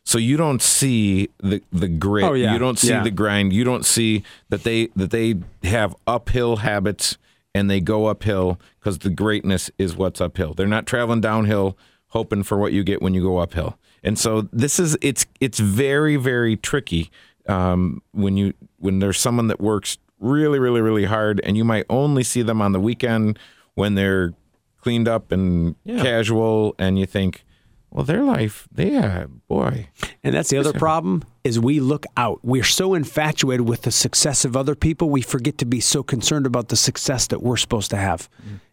So 0.05 0.17
you 0.17 0.39
don't 0.39 0.63
see 0.63 1.29
the 1.43 1.63
the 1.71 1.89
grit, 1.89 2.25
Oh, 2.25 2.33
yeah. 2.33 2.53
you 2.55 2.59
don't 2.59 2.79
see 2.79 2.89
Yeah. 2.89 3.03
the 3.03 3.11
grind, 3.11 3.53
you 3.53 3.63
don't 3.65 3.85
see 3.85 4.23
that 4.49 4.63
they 4.65 4.87
that 4.97 5.11
they 5.11 5.35
have 5.65 5.95
uphill 6.07 6.57
habits 6.57 7.19
and 7.55 7.69
they 7.71 7.81
go 7.81 8.07
uphill 8.07 8.59
because 8.81 8.99
the 9.01 9.11
greatness 9.11 9.71
is 9.77 9.97
what's 9.97 10.21
uphill. 10.21 10.55
They're 10.55 10.67
not 10.67 10.87
traveling 10.87 11.21
downhill 11.21 11.77
hoping 12.09 12.43
for 12.43 12.57
what 12.57 12.73
you 12.73 12.83
get 12.85 13.03
when 13.03 13.13
you 13.13 13.21
go 13.23 13.37
uphill. 13.37 13.79
And 14.03 14.19
so 14.19 14.43
this 14.53 14.79
is 14.79 14.97
it's 15.01 15.27
it's 15.41 15.59
very 15.59 16.17
very 16.17 16.57
tricky 16.57 17.11
um, 17.49 18.03
when 18.13 18.37
you 18.37 18.55
when 18.79 18.99
there's 18.99 19.19
someone 19.19 19.49
that 19.49 19.61
works 19.61 19.99
really 20.21 20.59
really 20.59 20.81
really 20.81 21.05
hard 21.05 21.41
and 21.45 21.57
you 21.57 21.65
might 21.65 21.87
only 21.89 22.25
see 22.25 22.43
them 22.43 22.61
on 22.61 22.73
the 22.73 22.81
weekend 22.81 23.39
when 23.75 23.95
they're 23.95 24.35
cleaned 24.81 25.09
up 25.09 25.33
and 25.33 25.77
casual 25.87 26.75
and 26.79 26.99
you 26.99 27.07
think 27.07 27.45
well 27.91 28.05
their 28.05 28.23
life 28.23 28.69
yeah 28.77 29.27
boy. 29.47 29.89
And 30.23 30.35
that's 30.35 30.51
the 30.51 30.59
other 30.59 30.73
problem 30.73 31.25
is 31.45 31.59
we 31.59 31.81
look 31.81 32.05
out. 32.17 32.41
We're 32.43 32.65
so 32.65 32.95
infatuated 32.95 33.69
with 33.69 33.83
the 33.83 33.91
success 33.91 34.45
of 34.45 34.57
other 34.57 34.75
people, 34.75 35.09
we 35.09 35.23
forget 35.23 35.59
to 35.59 35.65
be 35.65 35.81
so 35.81 36.03
concerned 36.03 36.47
about 36.47 36.69
the 36.69 36.77
success 36.77 37.29
that 37.29 37.43
we're 37.43 37.57
supposed 37.57 37.91
to 37.91 37.97
have. 37.97 38.29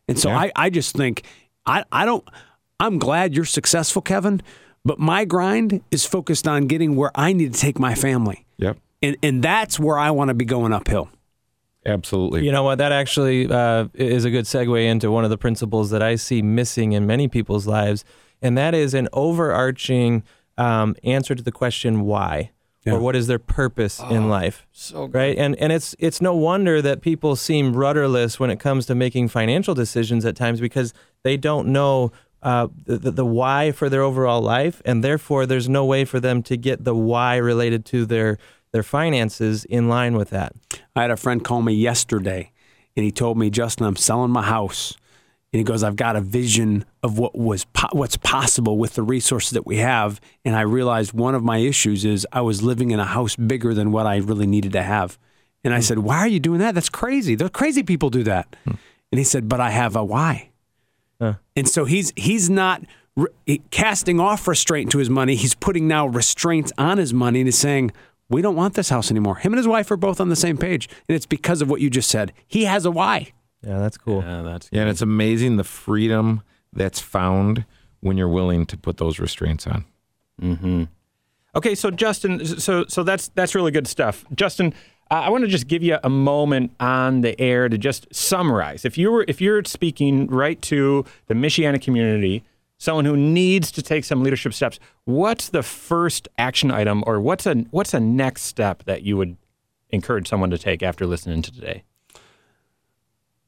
And 0.07 0.19
so 0.19 0.29
I, 0.31 0.51
I 0.55 0.69
just 0.69 0.95
think 0.95 1.23
I, 1.65 1.83
I 1.91 2.05
don't 2.05 2.27
I'm 2.79 2.99
glad 2.99 3.35
you're 3.35 3.45
successful, 3.45 4.01
Kevin, 4.01 4.41
but 4.85 4.99
my 4.99 5.25
grind 5.25 5.81
is 5.91 6.05
focused 6.05 6.47
on 6.47 6.67
getting 6.67 6.95
where 6.95 7.11
I 7.15 7.33
need 7.33 7.53
to 7.53 7.59
take 7.59 7.79
my 7.79 7.95
family. 7.95 8.45
yep 8.57 8.77
And 9.01 9.17
and 9.23 9.43
that's 9.43 9.79
where 9.79 9.97
I 9.97 10.11
want 10.11 10.29
to 10.29 10.33
be 10.33 10.45
going 10.45 10.71
uphill. 10.73 11.09
absolutely 11.85 12.45
You 12.45 12.51
know 12.51 12.63
what? 12.63 12.77
That 12.77 12.91
actually 12.91 13.47
uh, 13.51 13.87
is 13.93 14.25
a 14.25 14.29
good 14.31 14.45
segue 14.45 14.85
into 14.85 15.11
one 15.11 15.23
of 15.23 15.29
the 15.29 15.37
principles 15.37 15.89
that 15.89 16.01
I 16.01 16.15
see 16.15 16.41
missing 16.41 16.93
in 16.93 17.05
many 17.05 17.27
people's 17.27 17.67
lives, 17.67 18.03
and 18.41 18.57
that 18.57 18.73
is 18.73 18.93
an 18.93 19.07
overarching 19.13 20.23
um, 20.57 20.95
answer 21.03 21.35
to 21.35 21.43
the 21.43 21.51
question 21.51 22.01
why, 22.01 22.51
Yeah. 22.85 22.93
or 22.93 22.99
what 22.99 23.15
is 23.15 23.27
their 23.27 23.39
purpose 23.39 23.99
in 23.99 24.29
life. 24.29 24.65
So 24.71 25.05
right 25.07 25.37
and 25.37 25.55
and 25.59 25.71
it's 25.73 25.95
it's 25.99 26.21
no 26.21 26.33
wonder 26.35 26.81
that 26.81 27.01
people 27.01 27.35
seem 27.35 27.75
rudderless 27.75 28.39
when 28.39 28.49
it 28.49 28.59
comes 28.59 28.85
to 28.87 28.95
making 28.95 29.29
financial 29.29 29.73
decisions 29.75 30.25
at 30.25 30.35
times 30.35 30.59
because 30.61 30.93
they 31.23 31.37
don't 31.37 31.67
know 31.67 32.11
uh, 32.45 32.67
the, 32.86 33.12
the 33.12 33.25
why 33.25 33.71
for 33.71 33.89
their 33.89 34.01
overall 34.01 34.41
life 34.41 34.81
and 34.86 35.03
therefore 35.03 35.45
there's 35.45 35.67
no 35.67 35.84
way 35.84 36.05
for 36.05 36.19
them 36.19 36.41
to 36.43 36.55
get 36.55 36.84
the 36.84 36.95
why 36.95 37.36
related 37.36 37.84
to 37.86 38.05
their 38.05 38.38
their 38.71 38.84
finances 38.84 39.65
in 39.65 39.89
line 39.89 40.15
with 40.15 40.29
that 40.29 40.53
I 40.95 41.01
had 41.01 41.12
a 41.12 41.17
friend 41.17 41.43
call 41.43 41.62
me 41.62 41.73
yesterday 41.73 42.51
and 42.95 43.03
he 43.03 43.12
told 43.12 43.38
me, 43.38 43.49
Justin, 43.49 43.86
I'm 43.86 43.95
selling 43.95 44.31
my 44.31 44.43
house. 44.43 44.95
And 45.51 45.60
he 45.60 45.63
goes, 45.63 45.84
I've 45.84 45.95
got 45.95 46.15
a 46.15 46.21
vision 46.21 46.86
of 47.01 47.17
what 47.17 47.38
was 47.38 47.65
po- 47.65 47.89
what's 47.93 48.17
possible 48.17 48.77
with 48.77 48.95
the 48.95 49.03
resources 49.03 49.51
that 49.51 49.65
we 49.65 49.77
have. 49.77 50.19
And 50.43 50.55
I 50.55 50.62
realized 50.62 51.13
one 51.13 51.34
of 51.34 51.43
my 51.43 51.60
issues 51.60 52.03
is 52.03 52.27
I 52.31 52.41
was 52.41 52.62
living 52.62 52.91
in 52.91 52.99
a 52.99 53.05
house 53.05 53.36
bigger 53.36 53.73
than 53.73 53.91
what 53.91 54.05
I 54.05 54.17
really 54.17 54.47
needed 54.47 54.73
to 54.73 54.84
have. 54.84 55.17
And 55.63 55.73
I 55.73 55.79
said, 55.79 55.99
Why 55.99 56.19
are 56.19 56.27
you 56.27 56.41
doing 56.41 56.60
that? 56.60 56.75
That's 56.75 56.89
crazy. 56.89 57.36
The 57.36 57.49
crazy 57.49 57.84
people 57.84 58.10
do 58.10 58.23
that. 58.23 58.53
And 58.65 59.19
he 59.19 59.23
said, 59.23 59.47
But 59.47 59.62
I 59.62 59.69
have 59.69 59.95
a 59.95 60.03
why. 60.03 60.49
And 61.19 61.67
so 61.69 61.86
he's 61.86 62.12
he's 62.15 62.49
not 62.49 62.84
re- 63.15 63.62
casting 63.71 64.19
off 64.19 64.47
restraint 64.47 64.91
to 64.91 64.97
his 64.97 65.10
money. 65.10 65.36
He's 65.36 65.56
putting 65.56 65.88
now 65.88 66.08
restraints 66.08 66.71
on 66.78 66.97
his 66.97 67.13
money 67.13 67.39
and 67.41 67.49
is 67.49 67.58
saying, 67.58 67.91
"We 68.30 68.41
don't 68.41 68.56
want 68.56 68.73
this 68.73 68.89
house 68.89 69.10
anymore." 69.12 69.36
Him 69.36 69.54
and 69.54 69.58
his 69.58 69.67
wife 69.67 69.89
are 69.91 69.97
both 69.97 70.19
on 70.19 70.30
the 70.30 70.36
same 70.36 70.58
page, 70.58 70.89
and 71.08 71.15
it's 71.15 71.25
because 71.25 71.62
of 71.62 71.69
what 71.69 71.80
you 71.82 71.89
just 71.89 72.10
said. 72.10 72.34
He 72.47 72.65
has 72.65 72.86
a 72.86 72.91
why. 72.91 73.32
yeah 73.63 73.80
that's 73.80 73.97
cool 73.97 74.21
Yeah, 74.21 74.41
that's 74.43 74.69
yeah 74.71 74.82
and 74.82 74.89
it's 74.89 75.01
amazing 75.01 75.58
the 75.58 75.63
freedom 75.63 76.41
that's 76.73 76.99
found 76.99 77.65
when 78.01 78.17
you're 78.17 78.30
willing 78.30 78.65
to 78.67 78.78
put 78.78 78.97
those 78.97 79.17
restraints 79.19 79.65
on 79.65 79.86
mhm 80.41 80.88
Okay, 81.56 81.73
so 81.73 81.89
Justin, 81.89 82.45
so 82.45 82.84
so 82.89 83.01
that's 83.04 83.30
that's 83.30 83.56
really 83.56 83.71
good 83.71 83.88
stuff. 83.88 84.25
Justin, 84.36 84.73
uh, 85.11 85.15
I 85.15 85.29
want 85.29 85.43
to 85.43 85.47
just 85.47 85.67
give 85.67 85.83
you 85.83 85.97
a 86.03 86.09
moment 86.09 86.71
on 86.79 87.21
the 87.21 87.39
air 87.39 87.69
to 87.69 87.77
just 87.77 88.13
summarize. 88.13 88.85
If 88.85 88.97
you 88.97 89.11
were 89.11 89.25
if 89.27 89.39
you're 89.39 89.63
speaking 89.65 90.27
right 90.27 90.61
to 90.63 91.05
the 91.27 91.35
Michiana 91.35 91.81
community, 91.81 92.43
someone 92.77 93.05
who 93.05 93.15
needs 93.15 93.71
to 93.73 93.81
take 93.81 94.03
some 94.03 94.23
leadership 94.23 94.53
steps, 94.53 94.79
what's 95.03 95.49
the 95.49 95.63
first 95.63 96.27
action 96.37 96.71
item 96.71 97.03
or 97.05 97.21
what's 97.21 97.45
a 97.45 97.55
what's 97.71 97.93
a 97.93 97.99
next 97.99 98.43
step 98.43 98.83
that 98.85 99.03
you 99.03 99.15
would 99.17 99.37
encourage 99.89 100.27
someone 100.27 100.49
to 100.49 100.57
take 100.57 100.81
after 100.81 101.05
listening 101.05 101.41
to 101.43 101.51
today? 101.51 101.83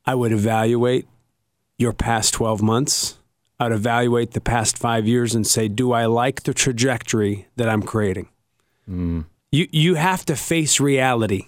I 0.06 0.16
would 0.16 0.32
evaluate 0.32 1.08
your 1.78 1.92
past 1.92 2.34
12 2.34 2.62
months. 2.62 3.18
I'd 3.60 3.72
evaluate 3.72 4.32
the 4.32 4.42
past 4.42 4.78
five 4.78 5.08
years 5.08 5.34
and 5.34 5.46
say, 5.46 5.68
do 5.68 5.92
I 5.92 6.06
like 6.06 6.44
the 6.44 6.54
trajectory 6.54 7.48
that 7.56 7.68
I'm 7.68 7.82
creating? 7.82 8.30
Mm. 8.90 9.26
You, 9.52 9.68
you 9.72 9.96
have 9.96 10.26
to 10.26 10.36
face 10.36 10.80
reality. 10.80 11.48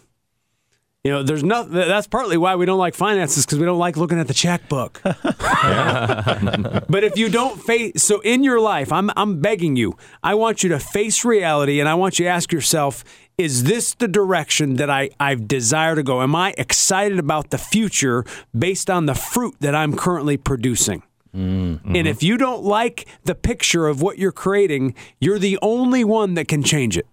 You 1.03 1.11
know, 1.11 1.23
there's 1.23 1.45
no. 1.45 1.63
That's 1.63 2.07
partly 2.07 2.35
why 2.35 2.55
we 2.55 2.65
don't 2.65 2.77
like 2.77 2.93
finances 2.93 3.45
because 3.45 3.57
we 3.57 3.65
don't 3.65 3.79
like 3.79 3.95
looking 3.95 4.19
at 4.19 4.27
the 4.27 4.33
checkbook. 4.33 4.99
but 5.03 7.03
if 7.05 7.17
you 7.17 7.29
don't 7.29 7.61
face, 7.61 8.03
so 8.03 8.19
in 8.19 8.43
your 8.43 8.59
life, 8.59 8.91
I'm 8.91 9.09
I'm 9.15 9.39
begging 9.39 9.77
you. 9.77 9.95
I 10.21 10.35
want 10.35 10.61
you 10.61 10.69
to 10.69 10.79
face 10.79 11.23
reality, 11.23 11.79
and 11.79 11.87
I 11.87 11.95
want 11.95 12.19
you 12.19 12.25
to 12.25 12.29
ask 12.29 12.51
yourself: 12.51 13.05
Is 13.37 13.63
this 13.63 13.93
the 13.93 14.09
direction 14.09 14.75
that 14.75 14.89
I 14.89 15.09
I 15.21 15.35
desire 15.35 15.95
to 15.95 16.03
go? 16.03 16.21
Am 16.21 16.35
I 16.35 16.53
excited 16.57 17.17
about 17.17 17.49
the 17.49 17.57
future 17.57 18.25
based 18.57 18.89
on 18.89 19.05
the 19.05 19.15
fruit 19.15 19.55
that 19.61 19.73
I'm 19.73 19.95
currently 19.95 20.35
producing? 20.35 21.03
Mm-hmm. 21.33 21.95
And 21.95 22.07
if 22.07 22.23
you 22.23 22.37
don't 22.37 22.63
like 22.63 23.07
the 23.23 23.35
picture 23.35 23.87
of 23.87 24.01
what 24.01 24.17
you're 24.17 24.33
creating, 24.33 24.95
you're 25.21 25.39
the 25.39 25.57
only 25.61 26.03
one 26.03 26.33
that 26.33 26.49
can 26.49 26.61
change 26.61 26.97
it. 26.97 27.07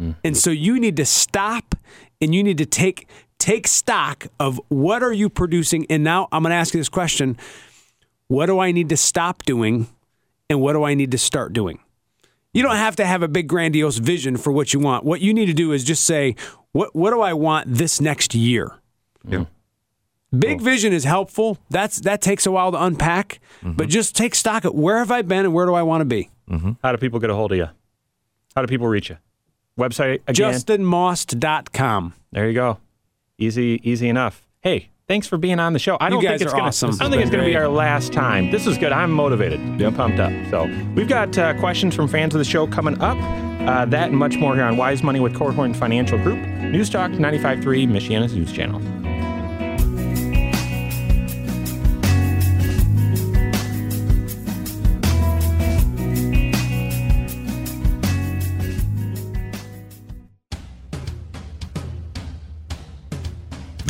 Mm-hmm. 0.00 0.12
And 0.24 0.36
so 0.36 0.50
you 0.50 0.80
need 0.80 0.96
to 0.96 1.04
stop 1.04 1.74
and 2.20 2.34
you 2.34 2.42
need 2.42 2.58
to 2.58 2.66
take 2.66 3.08
take 3.38 3.66
stock 3.66 4.26
of 4.38 4.60
what 4.68 5.02
are 5.02 5.12
you 5.12 5.30
producing 5.30 5.86
and 5.88 6.04
now 6.04 6.28
I'm 6.30 6.42
going 6.42 6.50
to 6.50 6.56
ask 6.56 6.74
you 6.74 6.80
this 6.80 6.90
question 6.90 7.38
what 8.28 8.46
do 8.46 8.58
I 8.58 8.70
need 8.70 8.90
to 8.90 8.98
stop 8.98 9.44
doing 9.44 9.88
and 10.50 10.60
what 10.60 10.74
do 10.74 10.84
I 10.84 10.92
need 10.92 11.10
to 11.12 11.18
start 11.18 11.54
doing 11.54 11.80
you 12.52 12.62
don't 12.62 12.76
have 12.76 12.96
to 12.96 13.06
have 13.06 13.22
a 13.22 13.28
big 13.28 13.48
grandiose 13.48 13.96
vision 13.96 14.36
for 14.36 14.52
what 14.52 14.74
you 14.74 14.80
want 14.80 15.04
what 15.04 15.22
you 15.22 15.32
need 15.32 15.46
to 15.46 15.54
do 15.54 15.72
is 15.72 15.84
just 15.84 16.04
say 16.04 16.36
what 16.72 16.94
what 16.94 17.12
do 17.12 17.22
I 17.22 17.32
want 17.32 17.72
this 17.72 17.98
next 17.98 18.34
year 18.34 18.74
yeah 19.26 19.46
Big 20.32 20.58
cool. 20.58 20.64
vision 20.64 20.92
is 20.92 21.02
helpful. 21.02 21.58
That's 21.70 22.02
that 22.02 22.20
takes 22.20 22.46
a 22.46 22.52
while 22.52 22.70
to 22.70 22.80
unpack, 22.80 23.40
mm-hmm. 23.62 23.72
but 23.72 23.88
just 23.88 24.14
take 24.14 24.36
stock 24.36 24.64
of 24.64 24.74
where 24.74 24.98
have 24.98 25.10
I 25.10 25.22
been 25.22 25.44
and 25.44 25.52
where 25.52 25.66
do 25.66 25.74
I 25.74 25.82
want 25.82 26.02
to 26.02 26.04
be. 26.04 26.30
Mm-hmm. 26.48 26.72
How 26.84 26.92
do 26.92 26.98
people 26.98 27.18
get 27.18 27.30
a 27.30 27.34
hold 27.34 27.50
of 27.50 27.58
you? 27.58 27.68
How 28.54 28.62
do 28.62 28.68
people 28.68 28.86
reach 28.86 29.10
you? 29.10 29.16
Website 29.80 30.20
again? 30.26 30.52
JustinMaust.com. 30.52 32.14
There 32.32 32.48
you 32.48 32.54
go. 32.54 32.78
Easy, 33.38 33.80
easy 33.82 34.08
enough. 34.08 34.46
Hey, 34.60 34.90
thanks 35.08 35.26
for 35.26 35.38
being 35.38 35.58
on 35.58 35.72
the 35.72 35.78
show. 35.78 35.96
I 36.00 36.10
don't 36.10 36.22
think 36.22 36.40
it's 36.40 36.52
gonna, 36.52 36.64
awesome. 36.64 36.90
I 36.94 36.96
don't 36.98 37.10
think 37.10 37.22
it's 37.22 37.30
going 37.30 37.42
to 37.42 37.50
be 37.50 37.56
our 37.56 37.68
last 37.68 38.12
time. 38.12 38.50
This 38.50 38.66
is 38.66 38.78
good. 38.78 38.92
I'm 38.92 39.10
motivated. 39.10 39.60
I'm 39.82 39.94
pumped 39.94 40.20
up. 40.20 40.32
So 40.50 40.66
we've 40.94 41.08
got 41.08 41.36
uh, 41.38 41.54
questions 41.58 41.94
from 41.94 42.06
fans 42.06 42.34
of 42.34 42.38
the 42.38 42.44
show 42.44 42.66
coming 42.66 43.00
up. 43.00 43.16
Uh, 43.66 43.84
that 43.86 44.08
and 44.08 44.16
much 44.16 44.36
more 44.36 44.54
here 44.54 44.64
on 44.64 44.76
Wise 44.76 45.02
Money 45.02 45.20
with 45.20 45.34
Korhorn 45.34 45.76
Financial 45.76 46.18
Group, 46.18 46.38
News 46.38 46.88
Talk 46.88 47.10
95.3, 47.10 47.88
Michiana's 47.88 48.34
News 48.34 48.52
Channel. 48.52 48.99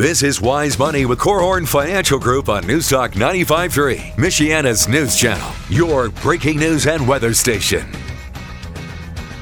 This 0.00 0.22
is 0.22 0.40
Wise 0.40 0.78
Money 0.78 1.04
with 1.04 1.18
Korhorn 1.18 1.68
Financial 1.68 2.18
Group 2.18 2.48
on 2.48 2.66
News 2.66 2.88
Talk 2.88 3.12
95.3, 3.12 4.14
Michiana's 4.14 4.88
news 4.88 5.14
channel, 5.14 5.52
your 5.68 6.08
breaking 6.08 6.58
news 6.58 6.86
and 6.86 7.06
weather 7.06 7.34
station. 7.34 7.86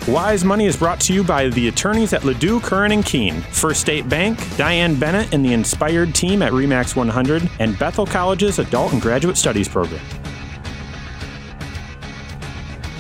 Wise 0.09 0.43
Money 0.43 0.67
is 0.67 0.77
brought 0.77 0.99
to 1.03 1.15
you 1.15 1.23
by 1.23 1.49
the 1.49 1.69
attorneys 1.69 2.13
at 2.13 2.25
Ledoux, 2.25 2.59
Curran, 2.59 2.91
and 2.91 3.07
Keene, 3.07 3.41
First 3.53 3.81
State 3.81 4.09
Bank, 4.09 4.37
Diane 4.57 4.99
Bennett 4.99 5.33
and 5.33 5.45
the 5.45 5.53
Inspired 5.53 6.13
team 6.13 6.43
at 6.43 6.51
REMAX 6.53 6.97
100, 6.97 7.49
and 7.61 7.79
Bethel 7.79 8.05
College's 8.05 8.59
Adult 8.59 8.93
and 8.93 9.01
Graduate 9.01 9.37
Studies 9.37 9.69
program. 9.69 10.05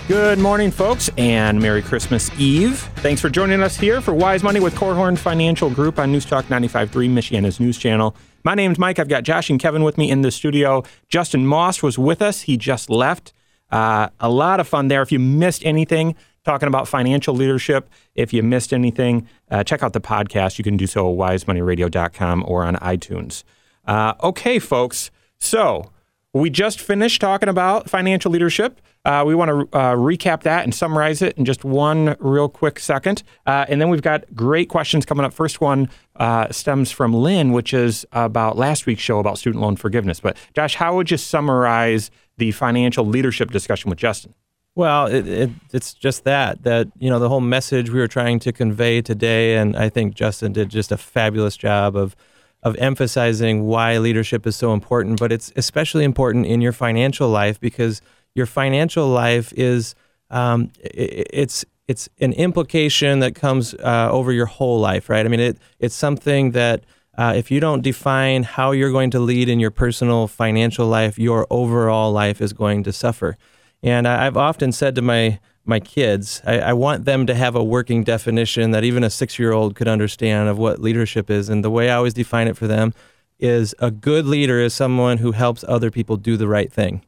Good 0.08 0.38
morning, 0.38 0.70
folks, 0.70 1.10
and 1.18 1.60
Merry 1.60 1.82
Christmas 1.82 2.30
Eve. 2.40 2.78
Thanks 2.96 3.20
for 3.20 3.28
joining 3.28 3.62
us 3.62 3.76
here 3.76 4.00
for 4.00 4.14
Wise 4.14 4.42
Money 4.42 4.58
with 4.58 4.74
Korhorn 4.74 5.18
Financial 5.18 5.68
Group 5.68 5.98
on 5.98 6.10
News 6.10 6.24
Talk 6.24 6.46
95.3, 6.46 7.10
Michiana's 7.10 7.60
news 7.60 7.76
channel. 7.76 8.16
My 8.42 8.54
name's 8.54 8.78
Mike. 8.78 8.98
I've 8.98 9.08
got 9.08 9.22
Josh 9.22 9.50
and 9.50 9.60
Kevin 9.60 9.82
with 9.82 9.98
me 9.98 10.10
in 10.10 10.22
the 10.22 10.30
studio. 10.30 10.82
Justin 11.10 11.46
Maust 11.46 11.82
was 11.82 11.98
with 11.98 12.22
us. 12.22 12.40
He 12.40 12.56
just 12.56 12.88
left. 12.88 13.34
Uh, 13.70 14.08
a 14.18 14.30
lot 14.30 14.60
of 14.60 14.66
fun 14.66 14.88
there. 14.88 15.02
If 15.02 15.12
you 15.12 15.18
missed 15.18 15.62
anything, 15.66 16.16
talking 16.42 16.68
about 16.68 16.88
financial 16.88 17.34
leadership, 17.34 17.90
if 18.14 18.32
you 18.32 18.42
missed 18.42 18.72
anything, 18.72 19.28
uh, 19.50 19.62
check 19.62 19.82
out 19.82 19.92
the 19.92 20.00
podcast. 20.00 20.56
You 20.56 20.64
can 20.64 20.78
do 20.78 20.86
so 20.86 21.06
at 21.12 21.18
wisemoneyradio.com 21.18 22.46
or 22.48 22.64
on 22.64 22.76
iTunes. 22.76 23.44
Uh, 23.86 24.14
okay, 24.22 24.58
folks. 24.58 25.10
So 25.38 25.92
we 26.32 26.48
just 26.48 26.80
finished 26.80 27.20
talking 27.20 27.50
about 27.50 27.90
financial 27.90 28.30
leadership. 28.30 28.80
Uh, 29.08 29.24
we 29.24 29.34
want 29.34 29.48
to 29.48 29.78
uh, 29.78 29.94
recap 29.94 30.42
that 30.42 30.64
and 30.64 30.74
summarize 30.74 31.22
it 31.22 31.34
in 31.38 31.46
just 31.46 31.64
one 31.64 32.14
real 32.20 32.46
quick 32.46 32.78
second. 32.78 33.22
Uh, 33.46 33.64
and 33.66 33.80
then 33.80 33.88
we've 33.88 34.02
got 34.02 34.22
great 34.34 34.68
questions 34.68 35.06
coming 35.06 35.24
up. 35.24 35.32
First 35.32 35.62
one 35.62 35.88
uh, 36.16 36.52
stems 36.52 36.90
from 36.90 37.14
Lynn, 37.14 37.52
which 37.52 37.72
is 37.72 38.04
about 38.12 38.58
last 38.58 38.84
week's 38.84 39.00
show 39.00 39.18
about 39.18 39.38
student 39.38 39.62
loan 39.62 39.76
forgiveness. 39.76 40.20
But 40.20 40.36
Josh, 40.52 40.74
how 40.74 40.94
would 40.94 41.10
you 41.10 41.16
summarize 41.16 42.10
the 42.36 42.50
financial 42.50 43.06
leadership 43.06 43.50
discussion 43.50 43.88
with 43.88 43.98
Justin? 43.98 44.34
Well, 44.74 45.06
it, 45.06 45.26
it, 45.26 45.50
it's 45.72 45.94
just 45.94 46.24
that 46.24 46.62
that 46.64 46.88
you 46.98 47.08
know 47.08 47.18
the 47.18 47.30
whole 47.30 47.40
message 47.40 47.88
we 47.88 48.00
were 48.00 48.08
trying 48.08 48.38
to 48.40 48.52
convey 48.52 49.00
today, 49.00 49.56
and 49.56 49.74
I 49.74 49.88
think 49.88 50.16
Justin 50.16 50.52
did 50.52 50.68
just 50.68 50.92
a 50.92 50.98
fabulous 50.98 51.56
job 51.56 51.96
of 51.96 52.14
of 52.62 52.76
emphasizing 52.76 53.64
why 53.64 53.96
leadership 53.96 54.46
is 54.46 54.54
so 54.54 54.74
important. 54.74 55.18
But 55.18 55.32
it's 55.32 55.50
especially 55.56 56.04
important 56.04 56.44
in 56.44 56.60
your 56.60 56.72
financial 56.72 57.30
life 57.30 57.58
because 57.58 58.02
your 58.38 58.46
financial 58.46 59.06
life 59.08 59.52
is 59.54 59.94
um, 60.30 60.70
it, 60.80 61.28
it's 61.30 61.64
it's 61.88 62.08
an 62.20 62.32
implication 62.34 63.18
that 63.20 63.34
comes 63.34 63.74
uh, 63.74 64.08
over 64.10 64.30
your 64.30 64.46
whole 64.46 64.78
life, 64.78 65.08
right? 65.08 65.24
I 65.26 65.28
mean, 65.28 65.40
it 65.40 65.58
it's 65.78 65.94
something 65.94 66.52
that 66.52 66.84
uh, 67.18 67.32
if 67.36 67.50
you 67.50 67.60
don't 67.60 67.82
define 67.82 68.44
how 68.44 68.70
you're 68.70 68.92
going 68.92 69.10
to 69.10 69.18
lead 69.18 69.48
in 69.48 69.58
your 69.58 69.72
personal 69.72 70.28
financial 70.28 70.86
life, 70.86 71.18
your 71.18 71.46
overall 71.50 72.12
life 72.12 72.40
is 72.40 72.52
going 72.52 72.84
to 72.84 72.92
suffer. 72.92 73.36
And 73.82 74.06
I've 74.06 74.36
often 74.36 74.72
said 74.72 74.94
to 74.94 75.02
my 75.02 75.40
my 75.64 75.80
kids, 75.80 76.40
I, 76.46 76.60
I 76.60 76.72
want 76.72 77.04
them 77.04 77.26
to 77.26 77.34
have 77.34 77.54
a 77.54 77.62
working 77.62 78.02
definition 78.02 78.70
that 78.70 78.84
even 78.84 79.04
a 79.04 79.10
six 79.10 79.38
year 79.38 79.52
old 79.52 79.74
could 79.74 79.88
understand 79.88 80.48
of 80.48 80.56
what 80.56 80.80
leadership 80.80 81.28
is. 81.28 81.48
And 81.50 81.62
the 81.62 81.70
way 81.70 81.90
I 81.90 81.96
always 81.96 82.14
define 82.14 82.48
it 82.48 82.56
for 82.56 82.66
them 82.66 82.94
is 83.38 83.74
a 83.78 83.90
good 83.90 84.26
leader 84.26 84.60
is 84.60 84.72
someone 84.72 85.18
who 85.18 85.32
helps 85.32 85.64
other 85.68 85.90
people 85.90 86.16
do 86.16 86.36
the 86.36 86.48
right 86.48 86.72
thing. 86.72 87.02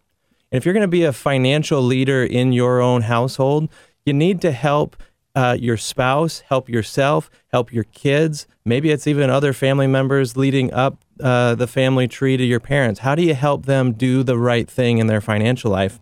And 0.51 0.59
if 0.59 0.65
you're 0.65 0.75
going 0.75 0.83
to 0.83 0.89
be 0.89 1.05
a 1.05 1.13
financial 1.13 1.81
leader 1.81 2.25
in 2.25 2.53
your 2.53 2.81
own 2.81 3.03
household, 3.03 3.69
you 4.05 4.13
need 4.13 4.41
to 4.43 4.53
help 4.53 4.97
uh, 5.35 5.57
your 5.59 5.77
spouse, 5.77 6.41
help 6.41 6.69
yourself, 6.69 7.31
help 7.53 7.73
your 7.73 7.85
kids. 7.85 8.47
Maybe 8.65 8.91
it's 8.91 9.07
even 9.07 9.31
other 9.31 9.53
family 9.53 9.87
members 9.87 10.37
leading 10.37 10.73
up 10.73 11.05
uh, 11.21 11.55
the 11.55 11.67
family 11.67 12.09
tree 12.09 12.37
to 12.37 12.45
your 12.45 12.61
parents. 12.61 13.01
How 13.01 13.15
do 13.15 13.23
you 13.23 13.35
help 13.35 13.67
them 13.67 13.93
do 13.93 14.23
the 14.23 14.39
right 14.39 14.69
thing 14.69 14.99
in 14.99 15.07
their 15.07 15.21
financial 15.21 15.71
life? 15.71 16.01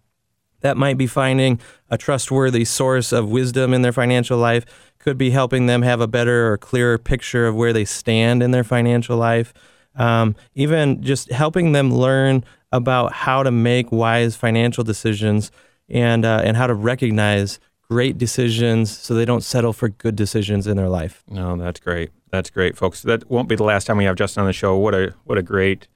That 0.60 0.76
might 0.76 0.96
be 0.96 1.06
finding 1.06 1.60
a 1.90 1.98
trustworthy 1.98 2.64
source 2.64 3.12
of 3.12 3.30
wisdom 3.30 3.72
in 3.74 3.82
their 3.82 3.92
financial 3.92 4.38
life, 4.38 4.64
could 4.98 5.18
be 5.18 5.30
helping 5.30 5.66
them 5.66 5.82
have 5.82 6.00
a 6.00 6.08
better 6.08 6.52
or 6.52 6.58
clearer 6.58 6.98
picture 6.98 7.46
of 7.46 7.54
where 7.54 7.72
they 7.72 7.84
stand 7.84 8.42
in 8.42 8.50
their 8.50 8.64
financial 8.64 9.16
life. 9.16 9.52
Um, 9.94 10.36
even 10.54 11.02
just 11.02 11.30
helping 11.30 11.72
them 11.72 11.92
learn 11.92 12.44
about 12.72 13.12
how 13.12 13.42
to 13.42 13.50
make 13.50 13.90
wise 13.92 14.36
financial 14.36 14.84
decisions 14.84 15.50
and 15.88 16.24
uh, 16.24 16.42
and 16.44 16.56
how 16.56 16.66
to 16.66 16.74
recognize 16.74 17.58
great 17.88 18.18
decisions 18.18 18.96
so 18.96 19.14
they 19.14 19.24
don't 19.24 19.42
settle 19.42 19.72
for 19.72 19.88
good 19.88 20.14
decisions 20.14 20.66
in 20.66 20.76
their 20.76 20.88
life. 20.88 21.24
No, 21.28 21.56
that's 21.56 21.80
great. 21.80 22.10
That's 22.30 22.50
great, 22.50 22.76
folks. 22.76 23.02
That 23.02 23.30
won't 23.30 23.48
be 23.48 23.56
the 23.56 23.64
last 23.64 23.86
time 23.86 23.96
we 23.96 24.04
have 24.04 24.16
Justin 24.16 24.42
on 24.42 24.46
the 24.46 24.52
show. 24.52 24.76
What 24.76 24.94
a 24.94 25.14
what 25.24 25.38
a 25.38 25.42
great 25.42 25.88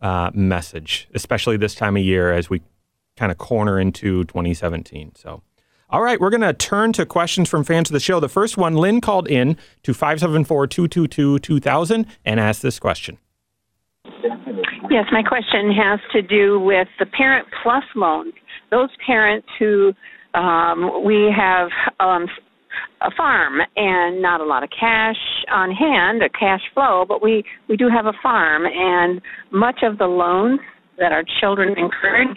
uh, 0.00 0.30
message, 0.34 1.08
especially 1.14 1.56
this 1.56 1.74
time 1.74 1.96
of 1.96 2.02
year 2.02 2.32
as 2.32 2.50
we 2.50 2.62
kind 3.16 3.32
of 3.32 3.38
corner 3.38 3.78
into 3.78 4.24
2017. 4.24 5.12
So. 5.14 5.42
All 5.88 6.02
right, 6.02 6.20
we're 6.20 6.30
going 6.30 6.40
to 6.40 6.52
turn 6.52 6.92
to 6.94 7.06
questions 7.06 7.48
from 7.48 7.62
fans 7.62 7.90
of 7.90 7.92
the 7.92 8.00
show. 8.00 8.18
The 8.18 8.28
first 8.28 8.56
one, 8.56 8.74
Lynn 8.74 9.00
called 9.00 9.28
in 9.28 9.56
to 9.84 9.94
574 9.94 10.66
222 10.66 11.38
2000 11.38 12.06
and 12.24 12.40
asked 12.40 12.60
this 12.60 12.80
question. 12.80 13.18
Yes, 14.90 15.04
my 15.10 15.22
question 15.22 15.72
has 15.72 16.00
to 16.12 16.22
do 16.22 16.60
with 16.60 16.88
the 16.98 17.06
Parent 17.06 17.46
Plus 17.62 17.84
loans. 17.94 18.34
Those 18.70 18.88
parents 19.04 19.46
who 19.58 19.92
um, 20.34 21.04
we 21.04 21.32
have 21.36 21.68
um, 21.98 22.26
a 23.00 23.10
farm 23.16 23.58
and 23.76 24.22
not 24.22 24.40
a 24.40 24.44
lot 24.44 24.62
of 24.62 24.70
cash 24.78 25.16
on 25.50 25.70
hand, 25.70 26.22
a 26.22 26.28
cash 26.28 26.60
flow, 26.74 27.04
but 27.06 27.22
we 27.22 27.42
we 27.68 27.76
do 27.76 27.88
have 27.88 28.06
a 28.06 28.12
farm, 28.22 28.64
and 28.66 29.20
much 29.50 29.80
of 29.82 29.98
the 29.98 30.06
loans 30.06 30.60
that 30.98 31.12
our 31.12 31.24
children 31.40 31.70
incurred 31.70 32.28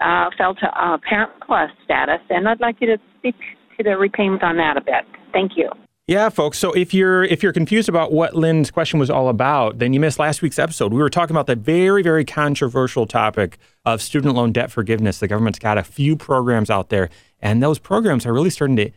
uh, 0.00 0.30
fell 0.36 0.54
to 0.54 0.66
uh, 0.66 0.98
Parent 1.08 1.32
Plus 1.46 1.70
status, 1.84 2.20
and 2.30 2.48
I'd 2.48 2.60
like 2.60 2.76
you 2.80 2.86
to 2.88 2.98
speak 3.18 3.36
to 3.76 3.84
the 3.84 3.96
repayment 3.96 4.42
on 4.42 4.56
that 4.56 4.76
a 4.76 4.80
bit. 4.80 5.04
Thank 5.32 5.52
you. 5.56 5.70
Yeah, 6.06 6.28
folks. 6.28 6.58
So 6.58 6.70
if 6.72 6.92
you're 6.92 7.24
if 7.24 7.42
you're 7.42 7.54
confused 7.54 7.88
about 7.88 8.12
what 8.12 8.36
Lynn's 8.36 8.70
question 8.70 9.00
was 9.00 9.08
all 9.08 9.30
about, 9.30 9.78
then 9.78 9.94
you 9.94 10.00
missed 10.00 10.18
last 10.18 10.42
week's 10.42 10.58
episode. 10.58 10.92
We 10.92 11.00
were 11.00 11.08
talking 11.08 11.34
about 11.34 11.46
the 11.46 11.56
very 11.56 12.02
very 12.02 12.26
controversial 12.26 13.06
topic 13.06 13.56
of 13.86 14.02
student 14.02 14.34
loan 14.34 14.52
debt 14.52 14.70
forgiveness. 14.70 15.18
The 15.18 15.28
government's 15.28 15.58
got 15.58 15.78
a 15.78 15.82
few 15.82 16.14
programs 16.14 16.68
out 16.68 16.90
there, 16.90 17.08
and 17.40 17.62
those 17.62 17.78
programs 17.78 18.26
are 18.26 18.34
really 18.34 18.50
starting 18.50 18.76
to 18.76 18.90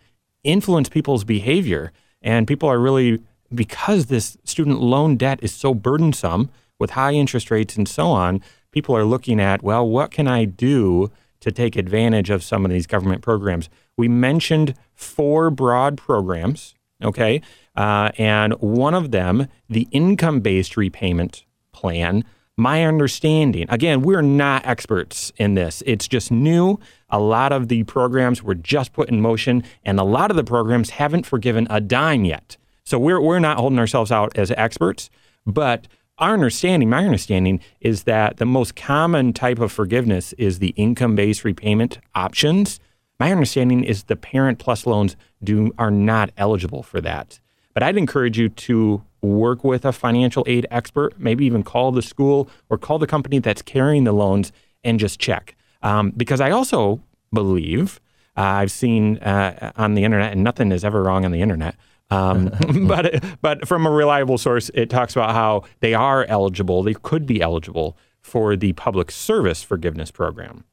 influence 0.43 0.89
people's 0.89 1.23
behavior. 1.23 1.93
And 2.21 2.45
people 2.45 2.67
are 2.67 2.79
really 2.79 3.23
because 3.55 4.07
this 4.07 4.37
student 4.43 4.81
loan 4.81 5.15
debt 5.15 5.39
is 5.41 5.53
so 5.53 5.73
burdensome 5.73 6.49
with 6.77 6.89
high 6.91 7.13
interest 7.13 7.49
rates 7.49 7.77
and 7.77 7.87
so 7.87 8.07
on. 8.07 8.41
People 8.73 8.97
are 8.97 9.05
looking 9.05 9.39
at 9.39 9.63
well, 9.63 9.87
what 9.87 10.11
can 10.11 10.27
I 10.27 10.43
do 10.43 11.09
to 11.39 11.53
take 11.53 11.77
advantage 11.77 12.29
of 12.29 12.43
some 12.43 12.65
of 12.65 12.71
these 12.71 12.85
government 12.85 13.21
programs? 13.21 13.69
We 13.95 14.09
mentioned 14.09 14.73
four 14.93 15.49
broad 15.49 15.97
programs 15.97 16.75
Okay. 17.03 17.41
Uh, 17.75 18.11
and 18.17 18.53
one 18.53 18.93
of 18.93 19.11
them, 19.11 19.47
the 19.69 19.87
income 19.91 20.39
based 20.39 20.77
repayment 20.77 21.45
plan, 21.71 22.23
my 22.57 22.83
understanding, 22.83 23.67
again, 23.69 24.01
we're 24.01 24.23
not 24.23 24.65
experts 24.65 25.31
in 25.37 25.53
this. 25.53 25.83
It's 25.85 26.07
just 26.07 26.31
new. 26.31 26.79
A 27.09 27.19
lot 27.19 27.51
of 27.51 27.67
the 27.67 27.83
programs 27.83 28.41
were 28.41 28.55
just 28.55 28.93
put 28.93 29.09
in 29.09 29.21
motion, 29.21 29.63
and 29.85 29.99
a 29.99 30.03
lot 30.03 30.31
of 30.31 30.37
the 30.37 30.43
programs 30.43 30.89
haven't 30.91 31.27
forgiven 31.27 31.67
a 31.69 31.79
dime 31.79 32.25
yet. 32.25 32.57
So 32.83 32.97
we're, 32.97 33.21
we're 33.21 33.39
not 33.39 33.57
holding 33.57 33.77
ourselves 33.77 34.11
out 34.11 34.35
as 34.37 34.49
experts. 34.51 35.11
But 35.45 35.87
our 36.17 36.33
understanding, 36.33 36.89
my 36.89 37.05
understanding, 37.05 37.59
is 37.79 38.03
that 38.03 38.37
the 38.37 38.45
most 38.45 38.75
common 38.75 39.33
type 39.33 39.59
of 39.59 39.71
forgiveness 39.71 40.33
is 40.33 40.57
the 40.57 40.69
income 40.69 41.15
based 41.15 41.43
repayment 41.43 41.99
options. 42.15 42.79
My 43.19 43.31
understanding 43.31 43.83
is 43.83 44.03
the 44.03 44.15
Parent 44.15 44.59
Plus 44.59 44.85
loans 44.85 45.15
do 45.43 45.73
are 45.77 45.91
not 45.91 46.31
eligible 46.37 46.83
for 46.83 47.01
that. 47.01 47.39
But 47.73 47.83
I'd 47.83 47.97
encourage 47.97 48.39
you 48.39 48.49
to 48.49 49.03
work 49.21 49.63
with 49.63 49.85
a 49.85 49.91
financial 49.91 50.43
aid 50.47 50.67
expert, 50.71 51.19
maybe 51.19 51.45
even 51.45 51.63
call 51.63 51.91
the 51.91 52.01
school 52.01 52.49
or 52.69 52.77
call 52.77 52.99
the 52.99 53.07
company 53.07 53.39
that's 53.39 53.61
carrying 53.61 54.03
the 54.03 54.13
loans 54.13 54.51
and 54.83 54.99
just 54.99 55.19
check. 55.19 55.55
Um, 55.83 56.11
because 56.15 56.41
I 56.41 56.51
also 56.51 57.01
believe 57.33 57.99
uh, 58.35 58.41
I've 58.41 58.71
seen 58.71 59.17
uh, 59.17 59.71
on 59.75 59.95
the 59.95 60.03
internet, 60.03 60.31
and 60.31 60.43
nothing 60.43 60.71
is 60.71 60.85
ever 60.85 61.03
wrong 61.03 61.25
on 61.25 61.31
the 61.31 61.41
internet. 61.41 61.75
Um, 62.09 62.51
but 62.87 63.23
but 63.41 63.67
from 63.67 63.85
a 63.85 63.91
reliable 63.91 64.37
source, 64.37 64.69
it 64.73 64.89
talks 64.89 65.15
about 65.15 65.31
how 65.31 65.63
they 65.79 65.93
are 65.93 66.25
eligible. 66.25 66.83
They 66.83 66.93
could 66.93 67.25
be 67.25 67.41
eligible 67.41 67.97
for 68.21 68.55
the 68.55 68.73
public 68.73 69.11
service 69.11 69.63
forgiveness 69.63 70.11
program 70.11 70.63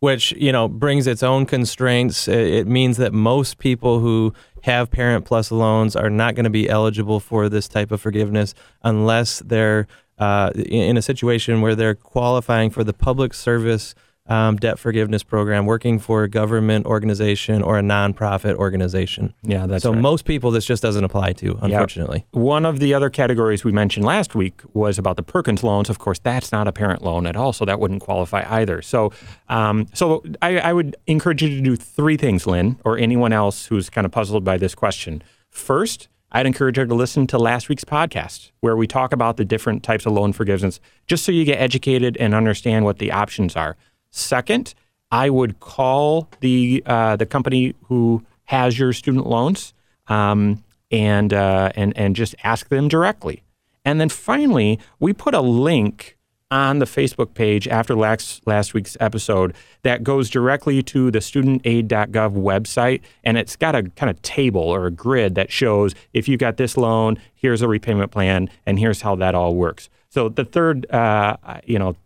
which 0.00 0.32
you 0.32 0.52
know 0.52 0.68
brings 0.68 1.06
its 1.06 1.22
own 1.22 1.46
constraints. 1.46 2.28
It 2.28 2.66
means 2.66 2.96
that 2.98 3.12
most 3.12 3.58
people 3.58 4.00
who 4.00 4.32
have 4.62 4.90
Parent 4.90 5.24
Plus 5.24 5.50
loans 5.50 5.96
are 5.96 6.10
not 6.10 6.34
going 6.34 6.44
to 6.44 6.50
be 6.50 6.68
eligible 6.68 7.20
for 7.20 7.48
this 7.48 7.68
type 7.68 7.90
of 7.90 8.00
forgiveness 8.00 8.54
unless 8.82 9.40
they're 9.40 9.86
uh, 10.18 10.50
in 10.54 10.96
a 10.96 11.02
situation 11.02 11.60
where 11.60 11.74
they're 11.74 11.94
qualifying 11.94 12.70
for 12.70 12.82
the 12.82 12.92
public 12.92 13.32
service 13.32 13.94
um, 14.28 14.56
debt 14.56 14.78
forgiveness 14.78 15.22
program, 15.22 15.66
working 15.66 15.98
for 15.98 16.22
a 16.22 16.28
government 16.28 16.86
organization 16.86 17.62
or 17.62 17.78
a 17.78 17.82
nonprofit 17.82 18.54
organization. 18.56 19.34
Yeah, 19.42 19.66
that's 19.66 19.82
so 19.82 19.92
right. 19.92 20.00
most 20.00 20.24
people 20.24 20.50
this 20.50 20.64
just 20.64 20.82
doesn't 20.82 21.04
apply 21.04 21.32
to, 21.34 21.58
unfortunately. 21.62 22.26
Yep. 22.32 22.42
One 22.42 22.66
of 22.66 22.78
the 22.78 22.94
other 22.94 23.10
categories 23.10 23.64
we 23.64 23.72
mentioned 23.72 24.04
last 24.04 24.34
week 24.34 24.60
was 24.74 24.98
about 24.98 25.16
the 25.16 25.22
Perkins 25.22 25.62
loans. 25.62 25.88
Of 25.88 25.98
course, 25.98 26.18
that's 26.18 26.52
not 26.52 26.68
a 26.68 26.72
parent 26.72 27.02
loan 27.02 27.26
at 27.26 27.36
all, 27.36 27.52
so 27.52 27.64
that 27.64 27.80
wouldn't 27.80 28.02
qualify 28.02 28.44
either. 28.48 28.82
So, 28.82 29.12
um, 29.48 29.86
so 29.94 30.22
I, 30.42 30.58
I 30.58 30.72
would 30.72 30.96
encourage 31.06 31.42
you 31.42 31.48
to 31.48 31.60
do 31.60 31.76
three 31.76 32.16
things, 32.16 32.46
Lynn, 32.46 32.78
or 32.84 32.98
anyone 32.98 33.32
else 33.32 33.66
who's 33.66 33.88
kind 33.88 34.04
of 34.04 34.12
puzzled 34.12 34.44
by 34.44 34.58
this 34.58 34.74
question. 34.74 35.22
First, 35.50 36.08
I'd 36.30 36.44
encourage 36.44 36.76
her 36.76 36.84
to 36.84 36.94
listen 36.94 37.26
to 37.28 37.38
last 37.38 37.70
week's 37.70 37.84
podcast 37.84 38.50
where 38.60 38.76
we 38.76 38.86
talk 38.86 39.14
about 39.14 39.38
the 39.38 39.46
different 39.46 39.82
types 39.82 40.04
of 40.04 40.12
loan 40.12 40.34
forgiveness, 40.34 40.78
just 41.06 41.24
so 41.24 41.32
you 41.32 41.46
get 41.46 41.58
educated 41.58 42.18
and 42.18 42.34
understand 42.34 42.84
what 42.84 42.98
the 42.98 43.10
options 43.10 43.56
are. 43.56 43.76
Second, 44.10 44.74
I 45.10 45.30
would 45.30 45.60
call 45.60 46.28
the 46.40 46.82
uh, 46.86 47.16
the 47.16 47.26
company 47.26 47.74
who 47.84 48.24
has 48.44 48.78
your 48.78 48.92
student 48.92 49.26
loans 49.26 49.74
um, 50.08 50.62
and 50.90 51.32
uh, 51.32 51.72
and 51.74 51.96
and 51.96 52.16
just 52.16 52.34
ask 52.44 52.68
them 52.68 52.88
directly. 52.88 53.42
And 53.84 54.00
then 54.00 54.08
finally, 54.08 54.78
we 55.00 55.12
put 55.12 55.34
a 55.34 55.40
link 55.40 56.16
on 56.50 56.78
the 56.78 56.86
Facebook 56.86 57.34
page 57.34 57.68
after 57.68 57.94
last 57.94 58.46
last 58.46 58.74
week's 58.74 58.96
episode 59.00 59.54
that 59.82 60.02
goes 60.02 60.30
directly 60.30 60.82
to 60.82 61.10
the 61.10 61.18
studentaid.gov 61.18 62.32
website, 62.32 63.00
and 63.24 63.36
it's 63.36 63.56
got 63.56 63.74
a 63.74 63.84
kind 63.90 64.10
of 64.10 64.20
table 64.22 64.62
or 64.62 64.86
a 64.86 64.90
grid 64.90 65.34
that 65.34 65.52
shows 65.52 65.94
if 66.12 66.28
you 66.28 66.36
got 66.36 66.56
this 66.56 66.76
loan, 66.76 67.18
here's 67.34 67.62
a 67.62 67.68
repayment 67.68 68.10
plan, 68.10 68.48
and 68.66 68.78
here's 68.78 69.02
how 69.02 69.14
that 69.16 69.34
all 69.34 69.54
works. 69.54 69.88
So 70.10 70.28
the 70.28 70.44
third, 70.44 70.90
uh, 70.90 71.36
you 71.64 71.78
know, 71.78 71.96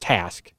task 0.00 0.52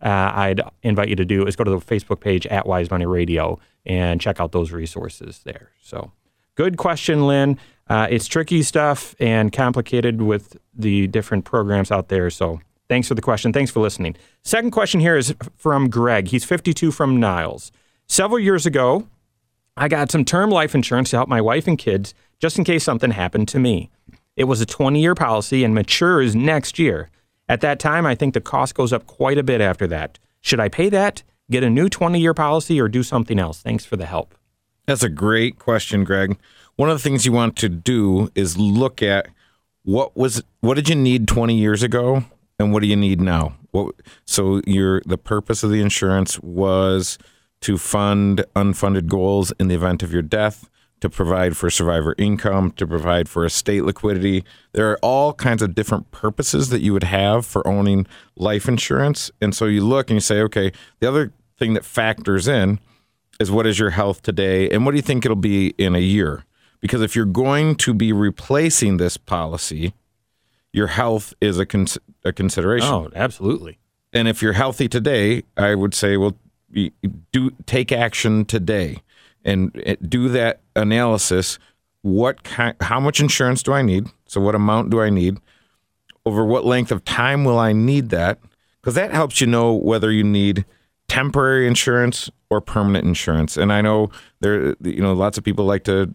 uh, 0.00 0.32
I'd 0.34 0.60
invite 0.82 1.08
you 1.08 1.16
to 1.16 1.24
do 1.24 1.46
is 1.46 1.56
go 1.56 1.64
to 1.64 1.70
the 1.70 1.78
Facebook 1.78 2.20
page 2.20 2.46
at 2.46 2.66
Wise 2.66 2.90
Money 2.90 3.06
Radio 3.06 3.58
and 3.84 4.20
check 4.20 4.40
out 4.40 4.52
those 4.52 4.70
resources 4.70 5.40
there. 5.44 5.70
So, 5.80 6.12
good 6.54 6.76
question, 6.76 7.26
Lynn. 7.26 7.58
Uh, 7.88 8.06
it's 8.10 8.26
tricky 8.26 8.62
stuff 8.62 9.14
and 9.18 9.52
complicated 9.52 10.22
with 10.22 10.56
the 10.74 11.06
different 11.08 11.44
programs 11.44 11.90
out 11.90 12.08
there. 12.08 12.30
So, 12.30 12.60
thanks 12.88 13.08
for 13.08 13.14
the 13.14 13.22
question. 13.22 13.52
Thanks 13.52 13.70
for 13.70 13.80
listening. 13.80 14.16
Second 14.42 14.70
question 14.70 15.00
here 15.00 15.16
is 15.16 15.34
from 15.56 15.90
Greg. 15.90 16.28
He's 16.28 16.44
52 16.44 16.90
from 16.92 17.18
Niles. 17.18 17.72
Several 18.06 18.38
years 18.38 18.66
ago, 18.66 19.06
I 19.76 19.88
got 19.88 20.10
some 20.10 20.24
term 20.24 20.50
life 20.50 20.74
insurance 20.74 21.10
to 21.10 21.16
help 21.16 21.28
my 21.28 21.40
wife 21.40 21.66
and 21.66 21.78
kids 21.78 22.14
just 22.40 22.58
in 22.58 22.64
case 22.64 22.84
something 22.84 23.10
happened 23.10 23.48
to 23.48 23.58
me. 23.58 23.90
It 24.36 24.44
was 24.44 24.60
a 24.60 24.66
20 24.66 25.00
year 25.00 25.14
policy 25.14 25.64
and 25.64 25.74
matures 25.74 26.36
next 26.36 26.78
year. 26.78 27.10
At 27.48 27.60
that 27.62 27.78
time, 27.78 28.04
I 28.04 28.14
think 28.14 28.34
the 28.34 28.40
cost 28.40 28.74
goes 28.74 28.92
up 28.92 29.06
quite 29.06 29.38
a 29.38 29.42
bit 29.42 29.60
after 29.60 29.86
that. 29.88 30.18
Should 30.40 30.60
I 30.60 30.68
pay 30.68 30.88
that, 30.90 31.22
get 31.50 31.64
a 31.64 31.70
new 31.70 31.88
20 31.88 32.20
year 32.20 32.34
policy, 32.34 32.80
or 32.80 32.88
do 32.88 33.02
something 33.02 33.38
else? 33.38 33.60
Thanks 33.60 33.84
for 33.84 33.96
the 33.96 34.06
help. 34.06 34.34
That's 34.86 35.02
a 35.02 35.08
great 35.08 35.58
question, 35.58 36.04
Greg. 36.04 36.38
One 36.76 36.88
of 36.88 36.96
the 36.96 37.02
things 37.02 37.26
you 37.26 37.32
want 37.32 37.56
to 37.56 37.68
do 37.68 38.30
is 38.34 38.56
look 38.56 39.02
at 39.02 39.28
what 39.82 40.16
was 40.16 40.42
what 40.60 40.74
did 40.74 40.88
you 40.88 40.94
need 40.94 41.26
20 41.26 41.54
years 41.54 41.82
ago 41.82 42.24
and 42.58 42.72
what 42.72 42.82
do 42.82 42.88
you 42.88 42.96
need 42.96 43.20
now? 43.20 43.56
What, 43.70 43.94
so 44.26 44.60
your 44.66 45.02
the 45.06 45.18
purpose 45.18 45.62
of 45.62 45.70
the 45.70 45.80
insurance 45.80 46.38
was 46.40 47.18
to 47.62 47.76
fund 47.76 48.44
unfunded 48.54 49.06
goals 49.06 49.52
in 49.58 49.68
the 49.68 49.74
event 49.74 50.02
of 50.02 50.12
your 50.12 50.22
death 50.22 50.68
to 51.00 51.08
provide 51.08 51.56
for 51.56 51.70
survivor 51.70 52.14
income, 52.18 52.72
to 52.72 52.86
provide 52.86 53.28
for 53.28 53.44
estate 53.44 53.84
liquidity. 53.84 54.44
There 54.72 54.90
are 54.90 54.98
all 55.02 55.32
kinds 55.32 55.62
of 55.62 55.74
different 55.74 56.10
purposes 56.10 56.70
that 56.70 56.80
you 56.80 56.92
would 56.92 57.04
have 57.04 57.46
for 57.46 57.66
owning 57.66 58.06
life 58.36 58.68
insurance. 58.68 59.30
And 59.40 59.54
so 59.54 59.66
you 59.66 59.84
look 59.84 60.10
and 60.10 60.16
you 60.16 60.20
say, 60.20 60.40
okay, 60.42 60.72
the 61.00 61.08
other 61.08 61.32
thing 61.56 61.74
that 61.74 61.84
factors 61.84 62.48
in 62.48 62.80
is 63.40 63.50
what 63.50 63.66
is 63.66 63.78
your 63.78 63.90
health 63.90 64.22
today 64.22 64.68
and 64.70 64.84
what 64.84 64.92
do 64.92 64.96
you 64.96 65.02
think 65.02 65.24
it'll 65.24 65.36
be 65.36 65.68
in 65.78 65.94
a 65.94 66.00
year? 66.00 66.44
Because 66.80 67.02
if 67.02 67.16
you're 67.16 67.24
going 67.24 67.76
to 67.76 67.94
be 67.94 68.12
replacing 68.12 68.96
this 68.96 69.16
policy, 69.16 69.94
your 70.72 70.88
health 70.88 71.34
is 71.40 71.58
a, 71.58 71.66
cons- 71.66 71.98
a 72.24 72.32
consideration. 72.32 72.88
Oh, 72.88 73.10
absolutely. 73.14 73.78
And 74.12 74.28
if 74.28 74.42
you're 74.42 74.52
healthy 74.52 74.88
today, 74.88 75.42
I 75.56 75.74
would 75.74 75.94
say, 75.94 76.16
well, 76.16 76.36
do 77.32 77.50
take 77.66 77.92
action 77.92 78.44
today 78.44 79.02
and 79.48 79.82
eh, 79.86 79.96
do 80.06 80.28
that 80.28 80.60
analysis. 80.76 81.58
What 82.02 82.44
kind, 82.44 82.76
how 82.80 83.00
much 83.00 83.18
insurance 83.18 83.62
do 83.62 83.72
I 83.72 83.82
need? 83.82 84.06
So 84.26 84.40
what 84.40 84.54
amount 84.54 84.90
do 84.90 85.00
I 85.00 85.10
need? 85.10 85.38
Over 86.26 86.44
what 86.44 86.64
length 86.64 86.92
of 86.92 87.04
time 87.04 87.44
will 87.44 87.58
I 87.58 87.72
need 87.72 88.10
that? 88.10 88.38
Because 88.80 88.94
that 88.94 89.12
helps 89.12 89.40
you 89.40 89.46
know 89.46 89.72
whether 89.72 90.12
you 90.12 90.22
need 90.22 90.64
temporary 91.08 91.66
insurance 91.66 92.30
or 92.50 92.60
permanent 92.60 93.06
insurance. 93.06 93.56
And 93.56 93.72
I 93.72 93.80
know 93.80 94.10
there, 94.40 94.74
you 94.82 95.00
know, 95.00 95.14
lots 95.14 95.38
of 95.38 95.44
people 95.44 95.64
like 95.64 95.84
to 95.84 96.12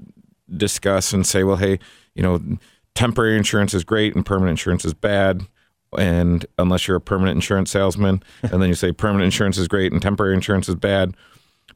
discuss 0.56 1.14
and 1.14 1.26
say, 1.26 1.44
well, 1.44 1.58
hey, 1.58 1.80
you 2.14 2.22
know, 2.22 2.40
temporary 2.94 3.38
insurance 3.38 3.74
is 3.74 3.84
great 3.84 4.16
and 4.16 4.26
permanent 4.26 4.52
insurance 4.52 4.86
is 4.86 4.94
bad. 4.94 5.42
And 5.98 6.46
unless 6.58 6.88
you're 6.88 6.98
a 6.98 7.02
permanent 7.02 7.36
insurance 7.36 7.72
salesman, 7.72 8.24
and 8.44 8.62
then 8.62 8.70
you 8.70 8.76
say 8.76 8.92
permanent 8.92 9.26
insurance 9.26 9.58
is 9.58 9.68
great 9.68 9.92
and 9.92 10.02
temporary 10.02 10.36
insurance 10.36 10.70
is 10.70 10.76
bad. 10.76 11.16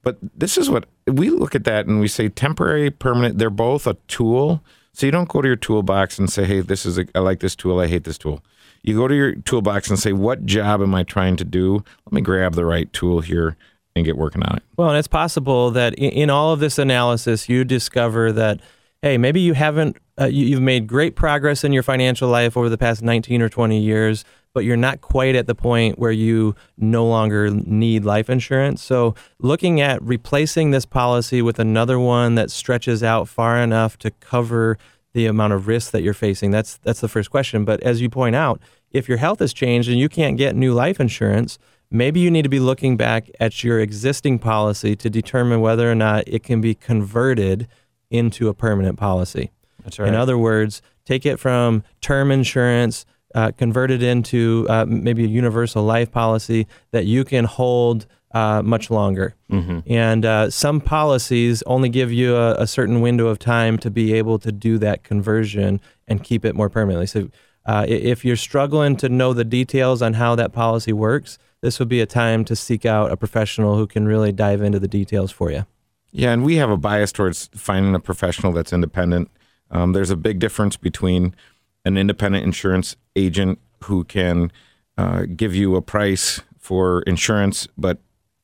But 0.07 0.19
this 0.21 0.57
is 0.57 0.69
what 0.69 0.85
we 1.05 1.29
look 1.29 1.53
at 1.53 1.65
that 1.65 1.85
and 1.85 1.99
we 1.99 2.07
say 2.07 2.29
temporary, 2.29 2.89
permanent, 2.89 3.39
they're 3.39 3.49
both 3.49 3.85
a 3.85 3.95
tool. 4.07 4.63
So 4.93 5.05
you 5.05 5.11
don't 5.11 5.27
go 5.27 5.41
to 5.41 5.47
your 5.49 5.57
toolbox 5.57 6.17
and 6.17 6.31
say, 6.31 6.45
hey, 6.45 6.61
this 6.61 6.85
is 6.85 6.97
a, 6.97 7.05
I 7.13 7.19
like 7.19 7.41
this 7.41 7.57
tool, 7.57 7.81
I 7.81 7.87
hate 7.87 8.05
this 8.05 8.17
tool. 8.17 8.41
You 8.83 8.95
go 8.95 9.09
to 9.09 9.13
your 9.13 9.35
toolbox 9.35 9.89
and 9.89 9.99
say, 9.99 10.13
what 10.13 10.45
job 10.45 10.81
am 10.81 10.95
I 10.95 11.03
trying 11.03 11.35
to 11.35 11.43
do? 11.43 11.83
Let 12.05 12.13
me 12.13 12.21
grab 12.21 12.55
the 12.55 12.63
right 12.63 12.91
tool 12.93 13.19
here 13.19 13.57
and 13.97 14.05
get 14.05 14.15
working 14.15 14.43
on 14.43 14.55
it. 14.55 14.63
Well, 14.77 14.87
and 14.87 14.97
it's 14.97 15.09
possible 15.09 15.71
that 15.71 15.93
in, 15.95 16.29
all 16.29 16.53
of 16.53 16.61
this 16.61 16.79
analysis, 16.79 17.49
you 17.49 17.65
discover 17.65 18.31
that, 18.31 18.61
hey, 19.01 19.17
maybe 19.17 19.41
you 19.41 19.55
haven't, 19.55 19.97
uh, 20.17 20.27
you, 20.27 20.45
you've 20.45 20.61
made 20.61 20.87
great 20.87 21.17
progress 21.17 21.65
in 21.65 21.73
your 21.73 21.83
financial 21.83 22.29
life 22.29 22.55
over 22.55 22.69
the 22.69 22.77
past 22.77 23.01
19 23.01 23.41
or 23.41 23.49
20 23.49 23.77
years, 23.77 24.23
but 24.57 24.65
you're 24.65 24.75
not 24.75 25.01
quite 25.01 25.35
at 25.35 25.45
the 25.45 25.53
point 25.53 25.99
where 25.99 26.11
you 26.11 26.55
no 26.79 27.05
longer 27.05 27.51
need 27.51 28.03
life 28.03 28.27
insurance. 28.27 28.81
So, 28.81 29.13
looking 29.37 29.81
at 29.81 30.01
replacing 30.01 30.71
this 30.71 30.83
policy 30.83 31.43
with 31.43 31.59
another 31.59 31.99
one 31.99 32.33
that 32.33 32.49
stretches 32.49 33.03
out 33.03 33.27
far 33.27 33.59
enough 33.61 33.99
to 33.99 34.09
cover 34.09 34.79
the 35.13 35.27
amount 35.27 35.53
of 35.53 35.67
risk 35.67 35.91
that 35.91 36.01
you're 36.01 36.15
facing, 36.15 36.49
that's 36.49 36.77
that's 36.77 37.01
the 37.01 37.07
first 37.07 37.29
question. 37.29 37.65
But 37.65 37.83
as 37.83 38.01
you 38.01 38.09
point 38.09 38.35
out, 38.35 38.59
if 38.89 39.07
your 39.07 39.19
health 39.19 39.37
has 39.41 39.53
changed 39.53 39.89
and 39.89 39.99
you 39.99 40.09
can't 40.09 40.37
get 40.37 40.55
new 40.55 40.73
life 40.73 40.99
insurance, 40.99 41.59
maybe 41.91 42.19
you 42.19 42.31
need 42.31 42.41
to 42.41 42.49
be 42.49 42.59
looking 42.59 42.97
back 42.97 43.29
at 43.39 43.63
your 43.63 43.79
existing 43.79 44.39
policy 44.39 44.95
to 44.95 45.07
determine 45.07 45.61
whether 45.61 45.91
or 45.91 45.93
not 45.93 46.27
it 46.27 46.41
can 46.41 46.61
be 46.61 46.73
converted 46.73 47.67
into 48.09 48.49
a 48.49 48.55
permanent 48.55 48.97
policy. 48.97 49.51
That's 49.83 49.99
right. 49.99 50.07
In 50.07 50.15
other 50.15 50.35
words, 50.35 50.81
take 51.05 51.27
it 51.27 51.39
from 51.39 51.83
term 52.01 52.31
insurance, 52.31 53.05
uh, 53.35 53.51
convert 53.57 53.91
it 53.91 54.01
into 54.01 54.65
uh, 54.69 54.85
maybe 54.87 55.23
a 55.23 55.27
universal 55.27 55.83
life 55.83 56.11
policy 56.11 56.67
that 56.91 57.05
you 57.05 57.23
can 57.23 57.45
hold 57.45 58.05
uh, 58.31 58.61
much 58.61 58.89
longer. 58.89 59.35
Mm-hmm. 59.51 59.79
And 59.91 60.25
uh, 60.25 60.49
some 60.49 60.81
policies 60.81 61.63
only 61.65 61.89
give 61.89 62.11
you 62.11 62.35
a, 62.35 62.55
a, 62.55 62.67
certain 62.67 63.01
window 63.01 63.27
of 63.27 63.39
time 63.39 63.77
to 63.79 63.89
be 63.89 64.13
able 64.13 64.37
to 64.39 64.51
do 64.51 64.77
that 64.79 65.03
conversion 65.03 65.79
and 66.07 66.23
keep 66.23 66.43
it 66.43 66.53
more 66.53 66.69
permanently. 66.69 67.07
So 67.07 67.29
uh, 67.65 67.85
if 67.87 68.25
you're 68.25 68.35
struggling 68.35 68.95
to 68.97 69.09
know 69.09 69.33
the 69.33 69.45
details 69.45 70.01
on 70.01 70.13
how 70.13 70.35
that 70.35 70.53
policy 70.53 70.93
works, 70.93 71.37
this 71.61 71.79
would 71.79 71.89
be 71.89 72.01
a 72.01 72.05
time 72.05 72.45
to 72.45 72.55
seek 72.55 72.85
out 72.85 73.11
a 73.11 73.17
professional 73.17 73.75
who 73.75 73.87
can 73.87 74.05
really 74.05 74.31
dive 74.31 74.61
into 74.61 74.79
the 74.79 74.87
details 74.87 75.31
for 75.31 75.51
you. 75.51 75.65
Yeah, 76.11 76.31
and 76.31 76.43
we 76.43 76.55
have 76.55 76.69
a 76.69 76.77
bias 76.77 77.11
towards 77.11 77.49
finding 77.53 77.93
a 77.95 77.99
professional 77.99 78.53
that's 78.53 78.71
independent. 78.71 79.29
Um, 79.69 79.93
there's 79.93 80.09
a 80.09 80.15
big 80.15 80.39
difference 80.39 80.77
between 80.77 81.35
an 81.83 81.97
independent 81.97 82.43
insurance 82.43 82.95
agent 83.17 83.59
who 83.83 84.03
can 84.03 84.51
uh, 84.97 85.25
give 85.35 85.53
you 85.53 85.75
a 85.75 85.81
price 85.81 86.41
for 86.57 87.01
insurance, 87.03 87.67
but 87.77 87.99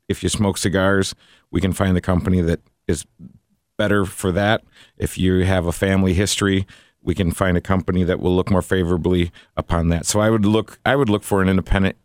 if 0.07 0.23
you 0.23 0.29
smoke 0.29 0.57
cigars, 0.57 1.15
we 1.51 1.61
can 1.61 1.73
find 1.73 1.95
the 1.95 2.01
company 2.01 2.41
that 2.41 2.59
is 2.87 3.05
better 3.77 4.05
for 4.05 4.31
that. 4.31 4.63
If 4.97 5.17
you 5.17 5.45
have 5.45 5.65
a 5.65 5.71
family 5.71 6.13
history, 6.13 6.67
we 7.01 7.15
can 7.15 7.31
find 7.31 7.57
a 7.57 7.61
company 7.61 8.03
that 8.03 8.19
will 8.19 8.35
look 8.35 8.49
more 8.49 8.61
favorably 8.61 9.31
upon 9.57 9.89
that. 9.89 10.05
So 10.05 10.19
I 10.19 10.29
would 10.29 10.45
look 10.45 10.79
I 10.85 10.95
would 10.95 11.09
look 11.09 11.23
for 11.23 11.41
an 11.41 11.49
independent 11.49 11.97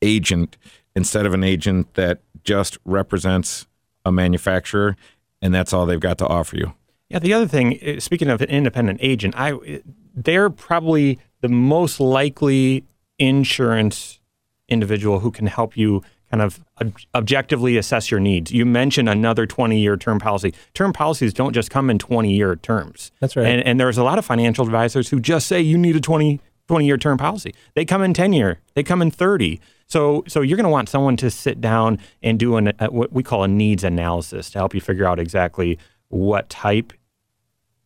agent 0.00 0.56
instead 0.94 1.26
of 1.26 1.34
an 1.34 1.44
agent 1.44 1.94
that 1.94 2.20
just 2.44 2.78
represents 2.84 3.66
a 4.04 4.12
manufacturer 4.12 4.96
and 5.42 5.54
that's 5.54 5.72
all 5.72 5.86
they've 5.86 6.00
got 6.00 6.18
to 6.18 6.26
offer 6.26 6.56
you. 6.56 6.74
Yeah, 7.08 7.18
the 7.18 7.32
other 7.32 7.48
thing, 7.48 7.78
eh, 7.82 8.00
speaking 8.00 8.28
of 8.28 8.40
an 8.42 8.48
independent 8.48 9.00
agent, 9.02 9.34
I 9.36 9.52
eh, 9.66 9.78
they're 10.14 10.50
probably 10.50 11.18
the 11.40 11.48
most 11.48 12.00
likely 12.00 12.84
insurance 13.18 14.20
individual 14.68 15.20
who 15.20 15.30
can 15.30 15.46
help 15.46 15.76
you 15.76 16.02
kind 16.30 16.42
of 16.42 16.60
ob- 16.80 16.96
objectively 17.14 17.76
assess 17.76 18.10
your 18.10 18.20
needs. 18.20 18.52
You 18.52 18.66
mentioned 18.66 19.08
another 19.08 19.46
20 19.46 19.78
year 19.78 19.96
term 19.96 20.18
policy. 20.18 20.54
Term 20.74 20.92
policies 20.92 21.32
don't 21.32 21.52
just 21.52 21.70
come 21.70 21.90
in 21.90 21.98
20 21.98 22.32
year 22.32 22.56
terms. 22.56 23.10
That's 23.20 23.36
right. 23.36 23.46
And, 23.46 23.66
and, 23.66 23.80
there's 23.80 23.98
a 23.98 24.04
lot 24.04 24.18
of 24.18 24.24
financial 24.24 24.64
advisors 24.64 25.08
who 25.08 25.20
just 25.20 25.46
say 25.46 25.60
you 25.60 25.78
need 25.78 25.96
a 25.96 26.00
20, 26.00 26.40
20 26.68 26.86
year 26.86 26.98
term 26.98 27.16
policy. 27.16 27.54
They 27.74 27.84
come 27.84 28.02
in 28.02 28.12
10 28.14 28.32
year, 28.32 28.58
they 28.74 28.82
come 28.82 29.00
in 29.00 29.10
30. 29.10 29.60
So, 29.86 30.22
so 30.28 30.42
you're 30.42 30.56
going 30.56 30.64
to 30.64 30.70
want 30.70 30.90
someone 30.90 31.16
to 31.16 31.30
sit 31.30 31.62
down 31.62 31.98
and 32.22 32.38
do 32.38 32.56
an, 32.56 32.72
a, 32.78 32.90
what 32.90 33.10
we 33.10 33.22
call 33.22 33.42
a 33.42 33.48
needs 33.48 33.84
analysis 33.84 34.50
to 34.50 34.58
help 34.58 34.74
you 34.74 34.82
figure 34.82 35.06
out 35.06 35.18
exactly 35.18 35.78
what 36.08 36.50
type 36.50 36.92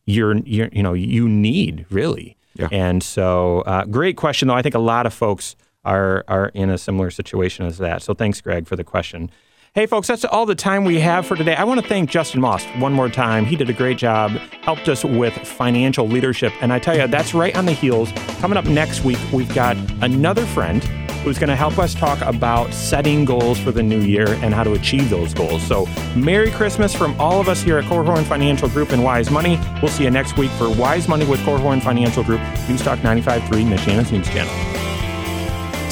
you're, 0.05 0.37
you're 0.39 0.69
you 0.73 0.83
know 0.83 0.95
you 0.95 1.29
need 1.29 1.87
really. 1.91 2.37
Yeah. 2.55 2.69
And 2.71 3.03
so, 3.03 3.61
uh, 3.63 3.85
great 3.85 4.17
question 4.17 4.49
though. 4.49 4.55
I 4.55 4.63
think 4.63 4.75
a 4.75 4.81
lot 4.81 5.07
of 5.07 5.15
folks 5.15 5.57
are 5.85 6.25
are 6.29 6.49
in 6.49 6.71
a 6.71 6.79
similar 6.79 7.11
situation 7.11 7.67
as 7.67 7.79
that. 7.79 8.03
So, 8.03 8.15
thanks, 8.15 8.41
Greg, 8.41 8.67
for 8.67 8.77
the 8.77 8.85
question. 8.85 9.31
Hey, 9.75 9.87
folks, 9.87 10.07
that's 10.07 10.27
all 10.27 10.45
the 10.45 10.55
time 10.55 10.85
we 10.85 11.01
have 11.01 11.25
for 11.25 11.35
today. 11.35 11.55
I 11.55 11.65
want 11.65 11.81
to 11.81 11.89
thank 11.89 12.11
Justin 12.11 12.43
Maust 12.43 12.69
one 12.77 12.93
more 12.93 13.09
time. 13.09 13.47
He 13.47 13.57
did 13.57 13.71
a 13.71 13.73
great 13.73 13.97
job, 13.97 14.33
helped 14.61 14.87
us 14.87 15.03
with 15.03 15.33
financial 15.33 16.07
leadership. 16.07 16.53
And 16.61 16.75
I 16.75 16.79
tell 16.79 16.95
you, 16.95 17.07
that's 17.07 17.33
right 17.33 17.57
on 17.57 17.65
the 17.65 17.73
heels. 17.73 18.13
Coming 18.39 18.59
up 18.59 18.67
next 18.67 19.03
week, 19.03 19.17
we've 19.33 19.53
got 19.55 19.79
another 20.03 20.45
friend 20.45 20.83
who's 21.23 21.39
going 21.39 21.49
to 21.49 21.57
help 21.57 21.79
us 21.79 21.95
talk 21.95 22.21
about 22.23 22.73
setting 22.73 23.25
goals 23.25 23.59
for 23.59 23.73
the 23.73 23.83
new 23.83 24.01
year 24.01 24.29
and 24.43 24.53
how 24.53 24.63
to 24.63 24.73
achieve 24.73 25.09
those 25.11 25.35
goals. 25.35 25.63
So, 25.63 25.87
Merry 26.17 26.51
Christmas 26.51 26.95
from 26.95 27.19
all 27.21 27.41
of 27.41 27.49
us 27.49 27.63
here 27.63 27.79
at 27.79 27.85
Korhorn 27.85 28.25
Financial 28.25 28.69
Group 28.69 28.91
and 28.91 29.03
Wise 29.03 29.31
Money. 29.31 29.59
We'll 29.81 29.91
see 29.91 30.05
you 30.05 30.11
next 30.11 30.37
week 30.37 30.51
for 30.53 30.71
Wise 30.71 31.09
Money 31.09 31.25
with 31.27 31.41
Korhorn 31.41 31.83
Financial 31.83 32.23
Group, 32.23 32.41
Newstalk 32.67 32.99
95.3, 32.99 33.43
Michiana's 33.65 34.13
News 34.13 34.29
Channel. 34.29 34.73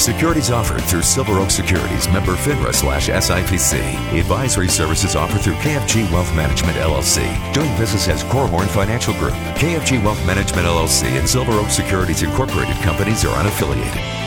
Securities 0.01 0.51
offered 0.51 0.83
through 0.85 1.03
Silver 1.03 1.39
Oak 1.39 1.51
Securities, 1.51 2.09
member 2.09 2.33
FINRA 2.33 2.75
slash 2.75 3.11
SIPC. 3.11 3.79
Advisory 4.19 4.69
services 4.69 5.15
offered 5.15 5.43
through 5.43 5.57
KFG 5.57 6.11
Wealth 6.11 6.35
Management 6.35 6.79
LLC, 6.79 7.53
doing 7.53 7.71
business 7.77 8.09
as 8.09 8.25
Korhorn 8.25 8.67
Financial 8.69 9.13
Group. 9.15 9.35
KFG 9.61 10.03
Wealth 10.03 10.25
Management 10.27 10.67
LLC 10.67 11.05
and 11.19 11.29
Silver 11.29 11.53
Oak 11.53 11.69
Securities 11.69 12.23
Incorporated 12.23 12.77
companies 12.77 13.27
are 13.27 13.45
unaffiliated. 13.45 14.20